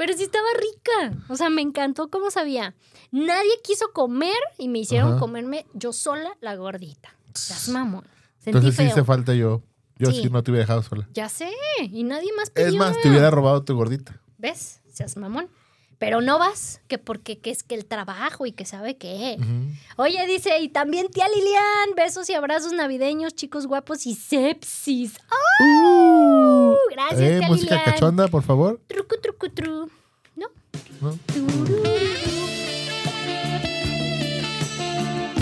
Pero 0.00 0.14
sí 0.14 0.22
estaba 0.22 0.46
rica. 0.58 1.22
O 1.28 1.36
sea, 1.36 1.50
me 1.50 1.60
encantó 1.60 2.08
cómo 2.08 2.30
sabía. 2.30 2.74
Nadie 3.10 3.50
quiso 3.62 3.92
comer 3.92 4.38
y 4.56 4.68
me 4.68 4.78
hicieron 4.78 5.10
Ajá. 5.10 5.20
comerme 5.20 5.66
yo 5.74 5.92
sola 5.92 6.38
la 6.40 6.56
gordita. 6.56 7.14
Las 7.50 7.68
mamón. 7.68 8.04
Sentí 8.38 8.48
Entonces 8.56 8.70
sí 8.76 8.76
feo. 8.78 8.92
hice 8.92 9.04
falta 9.04 9.34
yo. 9.34 9.62
Yo 9.98 10.10
sí. 10.10 10.22
Sí. 10.22 10.30
no 10.30 10.42
te 10.42 10.52
hubiera 10.52 10.62
dejado 10.62 10.82
sola. 10.82 11.06
Ya 11.12 11.28
sé. 11.28 11.50
Y 11.82 12.04
nadie 12.04 12.30
más 12.34 12.48
pidió. 12.48 12.68
Es 12.68 12.74
más, 12.76 12.98
te 13.02 13.10
hubiera 13.10 13.30
robado 13.30 13.62
tu 13.62 13.76
gordita. 13.76 14.18
¿Ves? 14.38 14.80
Seas 14.90 15.18
mamón. 15.18 15.50
Pero 16.00 16.22
no 16.22 16.38
vas, 16.38 16.80
que 16.88 16.96
porque 16.96 17.38
que 17.38 17.50
es 17.50 17.62
que 17.62 17.74
el 17.74 17.84
trabajo 17.84 18.46
y 18.46 18.52
que 18.52 18.64
sabe 18.64 18.96
qué. 18.96 19.36
Oye, 19.96 20.26
dice, 20.26 20.58
y 20.60 20.70
también 20.70 21.08
tía 21.08 21.28
Lilian, 21.28 21.94
besos 21.94 22.30
y 22.30 22.32
abrazos 22.34 22.72
navideños, 22.72 23.34
chicos 23.34 23.66
guapos 23.66 24.06
y 24.06 24.14
sepsis. 24.14 25.18
¡Oh! 25.62 26.74
Gracias, 26.90 27.20
Eh, 27.20 27.38
tía 27.40 27.48
música 27.48 27.74
Lilian. 27.76 27.92
cachonda, 27.92 28.28
por 28.28 28.42
favor. 28.42 28.80
Trucu, 28.86 29.16
trucu, 29.20 29.50
tru. 29.50 29.90
¿No? 30.36 30.46
¿No? 31.02 31.18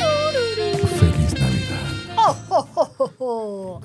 Feliz 0.01 1.35
Navidad. 1.35 2.17
¡Oh, 2.17 2.37
oh, 2.51 2.69
oh, 2.75 2.93
oh, 2.99 3.13
oh! 3.19 3.81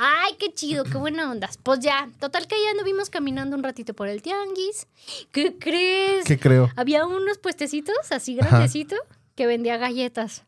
Ay, 0.00 0.36
qué 0.38 0.54
chido, 0.54 0.84
qué 0.84 0.96
buena 0.96 1.28
onda. 1.28 1.50
Pues 1.64 1.80
ya, 1.80 2.08
total 2.20 2.46
que 2.46 2.54
ya 2.54 2.70
anduvimos 2.70 3.10
caminando 3.10 3.56
un 3.56 3.64
ratito 3.64 3.94
por 3.94 4.06
el 4.06 4.22
tianguis. 4.22 4.86
¿Qué 5.32 5.58
crees? 5.58 6.24
¿Qué 6.24 6.38
creo? 6.38 6.70
Había 6.76 7.04
unos 7.04 7.38
puestecitos 7.38 7.96
así 8.12 8.36
grandecitos 8.36 9.00
que 9.34 9.48
vendía 9.48 9.76
galletas. 9.76 10.44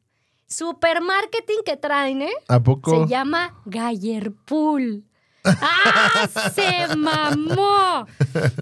Super 0.46 1.00
marketing 1.00 1.64
que 1.66 1.76
traen, 1.76 2.22
¿eh? 2.22 2.32
¿A 2.46 2.62
poco? 2.62 3.02
Se 3.02 3.10
llama 3.10 3.60
Gallerpool. 3.64 5.04
¡Ah! 5.42 6.28
¡Se 6.54 6.94
mamó! 6.94 8.06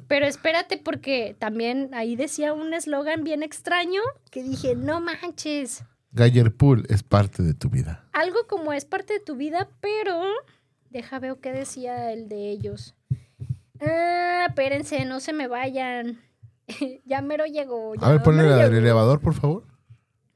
Pero 0.07 0.24
espérate, 0.24 0.78
porque 0.78 1.36
también 1.39 1.91
ahí 1.93 2.16
decía 2.16 2.55
un 2.55 2.72
eslogan 2.72 3.24
bien 3.24 3.43
extraño 3.43 4.01
que 4.30 4.43
dije: 4.43 4.74
No 4.74 5.03
manches. 5.03 5.84
Gallerpool 6.12 6.86
es 6.89 7.03
parte 7.03 7.43
de 7.43 7.53
tu 7.53 7.68
vida. 7.68 8.07
Algo 8.12 8.47
como 8.47 8.72
es 8.72 8.86
parte 8.86 9.12
de 9.14 9.20
tu 9.20 9.36
vida, 9.36 9.68
pero. 9.80 10.22
Deja 10.91 11.18
veo 11.18 11.41
qué 11.41 11.53
decía 11.53 12.12
el 12.12 12.28
de 12.28 12.51
ellos. 12.51 12.95
Ah, 13.80 14.47
espérense, 14.49 15.05
no 15.05 15.20
se 15.20 15.32
me 15.32 15.47
vayan. 15.47 16.20
ya 17.05 17.22
mero 17.22 17.47
llegó. 17.47 17.95
A 18.01 18.11
ver, 18.12 18.22
ponle 18.22 18.45
llegó. 18.45 18.76
elevador, 18.76 19.20
por 19.20 19.34
favor. 19.34 19.64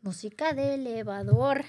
Música 0.03 0.53
de 0.53 0.75
elevador. 0.75 1.65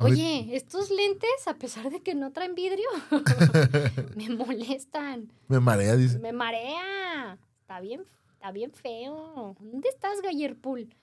Oye, 0.00 0.54
estos 0.54 0.90
lentes, 0.90 1.46
a 1.46 1.54
pesar 1.54 1.90
de 1.90 2.00
que 2.00 2.14
no 2.14 2.30
traen 2.30 2.54
vidrio, 2.54 2.86
me 4.16 4.28
molestan. 4.30 5.32
Me 5.48 5.58
marea, 5.58 5.96
dice. 5.96 6.20
Me 6.20 6.32
marea. 6.32 7.36
Está 7.62 7.80
bien, 7.80 8.04
está 8.34 8.52
bien 8.52 8.70
feo. 8.70 9.56
¿Dónde 9.58 9.88
estás, 9.88 10.22
Gallerpool? 10.22 10.94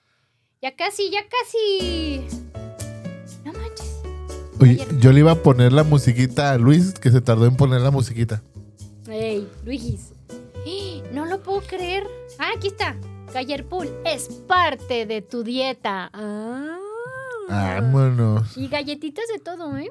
Ya 0.62 0.74
casi, 0.74 1.10
ya 1.10 1.20
casi. 1.28 2.45
Oye, 4.60 4.86
yo 5.00 5.12
le 5.12 5.20
iba 5.20 5.32
a 5.32 5.42
poner 5.42 5.72
la 5.72 5.82
musiquita 5.84 6.52
a 6.52 6.58
Luis, 6.58 6.92
que 6.94 7.10
se 7.10 7.20
tardó 7.20 7.46
en 7.46 7.56
poner 7.56 7.80
la 7.82 7.90
musiquita. 7.90 8.42
Ey, 9.08 9.48
Luigis. 9.64 10.12
No 11.12 11.24
lo 11.24 11.42
puedo 11.42 11.62
creer. 11.62 12.06
Ah, 12.38 12.50
aquí 12.56 12.66
está. 12.68 12.96
Gallerpool 13.32 13.88
es 14.04 14.28
parte 14.46 15.06
de 15.06 15.22
tu 15.22 15.42
dieta. 15.42 16.10
Ah. 16.12 16.78
Vámonos. 17.48 18.56
Y 18.56 18.68
galletitas 18.68 19.24
de 19.32 19.38
todo, 19.38 19.76
¿eh? 19.78 19.88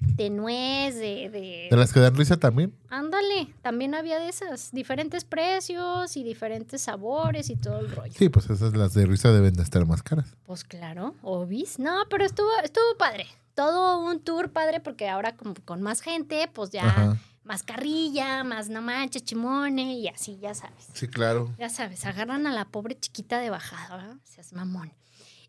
De 0.00 0.30
nuez, 0.30 0.94
de... 0.94 1.28
de... 1.30 1.68
¿De 1.70 1.76
las 1.76 1.92
que 1.92 2.00
dan 2.00 2.16
risa 2.16 2.38
también? 2.38 2.74
Ándale, 2.88 3.54
también 3.60 3.94
había 3.94 4.18
de 4.18 4.28
esas. 4.28 4.72
Diferentes 4.72 5.24
precios 5.24 6.16
y 6.16 6.24
diferentes 6.24 6.80
sabores 6.80 7.50
y 7.50 7.56
todo 7.56 7.80
el 7.80 7.90
rollo. 7.90 8.14
Sí, 8.16 8.28
pues 8.28 8.48
esas 8.48 8.74
las 8.74 8.94
de 8.94 9.04
risa 9.06 9.30
deben 9.30 9.54
de 9.54 9.62
estar 9.62 9.86
más 9.86 10.02
caras. 10.02 10.34
Pues 10.46 10.64
claro, 10.64 11.14
obis. 11.22 11.78
No, 11.78 12.04
pero 12.08 12.24
estuvo, 12.24 12.48
estuvo 12.64 12.96
padre. 12.98 13.26
Todo 13.56 13.98
un 14.04 14.20
tour 14.20 14.52
padre 14.52 14.78
porque 14.80 15.08
ahora 15.08 15.34
como 15.34 15.54
con 15.64 15.82
más 15.82 16.00
gente, 16.02 16.48
pues 16.52 16.70
ya 16.70 16.84
Ajá. 16.86 17.16
más 17.42 17.62
carrilla, 17.64 18.44
más 18.44 18.68
no 18.68 18.82
manches, 18.82 19.24
chimone 19.24 19.94
y 19.94 20.06
así, 20.08 20.38
ya 20.38 20.54
sabes. 20.54 20.86
Sí, 20.92 21.08
claro. 21.08 21.52
Ya 21.58 21.68
sabes, 21.70 22.04
agarran 22.06 22.46
a 22.46 22.52
la 22.52 22.66
pobre 22.66 22.96
chiquita 23.00 23.38
de 23.40 23.50
bajada, 23.50 23.96
¿verdad? 23.96 24.16
Seas 24.24 24.52
mamón. 24.52 24.92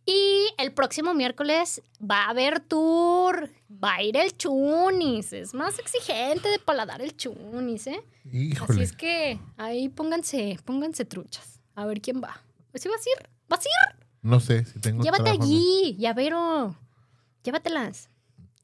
Y 0.06 0.48
el 0.58 0.72
próximo 0.72 1.14
miércoles 1.14 1.82
va 2.02 2.24
a 2.24 2.30
haber 2.30 2.62
tour. 2.62 3.50
Va 3.70 3.96
a 3.96 4.04
ir 4.04 4.16
el 4.16 4.38
Chunis. 4.38 5.34
Es 5.34 5.54
más 5.54 5.78
exigente 5.80 6.48
de 6.48 6.60
paladar 6.60 7.02
el 7.02 7.14
Chunis, 7.18 7.88
¿eh? 7.88 8.02
Así 8.26 8.38
Híjole. 8.54 8.84
es 8.84 8.94
que 8.94 9.38
ahí 9.58 9.90
pónganse, 9.90 10.58
pónganse 10.64 11.04
truchas. 11.04 11.60
A 11.76 11.86
ver 11.86 12.00
quién 12.00 12.22
va. 12.24 12.42
Pues 12.72 12.84
sí, 12.84 12.88
vas 12.90 13.02
a 13.06 13.10
ir. 13.22 13.30
¿Vas 13.50 13.60
a 13.60 13.64
ir? 13.64 14.06
No 14.22 14.40
sé 14.40 14.64
si 14.64 14.80
tengo 14.80 15.04
Llévate 15.04 15.24
trabajo, 15.24 15.40
¿no? 15.40 15.46
allí, 15.46 15.98
llavero. 16.00 16.76
Llévatelas. 17.48 18.10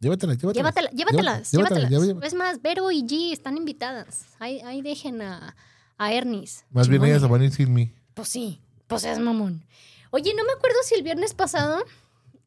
Llévatelas, 0.01 0.37
llévatelas. 0.37 0.73
Llévatela- 0.75 0.91
llévatelas. 0.91 1.51
Llévatelas, 1.53 1.89
Llévatelas. 1.89 2.23
Es 2.25 2.33
más, 2.33 2.61
Vero 2.61 2.91
y 2.91 3.03
G 3.03 3.31
están 3.31 3.55
invitadas. 3.55 4.25
Ahí, 4.39 4.59
ahí 4.59 4.81
dejen 4.81 5.21
a, 5.21 5.55
a 5.97 6.11
Ernis. 6.13 6.65
Más 6.71 6.89
bien 6.89 7.01
ellas 7.05 7.21
se 7.21 7.27
van 7.29 7.39
a 7.41 7.45
ir 7.45 7.51
sin 7.53 7.73
mí. 7.73 7.93
Pues 8.13 8.27
sí, 8.27 8.59
pues 8.87 9.05
es 9.05 9.19
mamón. 9.19 9.63
Oye, 10.11 10.33
no 10.35 10.43
me 10.43 10.51
acuerdo 10.51 10.75
si 10.83 10.95
el 10.95 11.03
viernes 11.03 11.33
pasado 11.33 11.81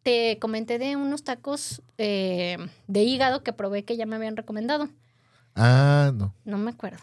te 0.02 0.38
comenté 0.38 0.78
de 0.78 0.96
unos 0.96 1.24
tacos 1.24 1.80
eh, 1.96 2.58
de 2.86 3.02
hígado 3.02 3.42
que 3.42 3.54
probé 3.54 3.84
que 3.84 3.96
ya 3.96 4.04
me 4.04 4.16
habían 4.16 4.36
recomendado. 4.36 4.90
Ah, 5.54 6.12
no. 6.14 6.34
No 6.44 6.58
me 6.58 6.72
acuerdo. 6.72 7.02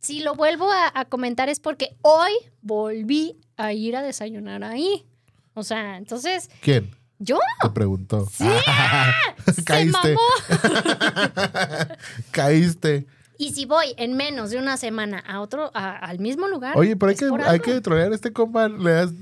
Si 0.00 0.20
lo 0.20 0.34
vuelvo 0.34 0.70
a, 0.70 0.92
a 0.94 1.06
comentar 1.06 1.48
es 1.48 1.58
porque 1.58 1.96
hoy 2.02 2.32
volví 2.60 3.38
a 3.56 3.72
ir 3.72 3.96
a 3.96 4.02
desayunar 4.02 4.62
ahí. 4.62 5.06
O 5.54 5.62
sea, 5.62 5.96
entonces, 5.96 6.50
¿Quién? 6.60 6.94
¿Yo? 7.22 7.38
Te 7.62 7.68
preguntó. 7.70 8.26
¡Sí! 8.32 8.48
Se 9.54 9.62
Caíste. 9.62 10.14
mamó. 10.16 10.20
Caíste. 12.30 13.06
Y 13.38 13.52
si 13.52 13.64
voy 13.64 13.94
en 13.96 14.16
menos 14.16 14.50
de 14.50 14.58
una 14.58 14.76
semana 14.76 15.18
a 15.26 15.40
otro, 15.40 15.70
a- 15.74 15.96
al 15.96 16.18
mismo 16.18 16.48
lugar. 16.48 16.76
Oye, 16.76 16.96
pero 16.96 17.08
hay 17.10 17.14
es 17.14 17.20
que, 17.20 17.28
por 17.28 17.40
hay 17.42 17.48
algo. 17.48 17.64
que 17.64 17.80
trolear 17.80 18.12
a 18.12 18.14
este 18.14 18.32
compa. 18.32 18.68
Le 18.68 18.90
das- 18.90 19.12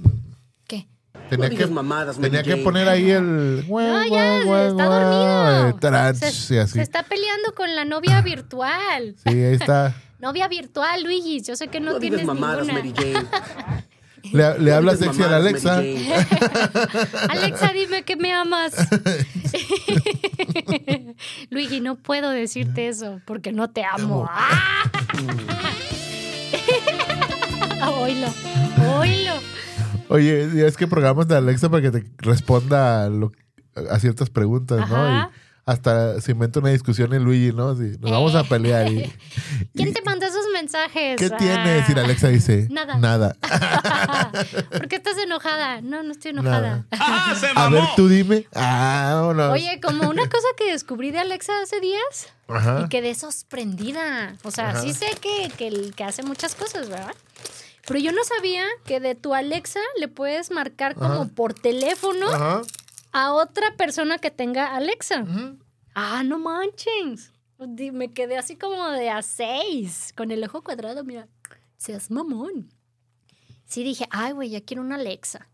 ¿Qué? 0.67 0.89
tenía 1.31 1.47
No 1.47 1.51
que, 1.51 1.57
digas 1.57 1.71
mamadas, 1.71 2.17
Mary 2.19 2.31
tenía 2.31 2.43
que 2.43 2.51
Jane. 2.51 2.63
poner 2.65 2.89
ahí 2.89 3.11
el. 3.11 3.67
No, 3.69 4.07
ya, 4.07 4.39
está 4.69 4.85
dormido. 4.87 5.79
trans, 5.81 6.19
Se, 6.19 6.31
sí, 6.33 6.59
así. 6.59 6.73
se 6.75 6.83
está 6.83 7.03
peleando 7.05 7.55
con 7.55 7.75
la 7.77 7.85
novia 7.85 8.21
virtual. 8.23 9.15
Sí, 9.25 9.29
ahí 9.31 9.55
está. 9.55 9.95
Novia 10.19 10.49
virtual, 10.49 11.05
Luigi. 11.05 11.41
Yo 11.43 11.55
sé 11.55 11.69
que 11.69 11.79
no, 11.79 11.93
No 11.93 11.99
digas 12.01 12.19
tienes 12.19 12.27
mamadas, 12.27 12.67
ninguna. 12.67 12.85
Mary 12.93 12.93
Jane. 12.97 13.87
Le, 14.33 14.59
le 14.59 14.71
No 14.71 14.77
habla 14.77 14.97
sexy 14.97 15.23
a 15.23 15.29
la 15.29 15.37
Alexa. 15.37 15.79
Alexa, 17.31 17.73
dime 17.73 18.03
que 18.05 18.17
me 18.17 18.33
amas. 18.33 18.73
Luigi, 21.51 21.81
no 21.81 21.97
puedo 21.97 22.31
decirte 22.31 22.89
eso 22.89 23.21
porque 23.27 23.53
no 23.53 23.71
te 23.71 23.85
amo. 23.85 24.29
¡Ah! 24.31 24.85
Oílo, 28.01 28.29
oílo. 28.99 29.33
Oye, 30.09 30.67
es 30.67 30.77
que 30.77 30.87
programas 30.87 31.29
de 31.29 31.37
Alexa 31.37 31.69
para 31.71 31.83
que 31.83 31.91
te 31.91 32.05
responda 32.19 33.05
a, 33.05 33.09
lo- 33.09 33.33
a 33.91 33.99
ciertas 33.99 34.31
preguntas, 34.31 34.89
¿no? 34.89 34.97
Ajá. 34.97 35.31
Y 35.31 35.48
hasta 35.69 36.21
se 36.23 36.33
inventa 36.33 36.61
una 36.61 36.71
discusión 36.71 37.13
en 37.13 37.25
Luigi, 37.25 37.53
¿no? 37.53 37.69
Así, 37.71 37.93
nos 38.01 38.11
vamos 38.11 38.35
a 38.35 38.43
pelear. 38.45 38.91
Y, 38.91 39.03
¿Quién 39.75 39.89
y- 39.89 39.93
te 39.93 40.01
mandó 40.03 40.25
esos 40.27 40.47
mensajes? 40.53 41.17
¿Qué 41.19 41.27
Ah. 41.33 41.37
tienes? 41.37 41.89
Y 41.91 41.95
la 41.95 42.03
Alexa 42.05 42.29
dice, 42.29 42.67
Nada. 42.71 42.97
Nada. 42.97 43.37
¿Por 44.71 44.89
qué 44.89 44.97
estás 44.97 45.19
enojada? 45.19 45.81
No, 45.81 46.03
no 46.03 46.13
estoy 46.13 46.31
enojada. 46.31 46.87
A 47.55 47.69
ver, 47.69 47.85
tú 47.97 48.09
dime. 48.09 48.47
Ah, 48.55 49.11
vámonos. 49.15 49.53
Oye, 49.53 49.81
como 49.83 50.09
una 50.09 50.29
cosa 50.29 50.47
que 50.57 50.71
descubrí 50.73 51.11
de 51.11 51.19
Alexa 51.19 51.53
hace 51.63 51.81
días 51.81 52.29
Ajá. 52.49 52.83
y 52.85 52.89
quedé 52.89 53.15
sorprendida. 53.15 54.37
O 54.45 54.51
sea, 54.51 54.71
Ajá. 54.71 54.81
sí 54.83 54.93
sé 54.95 55.07
que, 55.21 55.51
que, 55.95 56.05
hace 56.05 56.23
muchas 56.23 56.55
cosas, 56.55 56.89
¿verdad? 56.89 57.15
Pero 57.87 58.01
yo 58.01 58.13
no 58.13 58.23
sabía 58.25 58.65
que 58.85 59.01
de 59.01 59.15
tu 59.15 59.35
Alexa 59.35 59.81
le 60.01 60.09
puedes 60.09 60.51
marcar 60.51 60.95
como 60.95 61.23
Ajá. 61.23 61.31
por 61.35 61.55
teléfono 61.55 62.29
Ajá. 62.29 62.63
A 63.13 63.33
otra 63.33 63.77
persona 63.77 64.19
que 64.19 64.31
tenga 64.31 64.75
Alexa. 64.77 65.23
Ujú. 65.23 65.59
Ah, 65.95 66.23
no 66.25 66.39
manches. 66.39 67.33
Di- 67.59 67.91
Me 67.91 68.13
quedé 68.13 68.37
así 68.39 68.57
como 68.57 68.89
de 68.91 69.11
a 69.11 69.23
seis, 69.23 70.13
con 70.17 70.31
el 70.31 70.45
ojo 70.45 70.63
cuadrado, 70.63 71.03
mira, 71.05 71.27
seas 71.77 72.11
mamón. 72.11 72.73
Sí 73.67 73.83
dije, 73.85 74.07
ay, 74.11 74.33
güey, 74.33 74.51
ya 74.51 74.61
quiero 74.61 74.83
una 74.83 74.95
Alexa. 74.95 75.49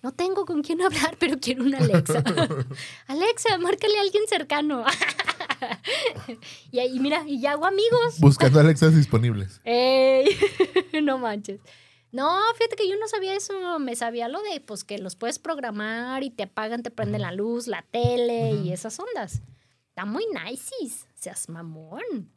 No 0.00 0.12
tengo 0.12 0.44
con 0.46 0.62
quién 0.62 0.80
hablar, 0.80 1.16
pero 1.18 1.38
quiero 1.40 1.64
una 1.64 1.78
Alexa. 1.78 2.22
Alexa, 3.08 3.58
márcale 3.58 3.98
a 3.98 4.02
alguien 4.02 4.22
cercano. 4.28 4.84
y 6.70 6.78
ahí, 6.78 6.98
mira, 7.00 7.24
y 7.26 7.40
ya 7.40 7.52
hago 7.52 7.66
amigos. 7.66 8.18
Buscando 8.20 8.60
Alexas 8.60 8.94
disponibles. 8.94 9.60
Ey, 9.64 10.26
no 11.02 11.18
manches. 11.18 11.60
No, 12.10 12.38
fíjate 12.56 12.76
que 12.76 12.88
yo 12.88 12.96
no 12.98 13.08
sabía 13.08 13.34
eso. 13.34 13.78
Me 13.78 13.94
sabía 13.96 14.28
lo 14.28 14.40
de 14.42 14.60
pues 14.60 14.84
que 14.84 14.98
los 14.98 15.16
puedes 15.16 15.38
programar 15.38 16.22
y 16.22 16.30
te 16.30 16.44
apagan, 16.44 16.82
te 16.82 16.90
prenden 16.90 17.22
la 17.22 17.32
luz, 17.32 17.66
la 17.66 17.82
tele 17.82 18.52
y 18.52 18.72
esas 18.72 18.98
ondas. 18.98 19.42
Está 19.88 20.04
muy 20.04 20.24
nice. 20.26 21.06
Seas 21.14 21.48
mamón. 21.48 22.32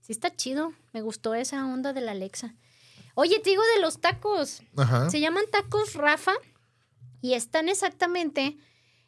Sí 0.00 0.12
está 0.12 0.34
chido. 0.34 0.72
Me 0.92 1.02
gustó 1.02 1.34
esa 1.34 1.64
onda 1.66 1.92
de 1.92 2.00
la 2.00 2.12
Alexa. 2.12 2.54
Oye, 3.14 3.40
te 3.40 3.50
digo 3.50 3.62
de 3.74 3.80
los 3.80 4.00
tacos. 4.00 4.62
Ajá. 4.76 5.10
Se 5.10 5.20
llaman 5.20 5.44
tacos 5.50 5.94
Rafa 5.94 6.34
y 7.20 7.34
están 7.34 7.68
exactamente 7.68 8.56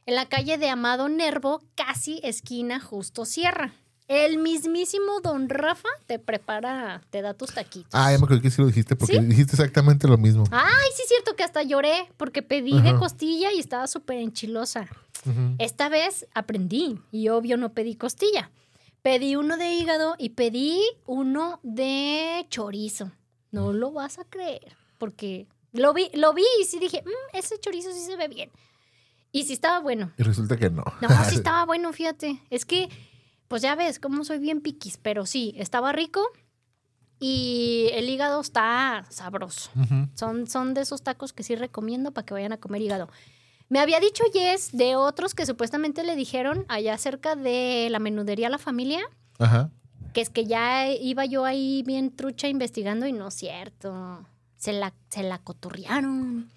en 0.07 0.15
la 0.15 0.27
calle 0.27 0.57
de 0.57 0.71
Amado 0.71 1.09
Nervo, 1.11 1.63
casi 1.75 2.21
esquina 2.25 2.81
Justo 2.81 3.27
Sierra. 3.27 3.75
El 4.09 4.39
mismísimo 4.39 5.21
Don 5.23 5.51
Rafa 5.51 5.89
te 6.07 6.19
prepara, 6.19 7.03
te 7.11 7.21
da 7.21 7.35
tus 7.35 7.53
taquitos. 7.53 7.91
Ah, 7.93 8.11
ya 8.11 8.19
me 8.19 8.25
acuerdo 8.25 8.43
que 8.43 8.51
sí 8.51 8.63
lo 8.63 8.67
dijiste 8.67 8.97
porque 8.97 9.19
¿Sí? 9.19 9.25
dijiste 9.27 9.53
exactamente 9.53 10.09
lo 10.09 10.17
mismo. 10.17 10.45
Ay, 10.51 10.89
sí 10.97 11.03
es 11.03 11.09
cierto 11.09 11.37
que 11.37 11.43
hasta 11.45 11.63
lloré 11.63 12.11
porque 12.17 12.41
pedí 12.43 12.81
de 12.81 12.97
costilla 12.97 13.53
y 13.53 13.59
estaba 13.61 13.87
súper 13.87 14.17
enchilosa. 14.19 14.89
Ujú. 15.27 15.57
Esta 15.59 15.91
vez 15.91 16.27
aprendí 16.35 16.99
y 17.13 17.29
obvio 17.29 17.59
no 17.59 17.75
pedí 17.75 17.97
costilla. 17.97 18.51
Pedí 19.03 19.37
uno 19.37 19.59
de 19.59 19.75
hígado 19.75 20.15
y 20.19 20.31
pedí 20.31 20.81
uno 21.05 21.61
de 21.63 22.47
chorizo. 22.49 23.13
No 23.51 23.75
lo 23.75 23.93
vas 23.93 24.19
a 24.19 24.25
creer 24.25 24.75
porque 24.97 25.47
lo 25.73 25.93
vi, 25.93 26.11
lo 26.15 26.33
vi 26.33 26.45
y 26.63 26.65
sí 26.65 26.79
dije, 26.79 27.03
"Mm, 27.05 27.37
ese 27.37 27.61
chorizo 27.61 27.93
sí 27.93 28.01
se 28.01 28.17
ve 28.17 28.29
bien. 28.29 28.51
Y 29.33 29.45
sí 29.45 29.53
estaba 29.53 29.81
bueno. 29.81 30.13
Y 30.17 30.23
resulta 30.23 30.57
que 30.57 30.71
no. 30.71 30.83
No, 31.03 31.09
sí 31.29 31.35
estaba 31.47 31.67
bueno, 31.67 31.93
fíjate. 31.93 32.41
Es 32.49 32.65
que, 32.65 32.89
pues 33.49 33.63
ya 33.63 33.75
ves, 33.75 33.99
cómo 33.99 34.25
soy 34.25 34.39
bien 34.39 34.61
piquis, 34.61 34.99
pero 34.99 35.27
sí, 35.27 35.55
estaba 35.57 35.93
rico 35.93 36.21
y 37.21 37.89
el 37.95 38.09
hígado 38.09 38.41
está 38.41 39.05
sabroso. 39.11 39.71
Son, 40.15 40.47
son 40.47 40.75
de 40.75 40.83
esos 40.83 41.03
tacos 41.03 41.33
que 41.33 41.43
sí 41.43 41.57
recomiendo 41.57 42.13
para 42.13 42.25
que 42.25 42.35
vayan 42.35 42.53
a 42.53 42.59
comer 42.59 42.83
hígado. 42.83 43.09
Me 43.69 43.81
había 43.81 44.01
dicho 44.01 44.25
Yes 44.33 44.71
de 44.73 44.97
otros 44.97 45.35
que 45.35 45.45
supuestamente 45.45 46.03
le 46.05 46.17
dijeron 46.17 46.65
allá 46.69 46.97
cerca 46.97 47.35
de 47.37 47.89
la 47.91 47.99
menudería 47.99 48.49
La 48.49 48.59
Familia, 48.59 49.01
Ajá. 49.39 49.71
que 50.15 50.21
es 50.21 50.31
que 50.31 50.47
ya 50.47 50.89
iba 50.91 51.25
yo 51.27 51.45
ahí 51.45 51.83
bien 51.85 52.15
trucha 52.15 52.49
investigando 52.49 53.07
y 53.07 53.13
no 53.13 53.29
es 53.29 53.35
cierto. 53.35 54.25
Se 54.57 54.73
la, 54.73 54.95
se 55.11 55.23
la 55.23 55.39
cotorrearon. 55.39 56.51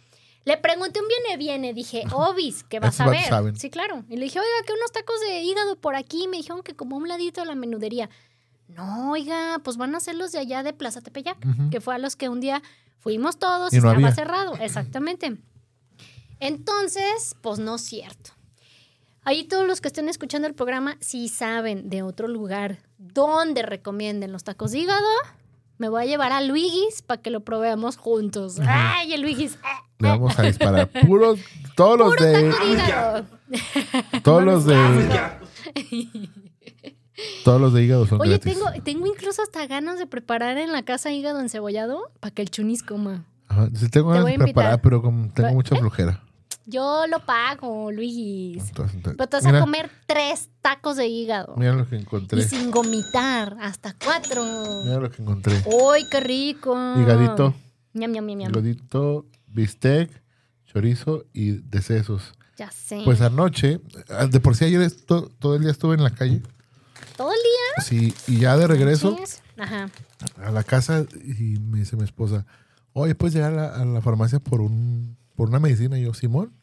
Le 0.43 0.57
pregunté 0.57 0.99
un 0.99 1.07
viene 1.07 1.37
viene, 1.37 1.73
dije, 1.73 2.03
Obis, 2.11 2.63
que 2.63 2.79
vas 2.79 2.99
a 2.99 3.09
ver. 3.09 3.25
saben. 3.27 3.55
Sí, 3.57 3.69
claro. 3.69 4.03
Y 4.09 4.17
le 4.17 4.23
dije, 4.23 4.39
oiga, 4.39 4.65
que 4.65 4.73
unos 4.73 4.91
tacos 4.91 5.19
de 5.21 5.41
hígado 5.41 5.75
por 5.75 5.95
aquí. 5.95 6.27
Me 6.27 6.37
dijeron 6.37 6.63
que 6.63 6.75
como 6.75 6.95
a 6.95 6.99
un 6.99 7.07
ladito 7.07 7.41
de 7.41 7.47
la 7.47 7.55
menudería. 7.55 8.09
No, 8.67 9.11
oiga, 9.11 9.59
pues 9.63 9.77
van 9.77 9.93
a 9.95 9.99
ser 9.99 10.15
los 10.15 10.31
de 10.31 10.39
allá 10.39 10.63
de 10.63 10.73
Plaza 10.73 11.01
Tepeyac, 11.01 11.37
que 11.69 11.81
fue 11.81 11.93
a 11.93 11.97
los 11.97 12.15
que 12.15 12.29
un 12.29 12.39
día 12.39 12.63
fuimos 12.99 13.37
todos 13.37 13.73
y, 13.73 13.75
no 13.75 13.79
estaba 13.79 13.95
había. 13.95 14.11
cerrado. 14.13 14.55
Exactamente. 14.55 15.37
Entonces, 16.39 17.35
pues 17.41 17.59
no 17.59 17.75
es 17.75 17.81
cierto. 17.81 18.31
Ahí 19.23 19.43
todos 19.43 19.67
los 19.67 19.81
que 19.81 19.89
estén 19.89 20.09
escuchando 20.09 20.47
el 20.47 20.55
programa, 20.55 20.97
si 20.99 21.27
saben 21.29 21.89
de 21.89 22.01
otro 22.01 22.27
lugar 22.27 22.79
donde 22.97 23.61
recomienden 23.61 24.31
los 24.31 24.43
tacos 24.43 24.71
de 24.71 24.79
hígado, 24.79 25.07
me 25.77 25.89
voy 25.89 26.03
a 26.03 26.05
llevar 26.05 26.31
a 26.31 26.41
Luigis 26.41 27.03
para 27.03 27.21
que 27.21 27.29
lo 27.29 27.41
probemos 27.41 27.97
juntos. 27.97 28.57
¡Ay, 28.65 29.13
el 29.13 29.21
Luigis! 29.21 29.59
¡Ah! 29.63 29.83
Le 30.01 30.07
vamos 30.09 30.37
a 30.39 30.41
disparar. 30.43 30.89
Puros, 31.07 31.39
todos 31.75 31.97
los 31.99 32.15
Puro 32.15 32.25
de. 32.25 32.49
taco 32.51 32.65
de 32.65 32.71
hígado. 32.73 33.25
Todos 34.23 34.43
los 34.43 34.65
de. 34.65 35.21
Todos 37.43 37.61
los 37.61 37.73
de 37.73 37.83
hígado 37.83 38.07
son 38.07 38.19
Oye, 38.21 38.31
gratis. 38.31 38.53
tengo, 38.53 38.65
tengo 38.83 39.05
incluso 39.07 39.41
hasta 39.43 39.67
ganas 39.67 39.99
de 39.99 40.07
preparar 40.07 40.57
en 40.57 40.71
la 40.71 40.83
casa 40.83 41.11
hígado 41.11 41.39
encebollado 41.39 42.11
para 42.19 42.33
que 42.33 42.41
el 42.41 42.49
chunis 42.49 42.81
coma. 42.83 43.25
Ajá, 43.47 43.67
sí 43.75 43.89
tengo 43.89 44.09
Te 44.11 44.17
ganas 44.19 44.23
voy 44.23 44.31
de 44.31 44.31
a 44.31 44.35
invitar. 44.35 44.45
preparar, 44.53 44.81
pero 44.81 45.01
como 45.01 45.31
tengo 45.33 45.49
¿Eh? 45.49 45.53
mucha 45.53 45.75
flojera. 45.75 46.23
Yo 46.65 47.05
lo 47.07 47.19
pago. 47.25 47.89
Entonces, 47.91 48.71
entonces, 48.95 49.15
Pero 49.17 49.27
te 49.27 49.35
vas 49.37 49.45
mira, 49.45 49.57
a 49.57 49.61
comer 49.61 49.91
tres 50.07 50.49
tacos 50.61 50.95
de 50.95 51.07
hígado. 51.07 51.55
Mira 51.57 51.73
lo 51.73 51.87
que 51.87 51.95
encontré. 51.97 52.39
Y 52.39 52.43
sin 52.43 52.71
vomitar, 52.71 53.57
hasta 53.61 53.95
cuatro. 54.03 54.43
Mira 54.85 54.99
lo 54.99 55.09
que 55.11 55.21
encontré. 55.21 55.61
¡Uy, 55.65 56.05
qué 56.09 56.19
rico! 56.21 56.75
Higadito. 56.97 57.53
Ñam, 57.93 58.11
ñam, 58.11 58.25
ñam, 58.25 58.37
ñam. 58.39 58.51
Higadito, 58.51 59.25
bistec, 59.53 60.09
chorizo 60.65 61.25
y 61.33 61.51
de 61.51 61.81
sesos. 61.81 62.33
Ya 62.57 62.69
sé. 62.71 63.01
Pues 63.05 63.21
anoche, 63.21 63.81
ah, 64.09 64.27
de 64.27 64.39
por 64.39 64.55
sí 64.55 64.65
ayer 64.65 64.81
esto- 64.81 65.29
todo 65.39 65.55
el 65.55 65.61
día 65.61 65.71
estuve 65.71 65.95
en 65.95 66.03
la 66.03 66.11
calle. 66.11 66.41
¿Todo 67.17 67.31
el 67.31 67.39
día? 67.39 67.83
Sí, 67.83 68.13
y 68.27 68.39
ya 68.39 68.57
de 68.57 68.67
regreso. 68.67 69.17
Ajá. 69.57 69.89
a 70.37 70.49
la 70.51 70.63
casa 70.63 71.05
y 71.23 71.59
me 71.59 71.79
dice 71.79 71.95
mi 71.95 72.03
esposa, 72.03 72.45
oye, 72.93 73.13
puedes 73.15 73.33
llegar 73.35 73.53
a 73.53 73.55
la, 73.55 73.67
a 73.75 73.85
la 73.85 74.01
farmacia 74.01 74.39
por 74.39 74.61
un 74.61 75.17
por 75.35 75.49
una 75.49 75.59
medicina. 75.59 75.97
Y 75.99 76.03
yo, 76.03 76.13
Simón. 76.13 76.53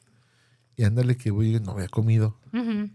Y 0.77 0.85
ándale 0.85 1.17
que 1.17 1.31
voy, 1.33 1.59
no 1.61 1.73
había 1.73 1.89
comido. 1.89 2.39
Ujú. 2.53 2.91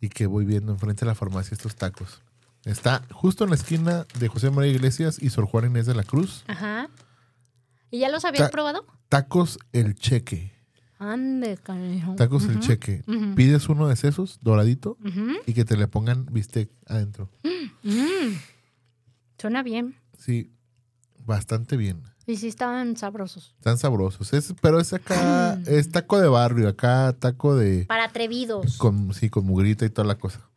Y 0.00 0.08
que 0.08 0.26
voy 0.26 0.44
viendo 0.46 0.72
enfrente 0.72 1.00
de 1.00 1.06
la 1.06 1.14
farmacia 1.14 1.54
estos 1.54 1.76
tacos. 1.76 2.22
Está 2.64 3.02
justo 3.12 3.44
en 3.44 3.50
la 3.50 3.56
esquina 3.56 4.06
de 4.18 4.28
José 4.28 4.50
María 4.50 4.72
Iglesias 4.72 5.18
y 5.22 5.28
Sor 5.30 5.44
Juan 5.46 5.66
Inés 5.66 5.86
de 5.86 5.94
la 5.94 6.04
Cruz. 6.04 6.44
Ajá. 6.46 6.88
¿Y 7.90 8.00
ya 8.00 8.08
los 8.08 8.24
habías 8.24 8.48
Ta- 8.48 8.50
probado? 8.50 8.84
Tacos 9.10 9.58
el 9.72 9.94
cheque. 9.96 10.52
Ande, 10.98 11.56
carajo. 11.58 12.14
Tacos 12.14 12.44
el 12.44 12.60
cheque. 12.60 13.02
Pides 13.34 13.68
uno 13.68 13.88
de 13.88 13.96
sesos, 13.96 14.38
doradito, 14.40 14.96
y 15.46 15.52
que 15.52 15.64
te 15.66 15.76
le 15.76 15.88
pongan 15.88 16.26
bistec 16.26 16.70
adentro. 16.86 17.28
Mm. 17.82 18.34
Suena 19.38 19.62
bien. 19.62 19.96
Sí, 20.18 20.52
bastante 21.26 21.76
bien. 21.76 22.02
Y 22.26 22.36
sí 22.36 22.46
estaban 22.48 22.96
sabrosos. 22.96 23.54
Están 23.58 23.78
sabrosos. 23.78 24.32
Es, 24.32 24.54
pero 24.60 24.78
es 24.78 24.92
acá, 24.92 25.56
Mm. 25.58 25.62
es 25.66 25.90
taco 25.90 26.20
de 26.20 26.28
barrio, 26.28 26.68
acá 26.68 27.12
taco 27.18 27.56
de, 27.56 27.86
Para 27.86 28.04
atrevidos. 28.04 28.76
con, 28.76 29.12
sí, 29.14 29.28
con 29.30 29.44
mugrita 29.46 29.84
y 29.86 29.90
toda 29.90 30.06
la 30.06 30.14
cosa. 30.16 30.48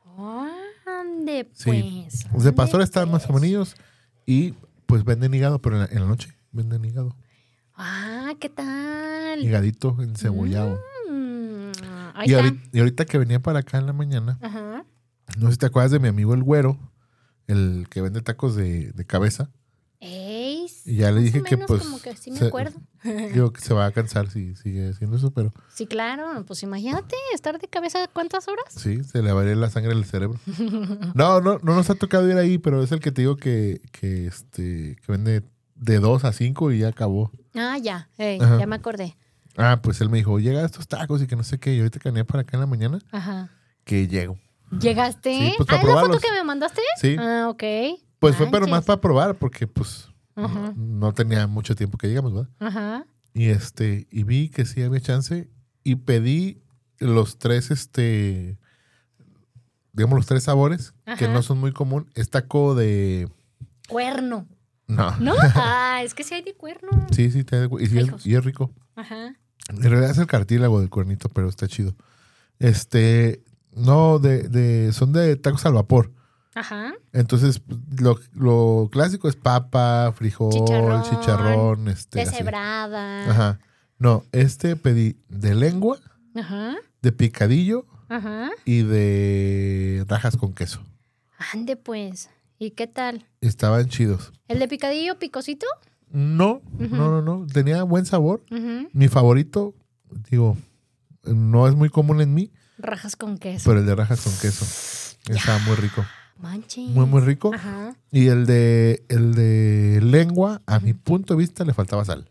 Ande, 0.86 1.50
Sí. 1.54 1.64
pues. 1.66 2.26
Los 2.34 2.44
de 2.44 2.50
ande, 2.50 2.54
pastor 2.54 2.82
están 2.84 3.10
más 3.10 3.24
pues. 3.24 3.30
amarillos 3.32 3.76
y 4.28 4.54
pues 4.86 5.04
venden 5.06 5.34
hígado, 5.34 5.60
pero 5.60 5.78
en 5.78 5.82
la, 5.84 5.88
en 5.88 6.02
la 6.02 6.06
noche 6.08 6.36
venden 6.52 6.86
hígado. 6.86 7.16
Ah, 7.76 8.13
¿qué 8.40 8.50
tal? 8.50 9.44
Higadito 9.44 9.98
encebollado. 10.02 10.80
Mm. 11.10 11.72
ahí 12.16 12.30
Y 12.30 12.34
ahorita, 12.34 12.70
y 12.72 12.80
ahorita 12.80 13.06
que 13.06 13.18
venía 13.18 13.40
para 13.42 13.60
acá 13.60 13.78
en 13.78 13.86
la 13.88 13.94
mañana, 13.94 14.38
Ajá. 14.42 14.86
no 15.38 15.48
sé 15.48 15.54
si 15.54 15.58
te 15.60 15.66
acuerdas 15.68 15.92
de 15.92 16.00
mi 16.00 16.08
amigo 16.08 16.34
el 16.34 16.44
güero, 16.44 16.78
el 17.48 17.88
que 17.90 18.02
vende 18.02 18.22
tacos 18.22 18.56
de, 18.56 18.92
de 18.92 19.06
cabeza. 19.06 19.50
Ey, 20.00 20.66
Y 20.86 20.98
ya 20.98 21.12
le 21.12 21.22
dije 21.22 21.42
que 21.44 21.58
pues... 21.58 21.82
como 21.84 21.98
que 22.02 22.14
sí 22.18 22.30
me 22.32 22.38
se- 22.38 22.48
acuerdo. 22.48 22.78
Digo 23.34 23.54
que 23.54 23.62
se 23.62 23.74
va 23.74 23.86
a 23.86 23.92
cansar 23.94 24.30
si 24.30 24.54
sigue 24.56 24.90
haciendo 24.90 25.16
eso, 25.16 25.32
pero 25.32 25.54
Sí, 25.74 25.86
claro. 25.88 26.44
Pues 26.46 26.62
imagínate 26.64 27.16
estar 27.34 27.58
de 27.58 27.68
cabeza 27.70 28.10
cuántas 28.12 28.50
horas. 28.50 28.66
sí, 28.70 29.02
se 29.06 29.22
le 29.22 29.32
va 29.32 29.42
a 29.44 29.46
ir 29.50 29.56
la 29.56 29.70
sangre 29.70 29.94
del 29.96 30.04
cerebro. 30.06 30.40
No, 31.16 31.40
no, 31.40 31.58
no 31.64 31.76
nos 31.76 31.90
ha 31.90 31.96
tocado 31.96 32.30
ir 32.30 32.38
ahí, 32.38 32.58
pero 32.58 32.84
es 32.84 32.92
el 32.92 33.00
que 33.00 33.12
te 33.14 33.22
digo 33.22 33.38
que, 33.38 33.82
que, 33.94 34.28
este, 34.28 34.98
que 35.06 35.12
vende 35.12 35.44
de 35.76 36.00
2 36.00 36.26
a 36.26 36.34
5 36.34 36.72
y 36.74 36.80
ya 36.80 36.90
acabó. 36.90 37.32
Ah, 37.56 37.78
ya. 37.78 38.10
Ya 38.18 38.66
me 38.66 38.76
acordé. 38.76 39.16
Ah, 39.58 39.80
pues 39.82 40.02
él 40.02 40.10
me 40.10 40.18
dijo, 40.18 40.40
llega 40.40 40.62
a 40.62 40.66
estos 40.66 40.88
tacos 40.88 41.22
y 41.22 41.28
que 41.28 41.36
no 41.36 41.44
sé 41.44 41.60
qué. 41.60 41.76
Y 41.76 41.80
ahorita 41.80 42.00
que 42.00 42.26
para 42.26 42.42
acá 42.42 42.58
en 42.58 42.62
la 42.62 42.68
mañana, 42.68 43.00
Ajá. 43.12 43.52
que 43.84 44.08
llego. 44.08 44.38
¿Llegaste? 44.80 45.32
Sí, 45.34 45.54
pues, 45.58 45.70
ah, 45.70 45.80
para 45.80 45.90
¿es 45.90 45.96
la 45.96 46.02
foto 46.02 46.20
que 46.20 46.32
me 46.32 46.44
mandaste? 46.44 46.82
Sí. 47.00 47.16
Ah, 47.20 47.48
ok. 47.50 47.64
Pues 48.20 48.36
fue 48.36 48.48
pero 48.48 48.62
Manches. 48.62 48.72
más 48.72 48.86
para 48.86 49.02
probar, 49.02 49.36
porque 49.36 49.68
pues 49.68 50.10
Ajá. 50.36 50.74
no, 50.76 50.76
no 50.76 51.14
tenía 51.14 51.46
mucho 51.46 51.76
tiempo 51.76 51.98
que 51.98 52.08
llegamos, 52.08 52.34
¿verdad? 52.34 52.50
Ajá. 52.60 53.06
Y 53.34 53.50
este, 53.50 54.08
y 54.10 54.24
vi 54.24 54.50
que 54.50 54.66
sí 54.66 54.82
había 54.82 55.00
chance 55.02 55.50
y 55.84 55.96
pedí 55.96 56.62
los 57.00 57.38
tres, 57.38 57.70
este, 57.72 58.58
digamos 59.92 60.18
los 60.18 60.26
tres 60.26 60.44
sabores, 60.44 60.94
que 61.18 61.28
no 61.28 61.42
son 61.44 61.60
muy 61.60 61.72
común. 61.72 62.10
Es 62.16 62.30
taco 62.30 62.76
de... 62.76 63.30
Cuerno. 63.90 64.48
No. 64.88 65.16
¿No? 65.18 65.34
Ah, 65.56 66.02
es 66.04 66.14
que 66.14 66.24
sí 66.24 66.34
hay 66.36 66.42
de 66.42 66.54
cuerno. 66.56 66.90
Sí, 67.12 67.32
sí, 67.32 67.44
te- 67.44 67.66
y, 67.80 67.86
sí 67.88 67.98
Ay, 67.98 68.04
es, 68.04 68.08
hijos. 68.08 68.26
y 68.28 68.36
es 68.36 68.44
rico. 68.44 68.72
Ajá. 68.96 69.36
En 69.70 69.82
realidad 69.82 70.12
es 70.12 70.18
el 70.18 70.28
cartílago 70.28 70.80
del 70.80 70.90
cuernito, 70.90 71.30
pero 71.30 71.48
está 71.48 71.68
chido. 71.68 71.96
Este, 72.60 73.44
no, 73.72 74.20
de, 74.20 74.44
de, 74.50 74.92
son 74.94 75.14
de 75.14 75.36
tacos 75.38 75.66
al 75.66 75.74
vapor. 75.74 76.12
Ajá. 76.56 76.94
Entonces, 77.14 77.62
lo, 78.00 78.20
lo 78.34 78.90
clásico 78.92 79.28
es 79.28 79.36
papa, 79.36 80.14
frijol, 80.16 80.52
Chicharrón, 80.54 81.04
chicharrón, 81.04 81.88
este. 81.88 82.20
Deshebrada. 82.20 83.30
Ajá. 83.32 83.60
No, 83.98 84.24
este 84.32 84.76
pedí 84.76 85.18
de 85.30 85.56
lengua, 85.56 85.98
Ajá. 86.36 86.76
de 87.02 87.12
picadillo 87.12 87.86
Ajá. 88.10 88.50
y 88.66 88.82
de 88.84 90.06
rajas 90.08 90.38
con 90.38 90.54
queso. 90.54 90.82
Ande 91.54 91.76
pues. 91.76 92.30
¿Y 92.60 92.72
qué 92.72 92.88
tal? 92.88 93.26
Estaban 93.42 93.88
chidos. 93.90 94.32
¿El 94.48 94.60
de 94.60 94.68
picadillo 94.68 95.18
picosito? 95.20 95.66
No, 96.12 96.62
no, 96.78 97.10
no, 97.10 97.22
no. 97.22 97.48
Tenía 97.52 97.84
buen 97.84 98.06
sabor. 98.06 98.44
Mi 98.94 99.08
favorito, 99.08 99.74
digo, 100.30 100.58
no 101.24 101.68
es 101.68 101.76
muy 101.76 101.90
común 101.90 102.22
en 102.22 102.34
mí, 102.34 102.52
Rajas 102.78 103.16
con 103.16 103.38
queso. 103.38 103.70
pero 103.70 103.80
el 103.80 103.86
de 103.86 103.96
rajas 103.96 104.22
con 104.22 104.34
queso. 104.40 104.66
Estaba 105.34 105.58
muy 105.60 105.76
rico. 105.76 106.06
Manches. 106.40 106.90
Muy, 106.90 107.06
muy 107.06 107.22
rico. 107.22 107.52
Ajá. 107.54 107.96
Y 108.12 108.28
el 108.28 108.46
de, 108.46 109.06
el 109.10 109.34
de 109.36 110.02
lengua, 110.04 110.62
a 110.66 110.80
mi 110.80 110.94
punto 110.94 111.34
de 111.34 111.40
vista, 111.40 111.64
le 111.64 111.74
faltaba 111.74 112.04
sal. 112.06 112.28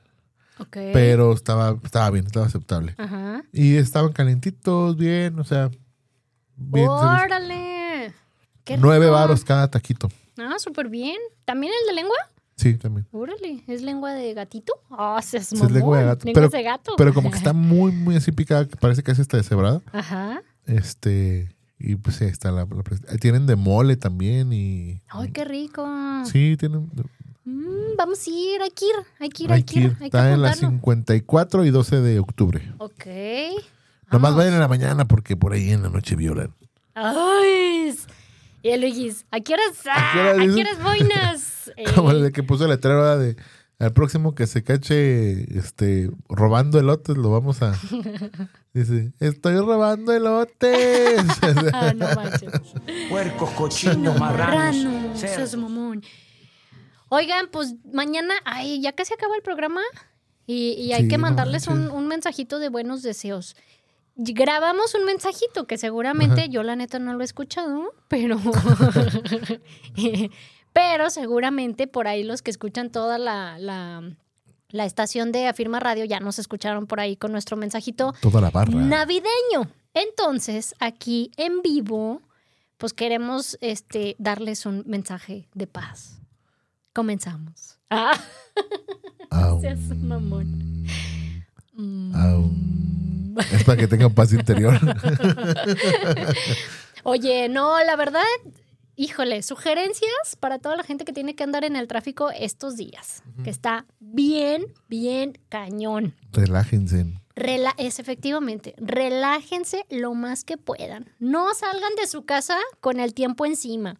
Ok. 0.59 0.77
Pero 0.93 1.33
estaba, 1.33 1.79
estaba 1.83 2.11
bien, 2.11 2.27
estaba 2.27 2.47
aceptable. 2.47 2.95
Ajá. 2.99 3.43
Y 3.53 3.77
estaban 3.77 4.13
calentitos, 4.13 4.97
bien, 4.97 5.39
o 5.39 5.45
sea, 5.45 5.71
bien. 6.57 6.89
¡Órale! 6.89 7.82
¡Qué 8.65 8.77
Nueve 8.77 9.07
rico! 9.07 9.15
varos 9.17 9.45
cada 9.45 9.69
taquito. 9.71 10.09
Ah, 10.39 10.57
súper 10.59 10.89
bien. 10.89 11.17
¿También 11.45 11.73
el 11.83 11.89
de 11.89 11.95
lengua? 12.01 12.17
Sí, 12.57 12.75
también. 12.75 13.07
Órale, 13.13 13.65
¿es 13.67 13.83
lengua 13.83 14.13
de 14.13 14.35
gatito? 14.35 14.73
Ah, 14.91 15.21
se 15.23 15.39
es 15.39 15.53
es 15.53 15.71
lengua 15.71 15.99
de 15.99 16.05
gato. 16.05 16.27
Pero, 16.33 16.49
de 16.49 16.63
gato. 16.63 16.95
pero 16.97 17.13
como 17.15 17.31
que 17.31 17.37
está 17.39 17.53
muy, 17.53 17.91
muy 17.93 18.15
así 18.17 18.31
picada, 18.31 18.67
parece 18.79 19.03
que 19.03 19.11
es 19.11 19.19
esta 19.19 19.37
deshebrada. 19.37 19.81
Ajá. 19.93 20.43
Este, 20.67 21.55
y 21.79 21.97
pues 21.97 22.21
ahí 22.23 22.29
está 22.29 22.53
la, 22.53 22.67
la 22.67 23.17
Tienen 23.19 23.47
de 23.47 23.57
mole 23.57 23.97
también 23.97 24.53
y... 24.53 25.01
¡Ay, 25.09 25.31
qué 25.33 25.45
rico! 25.45 25.85
Sí, 26.25 26.57
tienen... 26.59 26.89
Mm, 27.45 27.97
vamos 27.99 28.25
a 28.27 28.31
ir, 28.31 28.63
hay 28.63 28.71
que 28.71 28.85
ir, 28.85 28.95
hay 29.19 29.29
que 29.31 29.43
ir, 29.45 29.53
Hay 29.53 29.63
que 29.65 29.79
ir. 29.81 29.85
ir. 29.87 29.91
Hay 29.95 29.97
que 29.99 30.05
Está 30.07 30.33
en 30.33 30.43
la 30.43 30.51
apuntarnos. 30.51 30.81
54 30.81 31.65
y 31.65 31.71
12 31.71 32.01
de 32.01 32.19
octubre. 32.21 32.73
Ok. 32.79 33.07
Nomás 34.13 34.31
Vamos. 34.31 34.37
vayan 34.37 34.55
en 34.55 34.61
la 34.61 34.69
mañana 34.69 35.05
porque 35.07 35.37
por 35.37 35.53
ahí 35.55 35.71
en 35.71 35.83
la 35.83 35.89
noche 35.89 36.15
violan. 36.15 36.55
¡Ay! 36.95 37.97
Y 38.63 38.71
el 38.71 38.81
Luis, 38.83 39.27
¿a 39.31 39.41
qué 39.41 39.55
horas? 39.55 39.81
¿A 39.81 40.13
qué 40.13 40.21
ah, 40.21 40.35
horas 40.35 40.39
¿A 40.39 40.55
qué 40.55 40.61
horas 40.61 40.83
boinas? 40.83 41.49
Eh, 41.77 41.85
Como 41.95 42.11
el 42.11 42.23
de 42.25 42.33
que 42.33 42.43
puso 42.43 42.65
el 42.65 42.71
letrero 42.71 43.17
de 43.19 43.37
al 43.79 43.93
próximo 43.93 44.35
que 44.35 44.49
se 44.49 44.65
cache 44.65 45.57
este 45.57 46.11
robando 46.29 46.79
elotes 46.79 47.17
lo 47.17 47.31
vamos 47.31 47.63
a 47.63 47.73
dice 48.75 49.13
estoy 49.21 49.57
robando 49.57 50.13
elotes 50.13 51.25
ah, 51.73 51.93
no 51.95 52.07
manches. 52.17 52.53
Puercos, 53.09 53.51
cochinos, 53.51 54.19
marranos. 54.19 54.85
Marrano, 54.85 55.17
seas 55.17 55.57
mamón. 55.57 56.03
Oigan, 57.09 57.49
pues 57.51 57.77
mañana, 57.93 58.35
ay, 58.45 58.81
ya 58.83 58.93
casi 58.93 59.15
acaba 59.15 59.37
el 59.37 59.43
programa 59.43 59.83
y, 60.47 60.73
y 60.73 60.93
hay 60.93 61.03
Sí, 61.03 61.09
que 61.09 61.17
no 61.17 61.23
mandarles 61.23 61.69
un 61.69 62.09
mensajito 62.09 62.59
de 62.59 62.69
buenos 62.71 63.03
deseos. 63.03 63.55
Grabamos 64.25 64.95
un 64.95 65.05
mensajito 65.05 65.67
que 65.67 65.79
seguramente 65.79 66.49
yo 66.49 66.63
la 66.63 66.77
neta 66.77 66.99
no 66.99 67.15
lo 67.15 67.23
he 67.23 67.25
escuchado, 67.25 67.93
pero 68.09 68.39
pero 70.73 71.11
seguramente 71.11 71.89
por 71.89 72.07
ahí 72.07 72.23
los 72.23 72.41
que 72.41 72.53
escuchan 72.53 72.91
toda 72.91 73.19
la, 73.19 73.59
la, 73.59 74.15
la 74.69 74.85
estación 74.85 75.33
de 75.33 75.49
Afirma 75.49 75.81
Radio 75.81 76.05
ya 76.05 76.21
nos 76.21 76.39
escucharon 76.39 76.87
por 76.87 77.01
ahí 77.01 77.17
con 77.17 77.33
nuestro 77.33 77.57
mensajito 77.57 78.15
toda 78.21 78.41
la 78.41 78.51
barra 78.51 78.75
navideño. 78.75 79.69
Entonces, 79.95 80.75
aquí 80.79 81.33
en 81.37 81.61
vivo, 81.61 82.23
pues 82.79 82.93
queremos 82.93 83.59
este, 83.61 84.15
darles 84.19 84.67
un 84.67 84.85
mensaje 84.87 85.49
de 85.53 85.67
paz. 85.67 86.21
Comenzamos. 86.95 87.81
Ah, 87.91 88.19
seas 89.61 89.81
mamón. 89.99 90.87
aum. 92.15 92.73
Es 93.53 93.65
para 93.65 93.77
que 93.79 93.89
tengan 93.89 94.15
paz 94.15 94.33
interior 94.33 94.75
Oye, 97.05 97.49
no, 97.49 97.83
la 97.83 97.97
verdad, 97.97 98.23
híjole, 98.97 99.43
sugerencias 99.43 100.37
para 100.39 100.59
toda 100.59 100.77
la 100.77 100.85
gente 100.85 101.05
que 101.05 101.13
tiene 101.13 101.35
que 101.35 101.43
andar 101.43 101.65
en 101.65 101.77
el 101.77 101.89
tráfico 101.89 102.31
estos 102.31 102.77
días, 102.77 103.23
que 103.43 103.51
está 103.51 103.87
bien, 103.99 104.67
bien 104.89 105.39
cañón. 105.49 106.15
relájense 106.33 107.07
Rela- 107.35 107.75
es 107.79 107.99
efectivamente, 107.99 108.75
relájense 108.77 109.87
lo 109.89 110.13
más 110.15 110.45
que 110.45 110.59
puedan. 110.59 111.11
No 111.19 111.55
salgan 111.55 111.95
de 111.97 112.07
su 112.07 112.25
casa 112.27 112.59
con 112.81 113.01
el 113.01 113.15
tiempo 113.15 113.47
encima. 113.47 113.99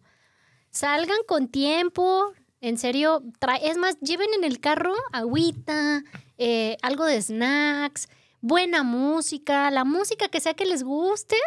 Salgan 0.69 1.17
con 1.27 1.47
tiempo. 1.47 2.31
En 2.61 2.77
serio, 2.77 3.23
es 3.63 3.77
más, 3.77 3.99
lleven 4.01 4.27
en 4.37 4.43
el 4.43 4.59
carro 4.59 4.93
agüita, 5.11 6.03
eh, 6.37 6.77
algo 6.83 7.05
de 7.05 7.19
snacks, 7.21 8.07
buena 8.43 8.83
música, 8.83 9.71
la 9.71 9.85
música 9.85 10.27
que 10.27 10.41
sea 10.41 10.53
que 10.53 10.65
les 10.65 10.83
guste. 10.83 11.37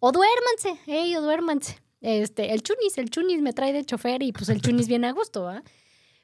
O 0.00 0.10
duérmanse, 0.10 0.80
ey, 0.86 1.14
o 1.14 1.20
duérmanse. 1.20 1.78
Este, 2.00 2.52
el 2.52 2.62
chunis, 2.62 2.98
el 2.98 3.10
chunis 3.10 3.40
me 3.40 3.52
trae 3.52 3.72
de 3.72 3.84
chofer 3.84 4.22
y 4.24 4.32
pues 4.32 4.48
el 4.48 4.60
chunis 4.60 4.88
viene 4.88 5.06
a 5.06 5.12
gusto, 5.12 5.46
¿ah? 5.46 5.62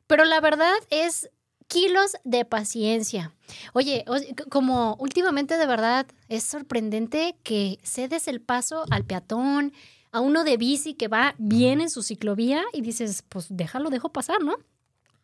Pero 0.09 0.25
la 0.25 0.41
verdad 0.41 0.75
es 0.91 1.31
kilos 1.69 2.17
de 2.25 2.45
paciencia. 2.45 3.35
Oye, 3.75 4.05
como 4.51 4.97
últimamente 4.99 5.59
de 5.59 5.67
verdad 5.67 6.07
es 6.29 6.43
sorprendente 6.43 7.37
que 7.45 7.79
cedes 7.85 8.27
el 8.27 8.41
paso 8.41 8.85
al 8.91 9.05
peatón, 9.05 9.73
a 10.11 10.21
uno 10.21 10.43
de 10.43 10.57
bici 10.57 10.95
que 10.95 11.07
va 11.07 11.35
bien 11.37 11.83
en 11.83 11.91
su 11.91 12.03
ciclovía 12.03 12.65
y 12.73 12.81
dices, 12.81 13.23
pues 13.29 13.47
déjalo, 13.51 13.91
dejo 13.91 14.09
pasar, 14.09 14.43
¿no? 14.43 14.57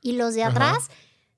Y 0.02 0.12
los 0.12 0.34
de 0.34 0.44
Ajá. 0.44 0.78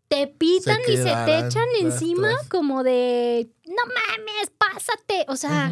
Te 0.09 0.27
pitan 0.27 0.79
y 0.89 0.97
se 0.97 1.05
te 1.05 1.39
echan 1.39 1.67
encima 1.81 2.29
tras. 2.29 2.49
como 2.49 2.83
de, 2.83 3.49
no 3.67 3.83
mames, 3.87 4.51
pásate. 4.57 5.25
O 5.29 5.37
sea, 5.37 5.71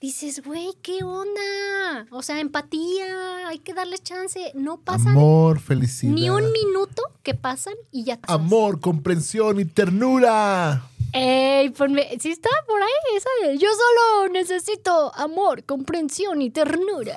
dices, 0.00 0.44
güey, 0.44 0.74
¿qué 0.82 1.02
onda? 1.04 2.06
O 2.10 2.22
sea, 2.22 2.40
empatía, 2.40 3.48
hay 3.48 3.58
que 3.58 3.74
darles 3.74 4.02
chance. 4.02 4.52
No 4.54 4.80
pasan 4.80 5.12
amor 5.12 5.60
felicidad 5.60 6.12
ni 6.12 6.30
un 6.30 6.50
minuto 6.52 7.02
que 7.22 7.34
pasan 7.34 7.74
y 7.90 8.04
ya 8.04 8.18
amor 8.26 8.80
comprensión 8.80 9.60
y 9.60 9.64
ternura 9.64 10.82
Ey, 11.12 11.70
ponme, 11.70 12.06
¿sí 12.20 12.30
está 12.30 12.50
por 12.66 12.82
ahí 12.82 13.16
esa 13.16 13.28
de 13.46 13.58
yo 13.58 13.68
solo 13.70 14.32
necesito 14.32 15.14
amor, 15.14 15.64
comprensión 15.64 16.42
y 16.42 16.50
ternura? 16.50 17.16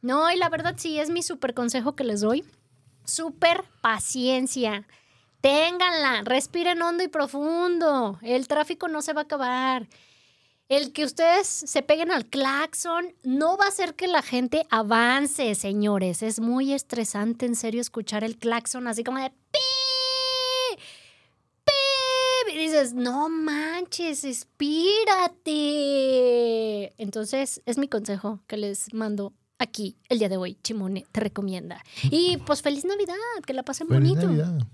No, 0.00 0.30
y 0.30 0.36
la 0.36 0.48
verdad 0.48 0.74
sí 0.78 0.98
es 0.98 1.10
mi 1.10 1.22
súper 1.22 1.52
consejo 1.52 1.94
que 1.94 2.04
les 2.04 2.22
doy. 2.22 2.44
Súper 3.04 3.64
paciencia. 3.82 4.86
Ténganla, 5.46 6.22
respiren 6.24 6.82
hondo 6.82 7.04
y 7.04 7.08
profundo. 7.08 8.18
El 8.20 8.48
tráfico 8.48 8.88
no 8.88 9.00
se 9.00 9.12
va 9.12 9.20
a 9.20 9.24
acabar. 9.24 9.86
El 10.68 10.92
que 10.92 11.04
ustedes 11.04 11.46
se 11.46 11.82
peguen 11.82 12.10
al 12.10 12.26
claxon 12.26 13.14
no 13.22 13.56
va 13.56 13.66
a 13.66 13.68
hacer 13.68 13.94
que 13.94 14.08
la 14.08 14.22
gente 14.22 14.66
avance, 14.70 15.54
señores. 15.54 16.24
Es 16.24 16.40
muy 16.40 16.72
estresante, 16.72 17.46
en 17.46 17.54
serio, 17.54 17.80
escuchar 17.80 18.24
el 18.24 18.38
claxon 18.38 18.88
así 18.88 19.04
como 19.04 19.20
de 19.20 19.30
pi, 19.30 19.60
pi. 21.64 21.72
Y 22.52 22.58
dices, 22.58 22.92
no 22.94 23.28
manches, 23.28 24.24
espírate. 24.24 25.54
Entonces, 27.00 27.62
es 27.66 27.78
mi 27.78 27.86
consejo 27.86 28.40
que 28.48 28.56
les 28.56 28.92
mando 28.92 29.32
aquí 29.60 29.96
el 30.08 30.18
día 30.18 30.28
de 30.28 30.38
hoy. 30.38 30.58
Chimone 30.64 31.06
te 31.12 31.20
recomienda. 31.20 31.84
Y 32.02 32.38
pues 32.38 32.62
feliz 32.62 32.84
Navidad, 32.84 33.14
que 33.46 33.52
la 33.52 33.62
pasen 33.62 33.86
Feliz 33.86 34.08
bonito. 34.10 34.26
Navidad. 34.26 34.66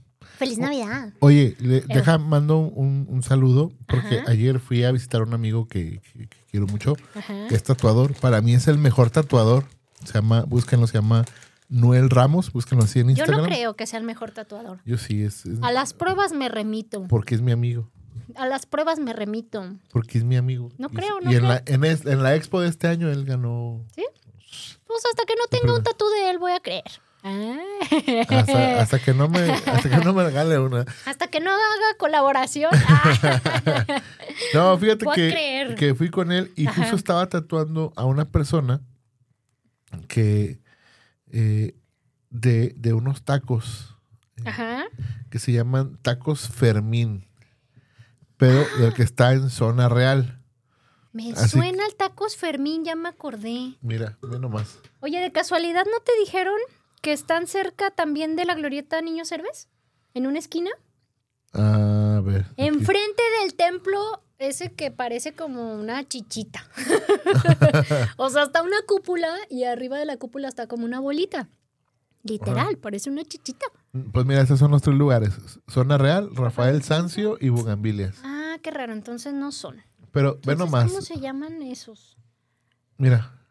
Feliz 0.43 0.59
Navidad. 0.59 1.13
Oye, 1.21 1.57
le- 1.61 1.81
deja, 1.83 2.19
mando 2.19 2.59
un, 2.59 3.07
un 3.09 3.23
saludo 3.23 3.73
porque 3.87 4.21
Ajá. 4.21 4.31
ayer 4.31 4.59
fui 4.61 4.85
a 4.85 4.91
visitar 4.93 5.21
a 5.21 5.25
un 5.25 5.35
amigo 5.35 5.67
que, 5.69 6.01
que- 6.13 6.27
que 6.29 6.37
quiero 6.51 6.67
mucho, 6.67 6.97
Ajá. 7.15 7.47
que 7.49 7.55
es 7.55 7.63
tatuador. 7.63 8.15
Para 8.15 8.41
mí 8.41 8.55
es 8.55 8.69
el 8.69 8.79
mejor 8.79 9.11
tatuador. 9.11 9.65
Se 10.05 10.15
llama, 10.15 10.43
búsquenlo, 10.43 10.87
se 10.87 10.95
llama 10.95 11.25
Noel 11.69 12.11
Ramos, 12.11 12.53
búsquenlo 12.53 12.85
así 12.85 12.99
en 13.01 13.07
Yo 13.07 13.11
Instagram. 13.11 13.41
no 13.41 13.47
creo 13.47 13.75
que 13.77 13.87
sea 13.87 13.99
el 13.99 14.05
mejor 14.05 14.33
tatuador. 14.33 14.81
Yo 14.85 14.99
sí, 14.99 15.23
es, 15.23 15.47
es- 15.47 15.59
A 15.63 15.71
las 15.73 15.95
pruebas 15.95 16.33
me 16.33 16.49
remito. 16.49 17.07
porque 17.09 17.35
es 17.35 17.41
mi 17.41 17.53
amigo. 17.53 17.89
A 18.37 18.47
las 18.47 18.67
pruebas 18.67 18.99
me 18.99 19.13
remito. 19.13 19.77
Porque 19.93 20.19
es 20.19 20.25
mi 20.25 20.37
amigo. 20.37 20.71
No 20.79 20.89
Y- 20.91 20.97
creo, 20.97 21.19
y, 21.21 21.25
no 21.25 21.31
en, 21.31 21.37
creo. 21.39 21.49
La, 21.49 21.63
en, 21.67 21.85
es- 21.85 22.05
en 22.07 22.23
la 22.23 22.35
expo 22.35 22.61
de 22.61 22.69
este 22.69 22.89
año 22.89 23.11
él 23.11 23.25
ganó. 23.25 23.85
Pues 24.87 25.03
hasta 25.11 25.25
que 25.25 25.35
no 25.37 25.47
tenga 25.51 25.75
un 25.75 25.83
tatú 25.83 26.05
de 26.11 26.31
él 26.31 26.39
voy 26.39 26.53
a 26.53 26.61
creer. 26.61 26.83
Ah. 27.23 27.57
Hasta, 28.29 28.81
hasta 28.81 28.99
que 28.99 29.15
no 29.15 29.29
me, 29.29 29.39
hasta 29.41 29.89
que 29.89 30.05
no 30.05 30.13
me 30.13 30.25
regale 30.25 30.59
una. 30.59 30.85
Hasta 31.07 31.29
que 31.29 31.41
no 31.41 31.51
haga 31.51 31.97
colaboración. 31.99 32.71
Ah. 32.89 34.03
No, 34.55 34.77
fíjate 34.79 35.07
que, 35.15 35.75
que 35.79 35.95
fui 35.95 36.11
con 36.11 36.33
él 36.33 36.53
y 36.57 36.67
Ajá. 36.67 36.81
justo 36.83 36.97
estaba 36.97 37.29
tatuando 37.29 37.93
a 37.97 38.05
una 38.07 38.31
persona 38.31 38.81
que 40.09 40.59
eh, 41.31 41.75
de, 42.31 42.73
de 42.77 42.93
unos 42.95 43.23
tacos 43.23 43.95
Ajá. 44.45 44.85
que 45.31 45.39
se 45.39 45.53
llaman 45.53 45.99
tacos 46.03 46.49
Fermín, 46.49 47.27
pero 48.39 48.65
del 48.79 48.95
que 48.95 49.03
está 49.03 49.33
en 49.33 49.51
zona 49.51 49.89
real. 49.89 50.39
Me 51.13 51.33
Así 51.33 51.51
suena 51.51 51.85
el 51.87 51.95
tacos 51.95 52.37
Fermín, 52.37 52.85
ya 52.85 52.97
me 52.97 53.11
acordé. 53.11 53.75
Mira, 53.83 54.17
ve 54.23 54.39
nomás. 54.39 54.79
Oye, 55.01 55.21
de 55.21 55.31
casualidad, 55.31 55.85
¿no 55.85 56.01
te 56.03 56.13
dijeron 56.21 56.57
que 57.03 57.13
están 57.13 57.47
cerca 57.47 57.91
también 57.91 58.37
de 58.37 58.47
la 58.47 58.55
glorieta 58.55 59.03
Niño 59.03 59.25
Cerves? 59.27 59.69
¿En 60.15 60.27
una 60.27 60.39
esquina? 60.39 60.71
A 61.53 62.23
ver. 62.25 62.47
aquí. 62.53 62.55
Enfrente 62.57 63.23
del 63.43 63.55
templo, 63.55 64.23
ese 64.39 64.73
que 64.73 64.91
parece 64.91 65.35
como 65.35 65.75
una 65.75 66.07
chichita. 66.09 66.65
o 68.17 68.31
sea, 68.31 68.45
está 68.45 68.63
una 68.63 68.81
cúpula 68.87 69.29
y 69.51 69.65
arriba 69.65 69.99
de 69.99 70.07
la 70.07 70.17
cúpula 70.17 70.49
está 70.49 70.67
como 70.67 70.85
una 70.85 71.01
bolita. 71.01 71.49
Literal, 72.23 72.79
parece 72.79 73.11
una 73.11 73.25
chichita. 73.25 73.67
Pues 74.13 74.25
mira, 74.25 74.41
esos 74.41 74.61
son 74.61 74.71
los 74.71 74.81
tres 74.81 74.97
lugares. 74.97 75.35
Zona 75.69 75.99
Real, 75.99 76.31
Rafael 76.35 76.83
Sancio 76.83 77.37
y 77.41 77.49
Bugambilias. 77.49 78.21
Ah, 78.23 78.59
qué 78.63 78.71
raro, 78.71 78.93
entonces 78.93 79.35
no 79.35 79.51
son. 79.51 79.83
Pero 80.13 80.39
ve 80.47 80.55
nomás. 80.55 80.87
¿Cómo 80.89 81.03
se 81.03 81.19
llaman 81.19 81.63
esos? 81.63 82.17
Mira, 82.97 83.42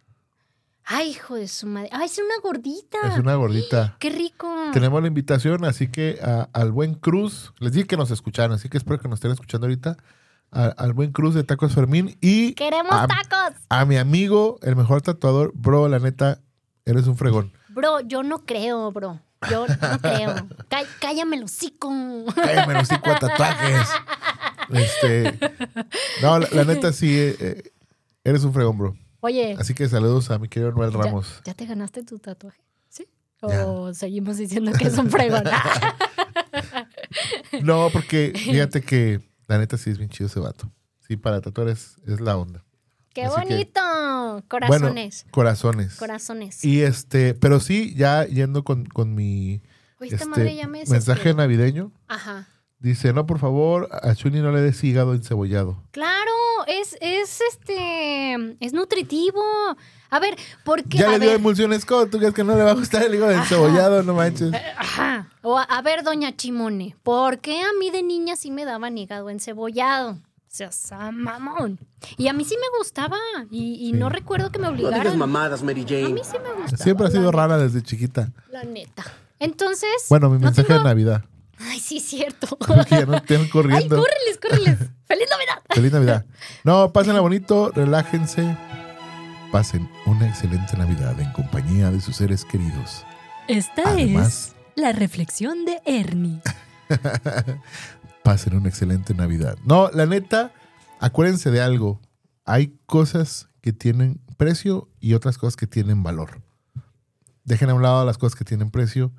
Ay, 0.94 1.10
hijo 1.12 1.36
de 1.36 1.48
su 1.48 1.68
madre. 1.68 1.90
Ay, 1.92 2.06
es 2.06 2.18
una 2.18 2.36
gordita. 2.44 2.98
es 3.14 3.18
una 3.20 3.36
gordita. 3.36 3.96
Qué 4.00 4.10
rico. 4.10 4.48
Tenemos 4.74 5.02
la 5.02 5.08
invitación, 5.08 5.64
así 5.66 5.88
que 5.88 6.20
a- 6.22 6.50
al 6.54 6.72
buen 6.72 6.96
Cruz, 6.96 7.54
les 7.60 7.72
dije 7.74 7.88
que 7.88 7.98
nos 7.98 8.12
escucharan, 8.12 8.52
así 8.52 8.68
que 8.70 8.78
espero 8.78 9.00
que 9.00 9.08
nos 9.08 9.18
estén 9.18 9.32
escuchando 9.32 9.68
ahorita. 9.68 9.98
a- 10.54 10.66
al 10.66 10.92
buen 10.92 11.14
Cruz 11.14 11.34
de 11.34 11.46
Tacos 11.46 11.74
Fermín 11.74 12.18
y 12.20 12.54
Queremos 12.56 12.92
a, 12.94 13.08
tacos. 13.08 13.56
a 13.70 13.86
mi 13.86 13.96
amigo, 13.96 14.60
el 14.64 14.76
mejor 14.76 15.02
tatuador, 15.02 15.54
bro, 15.56 15.88
la 15.88 16.00
neta, 16.00 16.42
eres 16.84 17.08
un 17.08 17.16
fregón. 17.16 17.54
Bro, 17.70 18.02
yo 18.02 18.22
no 18.22 18.40
creo, 18.46 18.92
bro. 18.92 19.22
Yo 19.50 19.66
no 19.66 19.76
creo. 20.02 20.36
Cá- 20.68 20.84
cállame 21.00 21.38
el 21.38 21.44
hocico. 21.46 21.90
Cállame 22.36 22.74
los 22.74 22.88
cinco 22.90 23.12
tatuajes. 23.18 23.88
Este, 24.74 25.38
no, 26.22 26.40
la, 26.40 26.48
la 26.52 26.64
neta 26.64 26.94
sí, 26.94 27.18
eh, 27.18 27.36
eh, 27.40 27.72
eres 28.24 28.44
un 28.46 28.54
fregón, 28.54 28.78
bro. 28.78 28.96
Oye, 29.22 29.56
Así 29.60 29.74
que 29.74 29.88
saludos 29.88 30.30
a 30.32 30.40
mi 30.40 30.48
querido 30.50 30.72
Noel 30.72 30.92
¿ya, 30.92 30.98
Ramos. 30.98 31.42
ya 31.46 31.54
te 31.54 31.66
ganaste 31.66 32.04
tu 32.04 32.20
tatuaje? 32.20 32.62
¿Sí? 32.90 33.08
Ya. 33.48 33.66
O 33.68 33.94
seguimos 33.94 34.38
diciendo 34.38 34.72
que 34.74 34.88
es 34.88 34.98
un 34.98 35.10
fregón. 35.10 35.44
No, 37.64 37.90
porque 37.92 38.34
fíjate 38.36 38.82
que 38.82 39.22
la 39.48 39.58
neta 39.58 39.78
sí 39.78 39.90
es 39.90 39.98
bien 39.98 40.10
chido 40.10 40.28
ese 40.28 40.40
vato. 40.40 40.72
Sí, 41.08 41.18
para 41.18 41.42
tatuar 41.42 41.68
es, 41.70 41.98
es 42.08 42.22
la 42.22 42.38
onda. 42.38 42.64
¡Qué 43.14 43.24
Así 43.24 43.36
que- 43.42 43.54
bonito! 43.54 43.82
Corazones. 44.48 45.24
Bueno, 45.24 45.32
corazones. 45.32 45.96
Corazones. 45.98 46.64
Y 46.64 46.82
este, 46.82 47.34
pero 47.34 47.60
sí, 47.60 47.94
ya 47.96 48.26
yendo 48.26 48.64
con, 48.64 48.86
con 48.86 49.14
mi 49.14 49.62
Oye, 50.00 50.16
este, 50.16 50.26
madre 50.26 50.56
ya 50.56 50.68
me 50.68 50.84
mensaje 50.86 51.34
navideño, 51.34 51.92
Ajá. 52.08 52.48
Dice, 52.82 53.14
no, 53.14 53.26
por 53.26 53.40
favor, 53.40 53.88
a 53.92 54.14
Chuni 54.16 54.40
no 54.42 54.52
le 54.52 54.62
des 54.62 54.84
hígado 54.84 55.14
encebollado. 55.14 55.82
Claro, 55.92 56.32
es, 56.68 56.98
es 57.02 57.40
este. 57.52 58.56
Es 58.60 58.74
nutritivo. 58.74 59.42
A 60.10 60.20
ver, 60.20 60.36
porque. 60.66 60.98
Ya 60.98 61.08
a 61.08 61.12
le 61.14 61.20
dio 61.20 61.30
ver, 61.30 61.40
emulsiones 61.40 61.86
con, 61.86 62.10
tú 62.10 62.18
crees 62.18 62.34
que 62.34 62.44
no 62.44 62.56
le 62.56 62.64
va 62.64 62.72
a 62.72 62.76
gustar 62.76 63.04
el 63.04 63.16
hígado 63.16 63.32
encebollado, 63.32 64.04
no 64.04 64.14
manches. 64.14 64.52
Ajá. 64.78 65.30
O 65.42 65.58
a, 65.58 65.64
a 65.64 65.82
ver, 65.82 66.04
doña 66.04 66.36
Chimone, 66.36 66.96
¿por 67.04 67.40
qué 67.40 67.62
a 67.62 67.70
mí 67.80 67.90
de 67.92 68.04
niña 68.04 68.36
sí 68.36 68.52
me 68.52 68.66
daban 68.66 68.98
hígado 68.98 69.30
encebollado? 69.30 70.12
O 70.12 70.54
sea, 70.54 70.70
sa- 70.74 71.12
mamón. 71.12 71.80
Y 72.18 72.28
a 72.28 72.34
mí 72.34 72.44
sí 72.44 72.56
me 72.60 72.78
gustaba. 72.78 73.16
Y, 73.50 73.76
y 73.88 73.92
Sí. 73.92 73.94
no 73.94 74.10
recuerdo 74.10 74.52
que 74.52 74.60
me 74.60 74.66
No 74.68 74.74
digas 74.74 74.92
obligaran. 74.92 75.18
mamadas, 75.18 75.64
Mary 75.64 75.84
a 75.84 75.88
Jane. 75.88 76.10
mí 76.10 76.22
sí 76.26 76.38
me 76.44 76.52
gustaba. 76.62 76.84
Siempre 76.84 77.08
ha 77.08 77.10
sido 77.12 77.32
rara 77.32 77.58
desde 77.58 77.82
chiquita. 77.82 78.34
La 78.50 78.64
neta. 78.66 79.06
Entonces. 79.40 79.90
Bueno, 80.10 80.30
mi 80.30 80.36
no 80.40 80.46
mensaje 80.46 80.68
tengo- 80.68 80.80
de 80.82 80.86
Navidad. 80.86 81.24
Ay, 81.70 81.80
sí, 81.80 81.98
es 81.98 82.04
cierto. 82.06 82.48
Porque 82.60 82.90
ya 82.90 83.06
no 83.06 83.16
estén 83.18 83.42
Ay, 83.42 83.50
corriendo. 83.50 83.98
córreles, 83.98 84.40
córreles. 84.42 84.78
¡Feliz 85.08 85.28
Navidad! 85.30 85.62
Feliz 85.70 85.92
Navidad. 85.92 86.26
No, 86.64 86.92
pásenla 86.94 87.20
bonito, 87.22 87.72
relájense. 87.74 88.58
Pasen 89.52 89.90
una 90.06 90.28
excelente 90.28 90.78
Navidad 90.78 91.20
en 91.20 91.32
compañía 91.34 91.92
de 91.92 92.00
sus 92.00 92.16
seres 92.16 92.46
queridos. 92.46 93.06
Esta 93.48 93.82
Además, 93.86 94.56
la 94.76 94.94
reflexión 94.94 95.66
de 95.66 95.82
Ernie. 95.86 96.42
pasen 98.24 98.56
una 98.56 98.70
excelente 98.70 99.14
Navidad. 99.14 99.58
No, 99.66 99.90
la 99.92 100.06
neta, 100.06 100.54
acuérdense 101.00 101.52
de 101.52 101.62
algo. 101.62 102.00
Hay 102.46 102.78
cosas 102.86 103.50
que 103.62 103.74
tienen 103.74 104.22
precio 104.38 104.90
y 105.00 105.14
otras 105.14 105.38
cosas 105.38 105.56
que 105.58 105.68
tienen 105.68 106.02
valor. 106.02 106.42
Dejen 107.44 107.70
a 107.70 107.74
un 107.74 107.82
lado 107.82 108.06
las 108.06 108.18
cosas 108.18 108.36
que 108.38 108.46
tienen 108.46 108.72
precio 108.72 109.12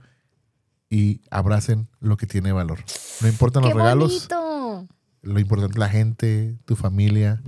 y 0.93 1.23
abracen 1.31 1.89
lo 2.01 2.19
que 2.19 2.27
tiene 2.27 2.53
valor. 2.53 2.85
No 3.23 3.29
importan 3.29 3.63
los 3.63 3.73
¡Qué 3.73 3.79
regalos, 3.79 4.29
bonito! 4.29 4.89
lo 5.23 5.41
importante 5.41 5.73
es 5.73 5.79
la 5.79 5.89
gente, 5.89 6.59
tu 6.67 6.77
familia, 6.77 7.43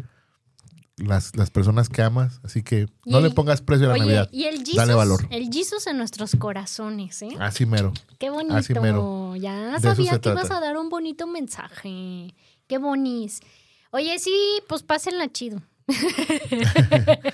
las, 0.97 1.37
las 1.37 1.51
personas 1.51 1.91
que 1.91 2.01
amas. 2.01 2.41
Así 2.43 2.63
que 2.63 2.87
no 3.05 3.21
le 3.21 3.29
pongas 3.31 3.61
precio 3.61 3.85
a 3.85 3.89
la 3.89 3.95
Oye, 3.95 4.01
Navidad. 4.05 4.29
y 4.33 4.45
el 4.45 4.61
Jesus, 4.61 4.77
Dale 4.77 4.95
valor. 4.95 5.27
el 5.29 5.51
Jesus 5.53 5.87
en 5.87 5.99
nuestros 5.99 6.37
corazones, 6.37 7.21
¿eh? 7.21 7.37
Así 7.39 7.67
mero. 7.67 7.93
Qué 8.19 8.31
bonito. 8.31 8.55
Así 8.57 8.73
mero. 8.73 9.37
Ya 9.37 9.79
sabía 9.79 10.19
que 10.21 10.31
ibas 10.31 10.51
a 10.51 10.61
dar 10.61 10.79
un 10.79 10.89
bonito 10.89 11.27
mensaje. 11.27 12.35
Qué 12.67 12.79
bonis. 12.79 13.41
Oye, 13.91 14.19
sí, 14.21 14.35
pues 14.69 14.83
pásenla 14.83 15.31
chido. 15.31 15.61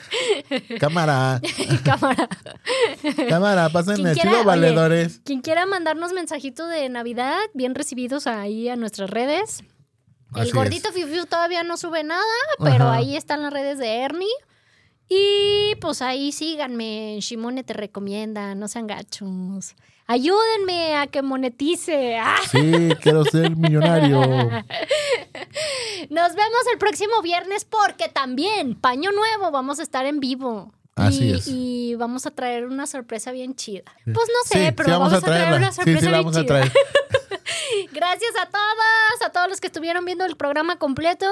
Cámara, 0.81 1.41
Cámara. 1.85 2.29
cámara, 3.29 3.69
pásenle 3.69 4.13
Quien 4.13 4.15
quiera, 4.15 4.31
chido, 4.31 4.39
oye, 4.41 4.47
valedores. 4.47 5.21
Quien 5.25 5.41
quiera 5.41 5.67
mandarnos 5.67 6.13
mensajito 6.13 6.67
de 6.67 6.89
Navidad, 6.89 7.39
bien 7.55 7.75
recibidos 7.75 8.27
ahí 8.27 8.69
a 8.69 8.77
nuestras 8.77 9.11
redes. 9.11 9.63
El 10.35 10.43
Así 10.43 10.51
gordito 10.53 10.93
Fiu 10.93 11.09
Fiu 11.09 11.27
todavía 11.27 11.65
no 11.65 11.77
sube 11.77 12.05
nada, 12.05 12.23
pero 12.59 12.85
Ajá. 12.87 12.95
ahí 12.97 13.17
están 13.17 13.43
las 13.43 13.53
redes 13.53 13.79
de 13.79 13.99
Ernie. 14.03 14.29
Y 15.09 15.75
pues 15.81 16.03
ahí 16.03 16.31
síganme, 16.31 17.19
Shimone 17.21 17.65
te 17.65 17.73
recomienda, 17.73 18.55
no 18.55 18.69
sean 18.69 18.87
gachos. 18.87 19.75
Ayúdenme 20.11 20.97
a 20.97 21.07
que 21.07 21.23
monetice. 21.23 22.19
¡Ah! 22.19 22.35
Sí, 22.51 22.89
quiero 23.01 23.25
ser 23.25 23.55
millonario. 23.55 24.21
Nos 26.11 26.35
vemos 26.35 26.63
el 26.73 26.79
próximo 26.79 27.23
viernes 27.23 27.65
porque 27.65 28.09
también, 28.09 28.75
paño 28.75 29.13
nuevo, 29.13 29.53
vamos 29.53 29.79
a 29.79 29.85
estar 29.85 30.07
en 30.07 30.19
vivo. 30.19 30.73
Así 30.97 31.29
y, 31.29 31.33
es. 31.33 31.47
y 31.47 31.95
vamos 31.95 32.27
a 32.27 32.33
traer 32.33 32.67
una 32.67 32.89
sorpresa 32.89 33.31
bien 33.31 33.55
chida. 33.55 33.85
Pues 34.05 34.17
no 34.17 34.43
sé, 34.47 34.67
Sí, 34.67 34.73
pero 34.77 34.89
sí, 34.89 34.91
vamos, 34.91 35.13
a 35.13 35.21
traer 35.21 35.55
una 35.55 35.71
sorpresa 35.71 36.01
Sí, 36.01 36.05
sí, 36.05 36.11
la 36.11 36.19
bien 36.19 36.25
vamos 36.25 36.37
a 36.37 36.41
chida. 36.41 36.49
traer. 36.49 36.73
Gracias 37.93 38.33
a 38.43 38.47
todas, 38.47 39.23
a 39.25 39.31
todos 39.31 39.49
los 39.49 39.61
que 39.61 39.69
estuvieron 39.69 40.05
viendo 40.05 40.25
el 40.25 40.37
programa 40.37 40.77
completo. 40.81 41.27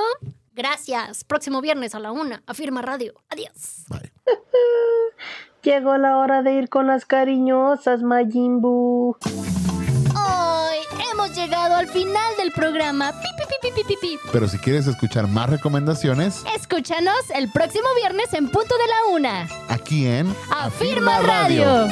Gracias. 0.54 1.24
Próximo 1.24 1.60
viernes 1.60 1.96
a 1.96 1.98
la 1.98 2.12
una. 2.12 2.44
Afirma 2.46 2.80
Radio. 2.82 3.14
Adiós. 3.28 3.84
Bye. 3.88 4.12
Llegó 5.68 5.98
la 5.98 6.16
hora 6.16 6.42
de 6.42 6.54
ir 6.54 6.70
con 6.70 6.86
las 6.86 7.04
cariñosas, 7.04 8.02
Majimbu. 8.02 9.18
Hoy 9.22 10.78
hemos 11.12 11.36
llegado 11.36 11.74
al 11.74 11.86
final 11.88 12.32
del 12.38 12.52
programa. 12.52 13.12
Pi, 13.12 13.28
pi, 13.36 13.44
pi, 13.46 13.54
pi, 13.60 13.82
pi, 13.82 13.84
pi, 13.86 13.94
pi. 14.00 14.18
Pero 14.32 14.48
si 14.48 14.56
quieres 14.56 14.86
escuchar 14.86 15.28
más 15.28 15.50
recomendaciones, 15.50 16.42
Escúchanos 16.56 17.18
el 17.34 17.52
próximo 17.52 17.84
viernes 18.00 18.32
en 18.32 18.48
punto 18.48 18.74
de 18.78 18.86
la 18.86 19.14
una. 19.14 19.46
aquí 19.68 20.06
en 20.06 20.34
Afirma 20.58 21.20
Radio. 21.20 21.86